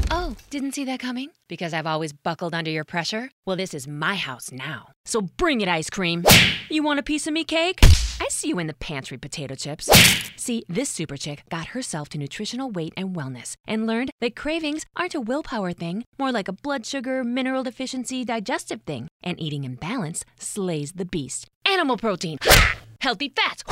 Oh, 0.08 0.36
didn't 0.50 0.76
see 0.76 0.84
that 0.84 1.00
coming? 1.00 1.30
Because 1.48 1.74
I've 1.74 1.84
always 1.84 2.12
buckled 2.12 2.54
under 2.54 2.70
your 2.70 2.84
pressure? 2.84 3.30
Well, 3.44 3.56
this 3.56 3.74
is 3.74 3.88
my 3.88 4.14
house 4.14 4.52
now. 4.52 4.90
So 5.04 5.20
bring 5.20 5.62
it, 5.62 5.68
ice 5.68 5.90
cream. 5.90 6.24
You 6.70 6.84
want 6.84 7.00
a 7.00 7.02
piece 7.02 7.26
of 7.26 7.32
me 7.32 7.42
cake? 7.42 7.80
I 8.20 8.28
see 8.30 8.50
you 8.50 8.60
in 8.60 8.68
the 8.68 8.74
pantry, 8.74 9.18
potato 9.18 9.56
chips. 9.56 9.90
See, 10.36 10.62
this 10.68 10.88
super 10.88 11.16
chick 11.16 11.42
got 11.50 11.68
herself 11.74 12.08
to 12.10 12.18
nutritional 12.18 12.70
weight 12.70 12.92
and 12.96 13.16
wellness 13.16 13.54
and 13.66 13.84
learned 13.84 14.12
that 14.20 14.36
cravings 14.36 14.86
aren't 14.94 15.16
a 15.16 15.20
willpower 15.20 15.72
thing, 15.72 16.04
more 16.20 16.30
like 16.30 16.46
a 16.46 16.52
blood 16.52 16.86
sugar, 16.86 17.24
mineral 17.24 17.64
deficiency, 17.64 18.24
digestive 18.24 18.82
thing. 18.82 19.08
And 19.24 19.40
eating 19.40 19.64
in 19.64 19.74
balance 19.74 20.24
slays 20.38 20.92
the 20.92 21.04
beast. 21.04 21.48
Animal 21.66 21.96
protein, 21.96 22.38
healthy 23.00 23.32
fats, 23.34 23.62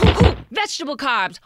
vegetable 0.51 0.97
carbs. 0.97 1.39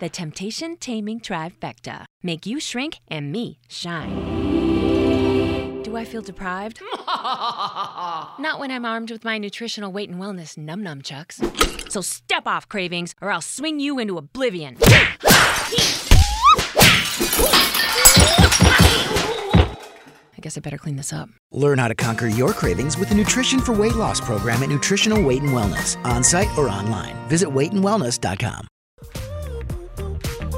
The 0.00 0.08
temptation 0.08 0.76
taming 0.76 1.20
trifecta. 1.20 2.04
Make 2.22 2.46
you 2.46 2.60
shrink 2.60 3.00
and 3.08 3.32
me 3.32 3.58
shine. 3.68 5.82
Do 5.82 5.96
I 5.96 6.04
feel 6.04 6.22
deprived? 6.22 6.80
Not 7.06 8.58
when 8.58 8.70
I'm 8.70 8.84
armed 8.84 9.10
with 9.10 9.24
my 9.24 9.38
nutritional 9.38 9.92
weight 9.92 10.10
and 10.10 10.20
wellness 10.20 10.58
num 10.58 10.82
num 10.82 11.02
chucks. 11.02 11.40
So 11.88 12.00
step 12.00 12.46
off 12.46 12.68
cravings 12.68 13.14
or 13.20 13.30
I'll 13.30 13.40
swing 13.40 13.80
you 13.80 13.98
into 13.98 14.18
oblivion. 14.18 14.76
I 20.44 20.46
guess 20.46 20.58
I 20.58 20.60
better 20.60 20.76
clean 20.76 20.96
this 20.96 21.10
up. 21.10 21.30
Learn 21.52 21.78
how 21.78 21.88
to 21.88 21.94
conquer 21.94 22.26
your 22.26 22.52
cravings 22.52 22.98
with 22.98 23.08
the 23.08 23.14
Nutrition 23.14 23.60
for 23.60 23.72
Weight 23.72 23.94
Loss 23.94 24.20
program 24.20 24.62
at 24.62 24.68
Nutritional 24.68 25.22
Weight 25.22 25.40
and 25.40 25.52
Wellness, 25.52 25.96
on 26.04 26.22
site 26.22 26.50
or 26.58 26.68
online. 26.68 27.16
Visit 27.30 27.48
weightandwellness.com. 27.48 28.68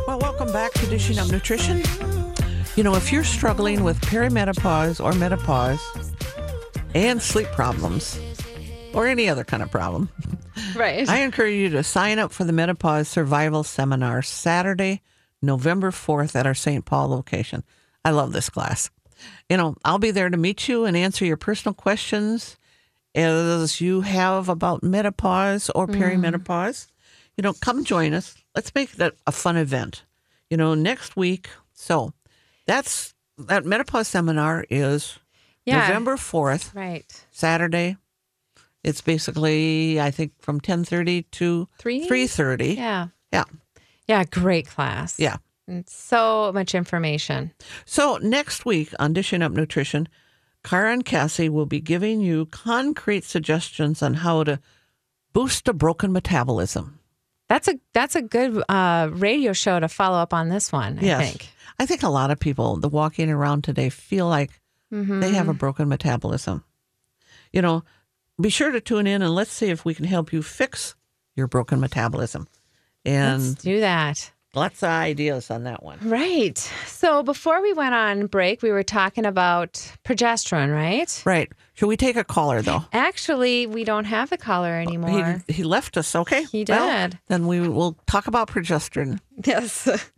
Well, 0.08 0.18
welcome 0.18 0.52
back 0.52 0.72
to 0.72 0.86
Dishing 0.86 1.20
Up 1.20 1.30
Nutrition. 1.30 1.84
You 2.74 2.82
know, 2.82 2.96
if 2.96 3.12
you're 3.12 3.22
struggling 3.22 3.84
with 3.84 4.00
perimenopause 4.00 5.00
or 5.00 5.12
menopause 5.12 5.80
and 6.96 7.22
sleep 7.22 7.46
problems 7.52 8.18
or 8.92 9.06
any 9.06 9.28
other 9.28 9.44
kind 9.44 9.62
of 9.62 9.70
problem, 9.70 10.08
Right. 10.74 11.08
I 11.08 11.18
encourage 11.18 11.54
you 11.54 11.68
to 11.68 11.84
sign 11.84 12.18
up 12.18 12.32
for 12.32 12.42
the 12.42 12.52
Menopause 12.52 13.06
Survival 13.06 13.62
Seminar 13.62 14.22
Saturday, 14.22 15.02
November 15.40 15.92
4th 15.92 16.34
at 16.34 16.44
our 16.44 16.54
St. 16.54 16.84
Paul 16.84 17.06
location. 17.10 17.62
I 18.04 18.10
love 18.10 18.32
this 18.32 18.50
class. 18.50 18.90
You 19.48 19.56
know, 19.56 19.76
I'll 19.84 19.98
be 19.98 20.10
there 20.10 20.28
to 20.30 20.36
meet 20.36 20.68
you 20.68 20.84
and 20.84 20.96
answer 20.96 21.24
your 21.24 21.36
personal 21.36 21.74
questions 21.74 22.56
as 23.14 23.80
you 23.80 24.02
have 24.02 24.48
about 24.48 24.82
menopause 24.82 25.70
or 25.70 25.86
mm-hmm. 25.86 26.02
perimenopause. 26.02 26.86
You 27.36 27.42
know, 27.42 27.52
come 27.54 27.84
join 27.84 28.12
us. 28.14 28.34
Let's 28.54 28.74
make 28.74 28.92
that 28.92 29.14
a 29.26 29.32
fun 29.32 29.56
event. 29.56 30.04
You 30.50 30.56
know, 30.56 30.74
next 30.74 31.16
week. 31.16 31.48
So 31.74 32.12
that's 32.66 33.14
that 33.38 33.64
menopause 33.64 34.08
seminar 34.08 34.64
is 34.70 35.18
Yeah. 35.64 35.86
November 35.88 36.16
4th. 36.16 36.74
right. 36.74 37.04
Saturday. 37.30 37.96
It's 38.82 39.00
basically 39.00 40.00
I 40.00 40.12
think 40.12 40.32
from 40.40 40.60
ten 40.60 40.84
thirty 40.84 41.22
to 41.32 41.68
Three? 41.78 42.06
three 42.06 42.28
thirty. 42.28 42.74
Yeah. 42.74 43.08
Yeah. 43.32 43.44
Yeah. 44.06 44.22
Great 44.24 44.68
class. 44.68 45.18
Yeah. 45.18 45.38
And 45.68 45.88
so 45.88 46.52
much 46.52 46.74
information. 46.74 47.52
So 47.84 48.18
next 48.22 48.64
week 48.64 48.92
on 48.98 49.12
Dishing 49.12 49.42
Up 49.42 49.52
Nutrition, 49.52 50.08
Cara 50.62 50.92
and 50.92 51.04
Cassie 51.04 51.48
will 51.48 51.66
be 51.66 51.80
giving 51.80 52.20
you 52.20 52.46
concrete 52.46 53.24
suggestions 53.24 54.02
on 54.02 54.14
how 54.14 54.44
to 54.44 54.60
boost 55.32 55.68
a 55.68 55.72
broken 55.72 56.12
metabolism. 56.12 57.00
That's 57.48 57.68
a 57.68 57.78
that's 57.92 58.16
a 58.16 58.22
good 58.22 58.62
uh, 58.68 59.08
radio 59.12 59.52
show 59.52 59.78
to 59.78 59.88
follow 59.88 60.18
up 60.18 60.34
on 60.34 60.48
this 60.48 60.72
one. 60.72 60.98
I 60.98 61.02
yes. 61.02 61.20
think. 61.20 61.48
I 61.78 61.86
think 61.86 62.02
a 62.02 62.08
lot 62.08 62.30
of 62.30 62.40
people 62.40 62.76
the 62.76 62.88
walking 62.88 63.30
around 63.30 63.62
today 63.62 63.90
feel 63.90 64.28
like 64.28 64.60
they 64.90 65.32
have 65.32 65.48
a 65.48 65.54
broken 65.54 65.88
metabolism. 65.88 66.64
You 67.52 67.62
know, 67.62 67.84
be 68.40 68.50
sure 68.50 68.70
to 68.70 68.80
tune 68.80 69.06
in 69.06 69.22
and 69.22 69.34
let's 69.34 69.52
see 69.52 69.70
if 69.70 69.84
we 69.84 69.94
can 69.94 70.04
help 70.04 70.32
you 70.32 70.42
fix 70.42 70.94
your 71.34 71.46
broken 71.46 71.80
metabolism. 71.80 72.48
And 73.04 73.42
Let's 73.42 73.62
do 73.62 73.80
that. 73.80 74.32
Lots 74.56 74.82
of 74.82 74.88
ideas 74.88 75.50
on 75.50 75.64
that 75.64 75.82
one. 75.82 75.98
Right. 76.02 76.56
So 76.86 77.22
before 77.22 77.60
we 77.62 77.72
went 77.74 77.94
on 77.94 78.26
break, 78.26 78.62
we 78.62 78.70
were 78.72 78.82
talking 78.82 79.26
about 79.26 79.72
progesterone, 80.04 80.72
right? 80.74 81.22
Right. 81.24 81.52
Should 81.74 81.86
we 81.88 81.96
take 81.96 82.16
a 82.16 82.24
caller 82.24 82.62
though? 82.62 82.84
Actually, 82.92 83.66
we 83.66 83.84
don't 83.84 84.06
have 84.06 84.32
a 84.32 84.36
caller 84.38 84.72
anymore. 84.72 85.42
He, 85.46 85.52
he 85.52 85.62
left 85.62 85.96
us. 85.96 86.14
Okay. 86.16 86.44
He 86.44 86.64
Well, 86.68 87.08
did. 87.10 87.18
then 87.28 87.46
we 87.46 87.68
will 87.68 87.96
talk 88.06 88.26
about 88.26 88.48
progesterone. 88.48 89.20
yes. 89.44 89.88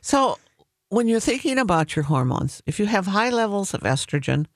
So, 0.00 0.38
when 0.88 1.06
you're 1.06 1.20
thinking 1.20 1.56
about 1.56 1.94
your 1.94 2.02
hormones, 2.04 2.62
if 2.66 2.80
you 2.80 2.86
have 2.86 3.06
high 3.06 3.30
levels 3.30 3.74
of 3.74 3.82
estrogen 3.82 4.46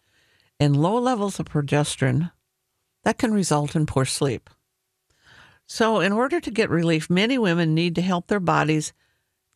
and 0.58 0.76
low 0.76 0.98
levels 0.98 1.38
of 1.38 1.46
progesterone, 1.46 2.32
that 3.04 3.16
can 3.16 3.32
result 3.32 3.76
in 3.76 3.86
poor 3.86 4.04
sleep. 4.04 4.50
So, 5.68 6.00
in 6.00 6.10
order 6.12 6.40
to 6.40 6.50
get 6.50 6.70
relief, 6.70 7.08
many 7.08 7.38
women 7.38 7.72
need 7.72 7.94
to 7.94 8.02
help 8.02 8.26
their 8.26 8.40
bodies 8.40 8.92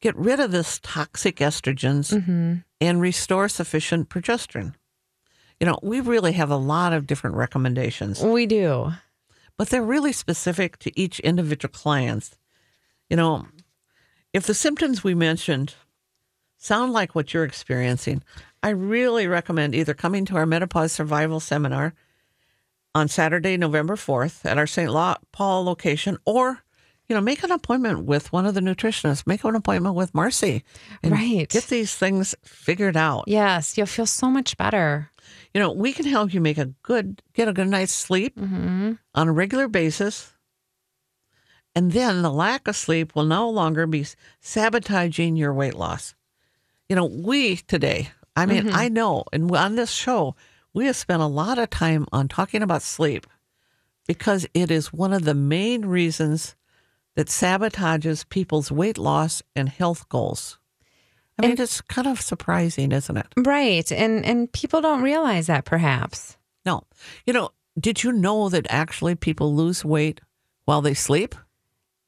get 0.01 0.17
rid 0.17 0.41
of 0.41 0.51
this 0.51 0.81
toxic 0.83 1.37
estrogens 1.37 2.13
mm-hmm. 2.13 2.57
and 2.81 3.01
restore 3.01 3.49
sufficient 3.49 4.09
progesterone. 4.09 4.75
You 5.59 5.67
know, 5.67 5.79
we 5.83 6.01
really 6.01 6.33
have 6.33 6.51
a 6.51 6.57
lot 6.57 6.93
of 6.93 7.07
different 7.07 7.37
recommendations 7.37 8.23
we 8.23 8.47
do. 8.47 8.93
but 9.59 9.69
they're 9.69 9.83
really 9.83 10.13
specific 10.13 10.79
to 10.79 11.01
each 11.01 11.21
individual 11.21 11.73
client. 11.73 12.31
You 13.11 13.17
know, 13.17 13.47
if 14.33 14.47
the 14.47 14.55
symptoms 14.55 15.05
we 15.05 15.15
mentioned 15.15 15.75
sound 16.57 16.93
like 16.93 17.15
what 17.15 17.35
you're 17.35 17.45
experiencing, 17.45 18.23
I 18.63 18.71
really 18.71 19.27
recommend 19.27 19.75
either 19.75 19.95
coming 19.95 20.25
to 20.27 20.37
our 20.37 20.47
menopause 20.47 20.93
survival 20.93 21.41
seminar 21.41 21.95
on 22.95 23.09
Saturday, 23.09 23.57
November 23.57 23.97
4th 23.97 24.45
at 24.45 24.59
our 24.59 24.67
St. 24.67 24.93
Paul 25.33 25.65
location 25.65 26.19
or 26.25 26.63
you 27.11 27.17
know, 27.17 27.21
make 27.21 27.43
an 27.43 27.51
appointment 27.51 28.05
with 28.05 28.33
one 28.33 28.47
of 28.47 28.55
the 28.55 28.61
nutritionists. 28.61 29.27
Make 29.27 29.43
an 29.45 29.57
appointment 29.57 29.97
with 29.97 30.15
Marcy. 30.15 30.63
Right. 31.03 31.49
Get 31.49 31.65
these 31.65 31.93
things 31.95 32.37
figured 32.45 32.97
out. 32.97 33.25
Yes, 33.27 33.77
you'll 33.77 33.87
feel 33.89 34.07
so 34.07 34.31
much 34.31 34.57
better. 34.57 35.11
You 35.53 35.61
know, 35.61 35.73
we 35.73 35.93
can 35.93 36.07
help 36.07 36.33
you 36.33 36.41
make 36.41 36.57
a 36.59 36.67
good, 36.85 37.21
get 37.35 37.49
a 37.49 37.53
good 37.53 37.67
night's 37.69 37.93
sleep 37.93 38.39
Mm-hmm. 38.39 38.93
on 39.17 39.29
a 39.29 39.33
regular 39.33 39.67
basis. 39.67 40.33
And 41.75 41.93
then 41.93 42.23
the 42.23 42.31
lack 42.33 42.67
of 42.69 42.77
sleep 42.77 43.15
will 43.15 43.25
no 43.25 43.51
longer 43.51 43.87
be 43.87 44.07
sabotaging 44.41 45.37
your 45.37 45.53
weight 45.53 45.75
loss. 45.75 46.15
You 46.89 46.97
know, 46.97 47.07
we 47.07 47.57
today, 47.57 48.11
I 48.37 48.47
mean, 48.47 48.65
Mm-hmm. 48.65 48.77
I 48.77 48.89
know, 48.89 49.25
and 49.33 49.51
on 49.57 49.75
this 49.77 49.91
show, 49.91 50.35
we 50.73 50.87
have 50.87 50.97
spent 50.97 51.23
a 51.23 51.27
lot 51.27 51.59
of 51.59 51.71
time 51.71 52.07
on 52.13 52.29
talking 52.29 52.63
about 52.63 52.83
sleep 52.83 53.27
because 54.07 54.47
it 54.55 54.71
is 54.71 54.93
one 54.93 55.13
of 55.13 55.25
the 55.25 55.35
main 55.35 55.85
reasons 55.87 56.55
that 57.21 57.27
sabotages 57.29 58.27
people's 58.27 58.73
weight 58.73 58.97
loss 58.97 59.43
and 59.55 59.69
health 59.69 60.09
goals. 60.09 60.59
I 61.39 61.47
mean, 61.47 61.61
it's 61.61 61.83
kind 61.83 62.07
of 62.09 62.19
surprising, 62.19 62.93
isn't 62.93 63.15
it? 63.15 63.27
Right. 63.37 63.93
And 63.93 64.25
and 64.25 64.51
people 64.51 64.81
don't 64.81 65.03
realize 65.03 65.47
that 65.49 65.67
perhaps. 65.67 66.39
No. 66.65 66.85
You 67.27 67.35
know, 67.35 67.51
did 67.79 68.03
you 68.03 68.11
know 68.13 68.49
that 68.49 68.67
actually 68.71 69.17
people 69.17 69.55
lose 69.55 69.85
weight 69.85 70.23
while 70.65 70.81
they 70.81 70.95
sleep? 70.95 71.35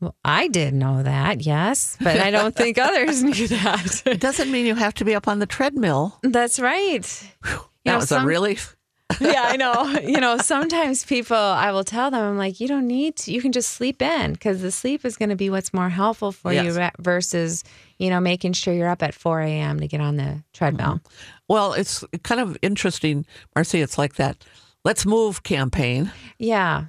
Well, 0.00 0.16
I 0.24 0.48
did 0.48 0.72
know 0.72 1.02
that, 1.02 1.42
yes, 1.44 1.98
but 2.00 2.18
I 2.18 2.30
don't 2.30 2.56
think 2.56 2.78
others 2.88 3.22
knew 3.22 3.48
that. 3.48 4.02
It 4.06 4.18
doesn't 4.18 4.50
mean 4.50 4.64
you 4.64 4.74
have 4.76 4.94
to 4.94 5.04
be 5.04 5.14
up 5.14 5.28
on 5.28 5.40
the 5.40 5.46
treadmill. 5.46 6.18
That's 6.22 6.58
right. 6.58 7.02
That 7.42 7.60
know, 7.84 7.96
was 7.98 8.08
some- 8.08 8.24
a 8.24 8.26
relief. 8.26 8.76
yeah, 9.20 9.42
I 9.46 9.56
know. 9.56 9.98
You 10.00 10.20
know, 10.20 10.38
sometimes 10.38 11.04
people, 11.04 11.36
I 11.36 11.70
will 11.72 11.84
tell 11.84 12.10
them, 12.10 12.22
I'm 12.22 12.38
like, 12.38 12.60
you 12.60 12.68
don't 12.68 12.86
need 12.86 13.16
to, 13.16 13.32
you 13.32 13.40
can 13.42 13.52
just 13.52 13.70
sleep 13.70 14.00
in 14.02 14.32
because 14.32 14.62
the 14.62 14.70
sleep 14.72 15.04
is 15.04 15.16
going 15.16 15.28
to 15.30 15.36
be 15.36 15.50
what's 15.50 15.72
more 15.74 15.88
helpful 15.88 16.32
for 16.32 16.52
you 16.52 16.62
Yes. 16.62 16.76
ra- 16.76 16.90
versus, 16.98 17.64
you 17.98 18.10
know, 18.10 18.20
making 18.20 18.52
sure 18.54 18.72
you're 18.74 18.88
up 18.88 19.02
at 19.02 19.14
4 19.14 19.40
a.m. 19.42 19.80
to 19.80 19.86
get 19.88 20.00
on 20.00 20.16
the 20.16 20.42
treadmill. 20.52 20.94
Mm-hmm. 20.96 21.12
Well, 21.48 21.72
it's 21.74 22.04
kind 22.22 22.40
of 22.40 22.56
interesting, 22.62 23.26
Marcy. 23.54 23.80
It's 23.80 23.98
like 23.98 24.14
that 24.16 24.44
let's 24.84 25.04
move 25.06 25.42
campaign. 25.42 26.10
Yeah. 26.38 26.86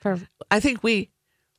For, 0.00 0.18
I 0.50 0.60
think 0.60 0.82
we 0.82 1.10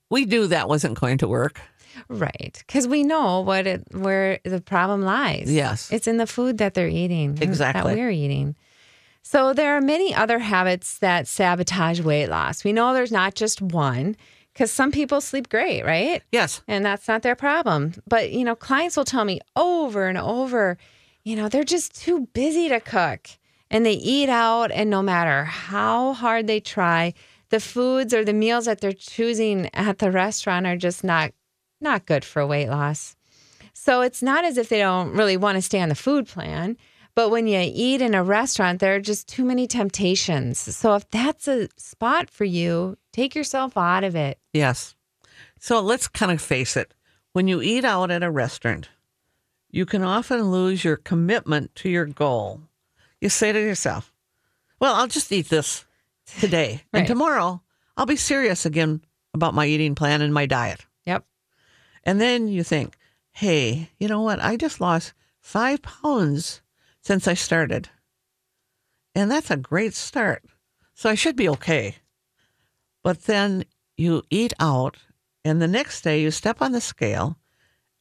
we 0.09 0.25
knew 0.25 0.47
that 0.47 0.67
wasn't 0.67 0.99
going 0.99 1.17
to 1.19 1.27
work. 1.27 1.61
right. 2.09 2.61
Because 2.67 2.87
we 2.87 3.03
know 3.03 3.41
what 3.41 3.65
it, 3.67 3.83
where 3.91 4.39
the 4.43 4.59
problem 4.61 5.03
lies. 5.03 5.51
Yes. 5.51 5.91
It's 5.91 6.07
in 6.07 6.17
the 6.17 6.27
food 6.27 6.57
that 6.57 6.73
they're 6.73 6.87
eating. 6.89 7.35
Mm, 7.35 7.41
exactly. 7.41 7.93
That 7.93 7.97
we're 7.99 8.09
eating. 8.11 8.55
So 9.23 9.53
there 9.53 9.75
are 9.75 9.81
many 9.81 10.13
other 10.13 10.39
habits 10.39 10.97
that 10.99 11.27
sabotage 11.27 12.01
weight 12.01 12.27
loss. 12.27 12.63
We 12.63 12.73
know 12.73 12.93
there's 12.93 13.11
not 13.11 13.35
just 13.35 13.61
one 13.61 14.15
because 14.53 14.71
some 14.71 14.91
people 14.91 15.21
sleep 15.21 15.49
great, 15.49 15.83
right? 15.85 16.21
Yes. 16.31 16.61
and 16.67 16.85
that's 16.85 17.07
not 17.07 17.21
their 17.21 17.35
problem. 17.35 17.93
But, 18.07 18.31
you 18.31 18.43
know, 18.43 18.55
clients 18.55 18.97
will 18.97 19.05
tell 19.05 19.23
me 19.23 19.39
over 19.55 20.07
and 20.07 20.17
over, 20.17 20.77
you 21.23 21.35
know, 21.35 21.47
they're 21.47 21.63
just 21.63 21.95
too 21.95 22.27
busy 22.33 22.67
to 22.69 22.79
cook 22.79 23.29
and 23.69 23.85
they 23.85 23.93
eat 23.93 24.27
out. 24.27 24.71
And 24.71 24.89
no 24.89 25.01
matter 25.01 25.45
how 25.45 26.13
hard 26.13 26.47
they 26.47 26.59
try, 26.59 27.13
the 27.49 27.59
foods 27.59 28.13
or 28.13 28.25
the 28.25 28.33
meals 28.33 28.65
that 28.65 28.81
they're 28.81 28.91
choosing 28.91 29.69
at 29.73 29.99
the 29.99 30.11
restaurant 30.11 30.65
are 30.67 30.77
just 30.77 31.03
not 31.03 31.31
not 31.79 32.05
good 32.05 32.23
for 32.23 32.45
weight 32.45 32.69
loss. 32.69 33.15
So 33.73 34.01
it's 34.01 34.21
not 34.21 34.45
as 34.45 34.57
if 34.57 34.69
they 34.69 34.77
don't 34.77 35.13
really 35.13 35.37
want 35.37 35.55
to 35.55 35.61
stay 35.61 35.81
on 35.81 35.89
the 35.89 35.95
food 35.95 36.27
plan, 36.27 36.77
But 37.13 37.29
when 37.29 37.47
you 37.47 37.59
eat 37.59 38.01
in 38.01 38.15
a 38.15 38.23
restaurant, 38.23 38.79
there 38.79 38.95
are 38.95 39.01
just 39.01 39.27
too 39.27 39.43
many 39.43 39.67
temptations. 39.67 40.57
So 40.57 40.95
if 40.95 41.09
that's 41.09 41.47
a 41.47 41.67
spot 41.77 42.29
for 42.29 42.45
you, 42.45 42.97
take 43.11 43.35
yourself 43.35 43.75
out 43.77 44.03
of 44.03 44.15
it. 44.15 44.39
Yes. 44.53 44.95
So 45.59 45.81
let's 45.81 46.07
kind 46.07 46.31
of 46.31 46.41
face 46.41 46.77
it. 46.77 46.93
When 47.33 47.47
you 47.47 47.61
eat 47.61 47.85
out 47.85 48.11
at 48.11 48.23
a 48.23 48.31
restaurant, 48.31 48.89
you 49.69 49.85
can 49.85 50.03
often 50.03 50.51
lose 50.51 50.83
your 50.83 50.97
commitment 50.97 51.75
to 51.75 51.89
your 51.89 52.05
goal. 52.05 52.61
You 53.19 53.29
say 53.29 53.51
to 53.51 53.59
yourself, 53.59 54.11
Well, 54.79 54.95
I'll 54.95 55.07
just 55.07 55.31
eat 55.31 55.49
this 55.49 55.85
today. 56.39 56.83
And 56.93 57.07
tomorrow, 57.07 57.61
I'll 57.95 58.05
be 58.05 58.15
serious 58.15 58.65
again 58.65 59.01
about 59.33 59.53
my 59.53 59.65
eating 59.65 59.95
plan 59.95 60.21
and 60.21 60.33
my 60.33 60.45
diet. 60.45 60.85
Yep. 61.05 61.25
And 62.03 62.19
then 62.19 62.47
you 62.47 62.63
think, 62.63 62.97
Hey, 63.31 63.89
you 63.99 64.07
know 64.07 64.21
what? 64.21 64.41
I 64.41 64.57
just 64.57 64.81
lost 64.81 65.13
five 65.39 65.81
pounds 65.81 66.61
since 67.01 67.27
I 67.27 67.33
started. 67.33 67.89
And 69.13 69.29
that's 69.29 69.51
a 69.51 69.57
great 69.57 69.93
start. 69.93 70.43
So 70.93 71.09
I 71.09 71.15
should 71.15 71.35
be 71.35 71.49
okay. 71.49 71.95
But 73.03 73.23
then 73.23 73.65
you 73.97 74.23
eat 74.29 74.53
out, 74.59 74.97
and 75.43 75.61
the 75.61 75.67
next 75.67 76.01
day 76.01 76.21
you 76.21 76.31
step 76.31 76.61
on 76.61 76.71
the 76.71 76.81
scale 76.81 77.37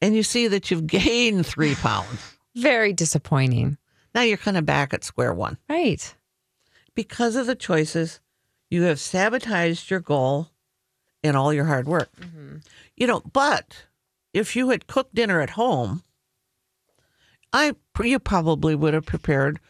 and 0.01 0.15
you 0.15 0.23
see 0.23 0.49
that 0.49 0.71
you've 0.71 0.87
gained 0.87 1.47
three 1.47 1.75
pounds. 1.75 2.37
Very 2.55 2.93
disappointing. 2.93 3.79
Now 4.15 4.23
you're 4.23 4.37
kind 4.37 4.57
of 4.57 4.67
back 4.67 4.93
at 4.93 5.05
square 5.05 5.33
one. 5.33 5.59
Right. 5.69 6.15
Because 6.95 7.37
of 7.37 7.47
the 7.47 7.55
choices, 7.55 8.21
you 8.69 8.83
have 8.83 9.01
sabotaged 9.01 9.91
your 9.91 10.01
goal 10.01 10.51
and 11.23 11.37
all 11.37 11.53
your 11.53 11.67
hard 11.67 11.87
work. 11.87 12.11
Mm-hmm. 12.21 12.57
You 12.97 13.07
know, 13.07 13.21
but 13.33 13.87
if 14.33 14.57
you 14.57 14.71
had 14.71 14.87
cooked 14.87 15.15
dinner 15.15 15.41
at 15.41 15.51
home, 15.51 16.03
I 17.53 17.75
you 18.03 18.19
probably 18.19 18.75
would 18.75 18.95
have 18.95 19.07
prepared, 19.07 19.61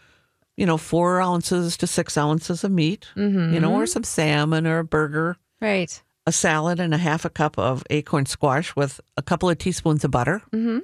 you 0.56 0.66
know, 0.66 0.76
four 0.76 1.20
ounces 1.20 1.76
to 1.78 1.86
six 1.86 2.16
ounces 2.16 2.62
of 2.64 2.70
meat, 2.70 3.08
you 3.16 3.60
know, 3.60 3.74
or 3.74 3.86
some 3.86 4.04
salmon 4.04 4.66
or 4.66 4.78
a 4.78 4.84
burger. 4.84 5.36
Right. 5.60 6.02
a 6.26 6.32
salad 6.32 6.80
and 6.80 6.94
a 6.94 6.98
half 6.98 7.24
a 7.24 7.30
cup 7.30 7.58
of 7.58 7.82
acorn 7.90 8.24
squash 8.26 8.76
with 8.76 9.00
a 9.16 9.22
couple 9.22 9.50
of 9.50 9.58
teaspoons 9.58 10.04
of 10.04 10.10
butter. 10.10 10.42
Mm-hmm. 10.52 10.80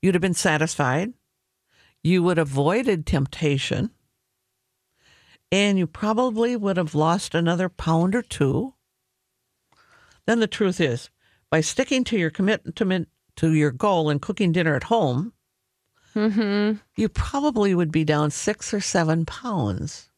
You'd 0.00 0.14
have 0.14 0.22
been 0.22 0.34
satisfied. 0.34 1.12
You 2.02 2.22
would 2.22 2.36
have 2.36 2.50
avoided 2.50 3.04
temptation. 3.04 3.90
And 5.50 5.78
you 5.78 5.86
probably 5.86 6.54
would 6.56 6.76
have 6.76 6.94
lost 6.94 7.34
another 7.34 7.68
pound 7.68 8.14
or 8.14 8.22
two. 8.22 8.74
Then 10.26 10.40
the 10.40 10.46
truth 10.46 10.80
is, 10.80 11.10
by 11.50 11.60
sticking 11.62 12.04
to 12.04 12.18
your 12.18 12.30
commitment 12.30 13.08
to 13.36 13.52
your 13.52 13.70
goal 13.70 14.10
and 14.10 14.20
cooking 14.22 14.52
dinner 14.52 14.76
at 14.76 14.84
home, 14.84 15.32
Mm-hmm. 16.14 16.78
you 16.96 17.08
probably 17.08 17.74
would 17.74 17.92
be 17.92 18.04
down 18.04 18.30
six 18.30 18.74
or 18.74 18.80
seven 18.80 19.24
pounds 19.24 20.10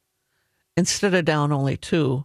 instead 0.76 1.14
of 1.14 1.24
down 1.24 1.52
only 1.52 1.76
two 1.76 2.24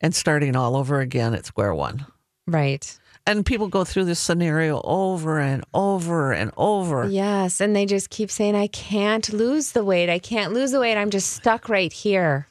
and 0.00 0.14
starting 0.14 0.56
all 0.56 0.76
over 0.76 1.00
again 1.00 1.34
at 1.34 1.46
square 1.46 1.74
one. 1.74 2.06
Right. 2.46 2.98
And 3.26 3.46
people 3.46 3.68
go 3.68 3.84
through 3.84 4.04
this 4.04 4.20
scenario 4.20 4.82
over 4.84 5.38
and 5.38 5.64
over 5.72 6.32
and 6.32 6.50
over. 6.58 7.08
Yes. 7.08 7.60
And 7.60 7.74
they 7.74 7.86
just 7.86 8.10
keep 8.10 8.30
saying, 8.30 8.54
I 8.54 8.66
can't 8.66 9.32
lose 9.32 9.72
the 9.72 9.84
weight. 9.84 10.10
I 10.10 10.18
can't 10.18 10.52
lose 10.52 10.72
the 10.72 10.80
weight. 10.80 10.98
I'm 10.98 11.08
just 11.08 11.32
stuck 11.32 11.70
right 11.70 11.92
here. 11.92 12.48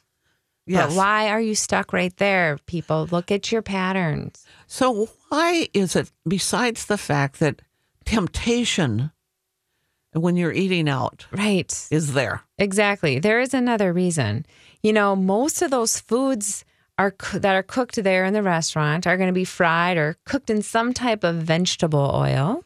Yes. 0.66 0.88
But 0.88 0.96
why 0.96 1.28
are 1.28 1.40
you 1.40 1.54
stuck 1.54 1.92
right 1.92 2.16
there, 2.16 2.58
people? 2.66 3.06
Look 3.12 3.30
at 3.30 3.52
your 3.52 3.62
patterns. 3.62 4.44
So 4.66 5.10
why 5.28 5.68
is 5.74 5.94
it 5.94 6.10
besides 6.26 6.86
the 6.86 6.98
fact 6.98 7.38
that 7.38 7.62
temptation 8.04 9.12
when 10.14 10.36
you're 10.36 10.52
eating 10.52 10.88
out 10.88 11.26
Right. 11.32 11.86
is 11.90 12.12
there? 12.14 12.42
Exactly. 12.58 13.18
There 13.18 13.40
is 13.40 13.52
another 13.54 13.92
reason. 13.92 14.46
You 14.82 14.92
know, 14.92 15.14
most 15.16 15.60
of 15.62 15.70
those 15.70 16.00
foods 16.00 16.64
are 16.98 17.14
that 17.32 17.54
are 17.56 17.62
cooked 17.62 18.02
there 18.02 18.24
in 18.24 18.32
the 18.34 18.42
restaurant 18.42 19.06
are 19.06 19.16
going 19.16 19.28
to 19.28 19.32
be 19.34 19.44
fried 19.44 19.96
or 19.96 20.16
cooked 20.24 20.50
in 20.50 20.62
some 20.62 20.92
type 20.92 21.24
of 21.24 21.36
vegetable 21.36 22.12
oil, 22.14 22.64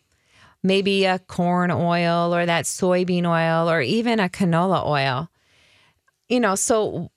maybe 0.63 1.05
a 1.07 1.19
corn 1.19 1.71
oil 1.71 2.35
or 2.35 2.45
that 2.45 2.65
soybean 2.67 3.25
oil 3.27 3.71
or 3.71 3.81
even 3.81 4.21
a 4.21 4.29
canola 4.29 4.85
oil. 4.87 5.31
You 6.29 6.41
know, 6.41 6.55
so 6.57 7.11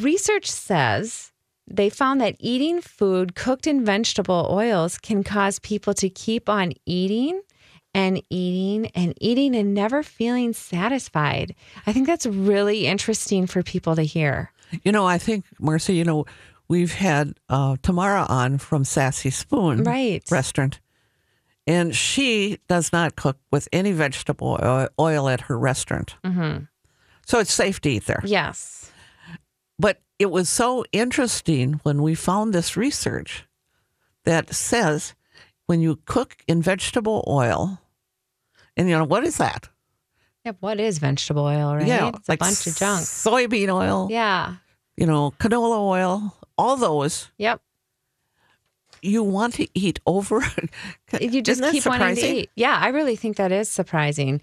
research 0.00 0.50
says 0.50 1.30
they 1.70 1.90
found 1.90 2.20
that 2.20 2.34
eating 2.40 2.80
food 2.80 3.34
cooked 3.36 3.66
in 3.66 3.84
vegetable 3.84 4.48
oils 4.50 4.98
can 4.98 5.22
cause 5.22 5.58
people 5.60 5.94
to 5.94 6.08
keep 6.08 6.48
on 6.48 6.72
eating 6.86 7.40
and 7.94 8.22
eating 8.30 8.90
and 8.94 9.14
eating 9.20 9.54
and 9.56 9.74
never 9.74 10.02
feeling 10.02 10.52
satisfied. 10.52 11.54
I 11.86 11.92
think 11.92 12.06
that's 12.06 12.26
really 12.26 12.86
interesting 12.86 13.46
for 13.46 13.62
people 13.62 13.96
to 13.96 14.02
hear. 14.02 14.52
You 14.82 14.92
know, 14.92 15.06
I 15.06 15.18
think, 15.18 15.44
Marcy, 15.58 15.94
you 15.94 16.04
know, 16.04 16.26
we've 16.68 16.92
had 16.92 17.34
uh, 17.48 17.76
Tamara 17.82 18.26
on 18.28 18.58
from 18.58 18.84
Sassy 18.84 19.30
Spoon 19.30 19.82
Right. 19.82 20.22
restaurant, 20.30 20.80
and 21.66 21.94
she 21.94 22.58
does 22.68 22.92
not 22.92 23.16
cook 23.16 23.38
with 23.50 23.68
any 23.72 23.92
vegetable 23.92 24.58
oil, 24.98 25.28
at 25.28 25.42
her 25.42 25.58
restaurant. 25.58 26.16
Mm-hmm. 26.24 26.64
So 27.26 27.38
it's 27.40 27.52
safe 27.52 27.80
to 27.82 27.90
eat 27.90 28.06
there. 28.06 28.22
Yes. 28.24 28.90
But 29.78 30.00
it 30.18 30.30
was 30.30 30.48
so 30.48 30.84
interesting 30.92 31.74
when 31.82 32.02
we 32.02 32.14
found 32.14 32.52
this 32.52 32.76
research 32.76 33.44
that 34.24 34.54
says 34.54 35.14
when 35.68 35.80
you 35.80 36.00
cook 36.06 36.36
in 36.48 36.60
vegetable 36.62 37.24
oil, 37.28 37.78
and 38.76 38.88
you 38.88 38.96
know, 38.98 39.04
what 39.04 39.22
is 39.24 39.36
that? 39.36 39.68
Yeah, 40.44 40.52
what 40.60 40.80
is 40.80 40.98
vegetable 40.98 41.44
oil, 41.44 41.76
right? 41.76 41.86
Yeah, 41.86 42.08
it's 42.14 42.28
like 42.28 42.40
a 42.40 42.44
bunch 42.44 42.66
of 42.66 42.74
junk. 42.76 43.02
Soybean 43.02 43.68
oil, 43.68 44.08
Yeah. 44.10 44.56
you 44.96 45.06
know, 45.06 45.32
canola 45.38 45.78
oil, 45.78 46.34
all 46.56 46.76
those 46.76 47.30
Yep. 47.38 47.60
you 49.02 49.22
want 49.22 49.54
to 49.54 49.68
eat 49.74 50.00
over. 50.06 50.40
You 51.20 51.40
just 51.42 51.60
Isn't 51.62 51.82
that 51.82 51.88
wanting 51.88 52.14
to 52.16 52.20
surprising? 52.20 52.36
eat. 52.36 52.50
Yeah, 52.54 52.76
I 52.80 52.88
really 52.88 53.16
think 53.16 53.36
that 53.36 53.50
is 53.52 53.68
surprising. 53.70 54.40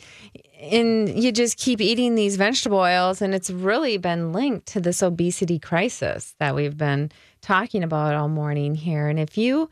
And 0.61 1.07
you 1.23 1.32
just 1.32 1.57
keep 1.57 1.80
eating 1.82 2.15
these 2.15 2.38
vegetable 2.38 2.80
oils, 2.80 3.21
and 3.21 3.36
it's 3.36 3.49
really 3.51 3.97
been 3.97 4.32
linked 4.34 4.65
to 4.73 4.80
this 4.82 5.03
obesity 5.03 5.59
crisis 5.59 6.34
that 6.39 6.55
we've 6.55 6.78
been 6.78 7.11
talking 7.41 7.84
about 7.84 8.15
all 8.15 8.30
morning 8.30 8.73
here. 8.76 9.07
And 9.07 9.19
if 9.19 9.38
you, 9.38 9.69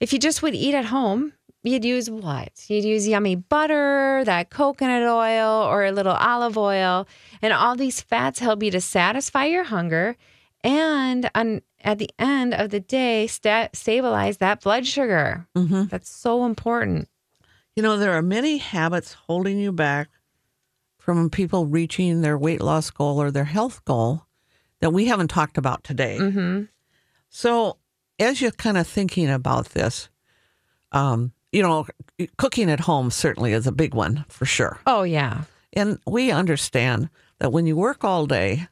if 0.00 0.12
you 0.12 0.18
just 0.18 0.42
would 0.42 0.54
eat 0.54 0.74
at 0.74 0.86
home, 0.86 1.32
you'd 1.62 1.84
use 1.84 2.08
what? 2.10 2.52
You'd 2.68 2.84
use 2.84 3.08
yummy 3.08 3.34
butter, 3.36 4.22
that 4.24 4.50
coconut 4.50 5.02
oil, 5.02 5.62
or 5.64 5.84
a 5.84 5.92
little 5.92 6.14
olive 6.14 6.56
oil, 6.58 7.06
and 7.42 7.52
all 7.52 7.76
these 7.76 8.00
fats 8.00 8.38
help 8.38 8.62
you 8.62 8.70
to 8.70 8.80
satisfy 8.80 9.46
your 9.46 9.64
hunger, 9.64 10.16
and 10.62 11.30
on 11.34 11.62
at 11.82 11.98
the 11.98 12.10
end 12.18 12.52
of 12.52 12.70
the 12.70 12.80
day, 12.80 13.26
sta- 13.26 13.68
stabilize 13.72 14.38
that 14.38 14.60
blood 14.60 14.86
sugar. 14.86 15.46
hmm 15.54 15.84
That's 15.84 16.10
so 16.10 16.44
important. 16.44 17.08
You 17.76 17.82
know, 17.82 17.96
there 17.96 18.12
are 18.12 18.22
many 18.22 18.56
habits 18.56 19.12
holding 19.12 19.58
you 19.58 19.70
back 19.70 20.08
from 20.98 21.30
people 21.30 21.66
reaching 21.66 22.22
their 22.22 22.36
weight 22.36 22.60
loss 22.60 22.90
goal 22.90 23.20
or 23.22 23.30
their 23.30 23.44
health 23.44 23.84
goal 23.84 24.26
that 24.80 24.92
we 24.92 25.04
haven't 25.06 25.28
talked 25.28 25.58
about 25.58 25.84
today. 25.84 26.18
Mm-hmm. 26.18 26.64
So, 27.28 27.76
as 28.18 28.40
you're 28.40 28.50
kind 28.52 28.76
of 28.76 28.86
thinking 28.86 29.28
about 29.30 29.70
this, 29.70 30.08
um, 30.92 31.32
you 31.52 31.62
know, 31.62 31.86
cooking 32.36 32.70
at 32.70 32.80
home 32.80 33.10
certainly 33.10 33.52
is 33.52 33.66
a 33.66 33.72
big 33.72 33.94
one 33.94 34.24
for 34.28 34.44
sure. 34.46 34.78
Oh, 34.86 35.02
yeah. 35.02 35.44
And 35.72 35.98
we 36.06 36.30
understand 36.30 37.08
that 37.38 37.52
when 37.52 37.66
you 37.66 37.76
work 37.76 38.04
all 38.04 38.26
day 38.26 38.68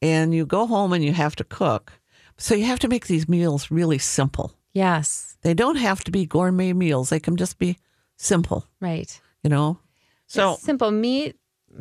and 0.00 0.34
you 0.34 0.46
go 0.46 0.66
home 0.66 0.92
and 0.92 1.04
you 1.04 1.12
have 1.12 1.36
to 1.36 1.44
cook, 1.44 1.92
so 2.36 2.54
you 2.54 2.64
have 2.64 2.78
to 2.80 2.88
make 2.88 3.06
these 3.06 3.28
meals 3.28 3.70
really 3.70 3.98
simple. 3.98 4.52
Yes. 4.72 5.36
They 5.42 5.54
don't 5.54 5.76
have 5.76 6.04
to 6.04 6.10
be 6.10 6.26
gourmet 6.26 6.72
meals, 6.72 7.10
they 7.10 7.20
can 7.20 7.36
just 7.36 7.58
be 7.58 7.78
simple, 8.16 8.66
Right. 8.80 9.20
you 9.42 9.50
know? 9.50 9.78
So, 10.26 10.54
It's 10.54 10.62
simple 10.62 10.90
meat, 10.90 11.36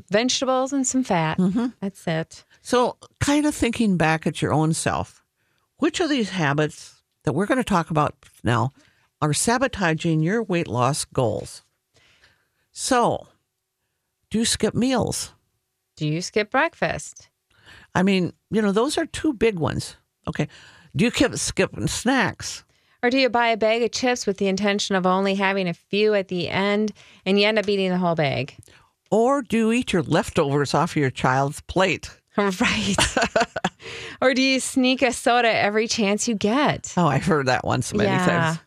vegetables, 0.09 0.73
and 0.73 0.85
some 0.87 1.03
fat. 1.03 1.37
Mhm. 1.37 1.73
That's 1.81 2.05
it. 2.07 2.43
So, 2.61 2.97
kind 3.19 3.45
of 3.45 3.53
thinking 3.55 3.97
back 3.97 4.25
at 4.27 4.41
your 4.41 4.53
own 4.53 4.73
self, 4.73 5.23
which 5.77 5.99
of 5.99 6.09
these 6.09 6.29
habits 6.29 6.96
that 7.27 7.33
we're 7.33 7.45
going 7.45 7.57
to 7.57 7.63
talk 7.63 7.89
about 7.89 8.15
now 8.41 8.71
are 9.21 9.33
sabotaging 9.33 10.21
your 10.21 10.41
weight 10.41 10.69
loss 10.69 11.03
goals? 11.03 11.61
So, 12.71 13.27
do 14.29 14.39
you 14.39 14.45
skip 14.45 14.73
meals? 14.73 15.33
Do 15.97 16.07
you 16.07 16.21
skip 16.21 16.49
breakfast? 16.49 17.27
I 17.93 18.03
mean, 18.03 18.31
you 18.49 18.61
know, 18.61 18.71
those 18.71 18.97
are 18.97 19.05
two 19.05 19.33
big 19.33 19.59
ones. 19.59 19.97
Okay. 20.25 20.47
Do 20.95 21.03
you 21.03 21.11
keep 21.11 21.35
skipping 21.35 21.87
snacks? 21.87 22.63
Or 23.03 23.09
do 23.09 23.17
you 23.17 23.27
buy 23.27 23.49
a 23.49 23.57
bag 23.57 23.83
of 23.83 23.91
chips 23.91 24.25
with 24.25 24.37
the 24.37 24.47
intention 24.47 24.95
of 24.95 25.05
only 25.05 25.35
having 25.35 25.67
a 25.67 25.73
few 25.73 26.13
at 26.13 26.29
the 26.29 26.47
end 26.47 26.93
and 27.25 27.37
you 27.37 27.45
end 27.45 27.59
up 27.59 27.67
eating 27.67 27.89
the 27.89 27.97
whole 27.97 28.15
bag? 28.15 28.55
Or 29.11 29.41
do 29.41 29.57
you 29.57 29.71
eat 29.73 29.91
your 29.91 30.03
leftovers 30.03 30.73
off 30.73 30.95
your 30.95 31.11
child's 31.11 31.59
plate? 31.59 32.09
Right. 32.61 32.95
or 34.21 34.33
do 34.33 34.41
you 34.41 34.59
sneak 34.59 35.01
a 35.01 35.11
soda 35.11 35.49
every 35.51 35.87
chance 35.87 36.27
you 36.27 36.35
get? 36.35 36.93
Oh, 36.95 37.07
I've 37.07 37.25
heard 37.25 37.47
that 37.47 37.65
one 37.65 37.81
so 37.81 37.97
many 37.97 38.09
Yeah. 38.09 38.25
times. 38.25 38.59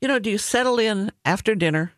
You 0.00 0.08
know, 0.08 0.18
do 0.18 0.30
you 0.30 0.38
settle 0.38 0.78
in 0.78 1.12
after 1.24 1.54
dinner 1.54 1.92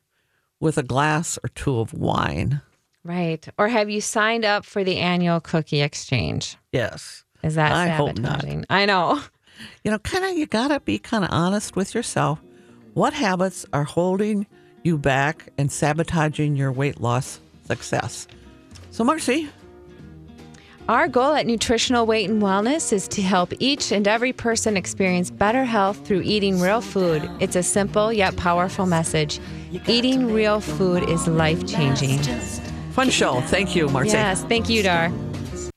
with 0.61 0.77
a 0.79 0.83
glass 0.83 1.39
or 1.43 1.49
two 1.49 1.79
of 1.81 1.93
wine? 1.95 2.61
Right. 3.03 3.47
Or 3.59 3.69
have 3.69 3.89
you 3.89 4.01
signed 4.01 4.45
up 4.45 4.65
for 4.65 4.85
the 4.85 4.99
annual 4.99 5.41
cookie 5.41 5.81
exchange? 5.81 6.57
Yes. 6.73 7.25
Is 7.43 7.55
that 7.55 7.73
I 7.73 7.89
hope 7.89 8.17
not. 8.19 8.41
sabotaging? 8.43 8.67
I 8.71 8.87
know. 8.87 9.21
You 9.85 9.91
know, 9.91 9.99
kind 10.01 10.23
of, 10.23 10.37
you 10.37 10.45
got 10.45 10.69
to 10.69 10.81
be 10.81 10.99
kind 10.99 11.25
of 11.25 11.31
honest 11.33 11.77
with 11.77 11.95
yourself. 11.95 12.39
What 12.93 13.15
habits 13.15 13.65
are 13.73 13.85
holding 13.85 14.47
you 14.83 14.99
back 14.99 15.49
and 15.57 15.73
sabotaging 15.73 16.57
your 16.57 16.71
weight 16.71 17.01
loss 17.01 17.41
success? 17.67 18.27
So, 18.91 19.03
Marcy, 19.03 19.49
Our 20.89 21.09
goal 21.09 21.35
at 21.35 21.47
Nutritional 21.47 22.07
Weight 22.07 22.31
and 22.31 22.41
Wellness 22.41 22.93
is 22.93 23.09
to 23.09 23.21
help 23.21 23.53
each 23.59 23.91
and 23.91 24.07
every 24.07 24.33
person 24.33 24.77
experience 24.77 25.33
better 25.33 25.65
health 25.65 26.07
through 26.07 26.23
eating 26.23 26.61
real 26.61 26.81
food. 26.81 27.29
It's 27.41 27.57
a 27.57 27.63
simple 27.65 28.13
yet 28.13 28.37
powerful 28.37 28.87
message. 28.87 29.41
Eating 29.89 30.33
real 30.33 30.61
food 30.61 31.09
is 31.09 31.27
life 31.27 31.67
changing. 31.67 32.19
fun 32.93 33.11
show. 33.11 33.41
Thank 33.43 33.75
you, 33.75 33.89
Marcy. 33.89 34.13
Yes, 34.13 34.45
thank 34.45 34.69
you, 34.69 34.85
Dar. 34.85 35.11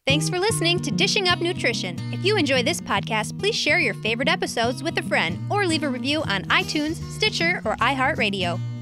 Thanks 0.06 0.30
for 0.30 0.38
listening 0.38 0.80
to 0.82 0.92
Dishing 0.92 1.28
Up 1.28 1.40
Nutrition. 1.40 1.98
If 2.14 2.24
you 2.24 2.38
enjoy 2.38 2.62
this 2.62 2.80
podcast, 2.80 3.38
please 3.40 3.56
share 3.56 3.80
your 3.80 3.96
favorite 3.96 4.30
episodes 4.30 4.84
with 4.84 4.96
a 5.00 5.04
friend 5.04 5.40
or 5.52 5.66
leave 5.66 5.82
a 5.82 5.90
review 5.90 6.22
on 6.22 6.44
iTunes, 6.46 6.98
Stitcher, 7.14 7.64
or 7.66 7.76
iHeartRadio. 7.78 8.60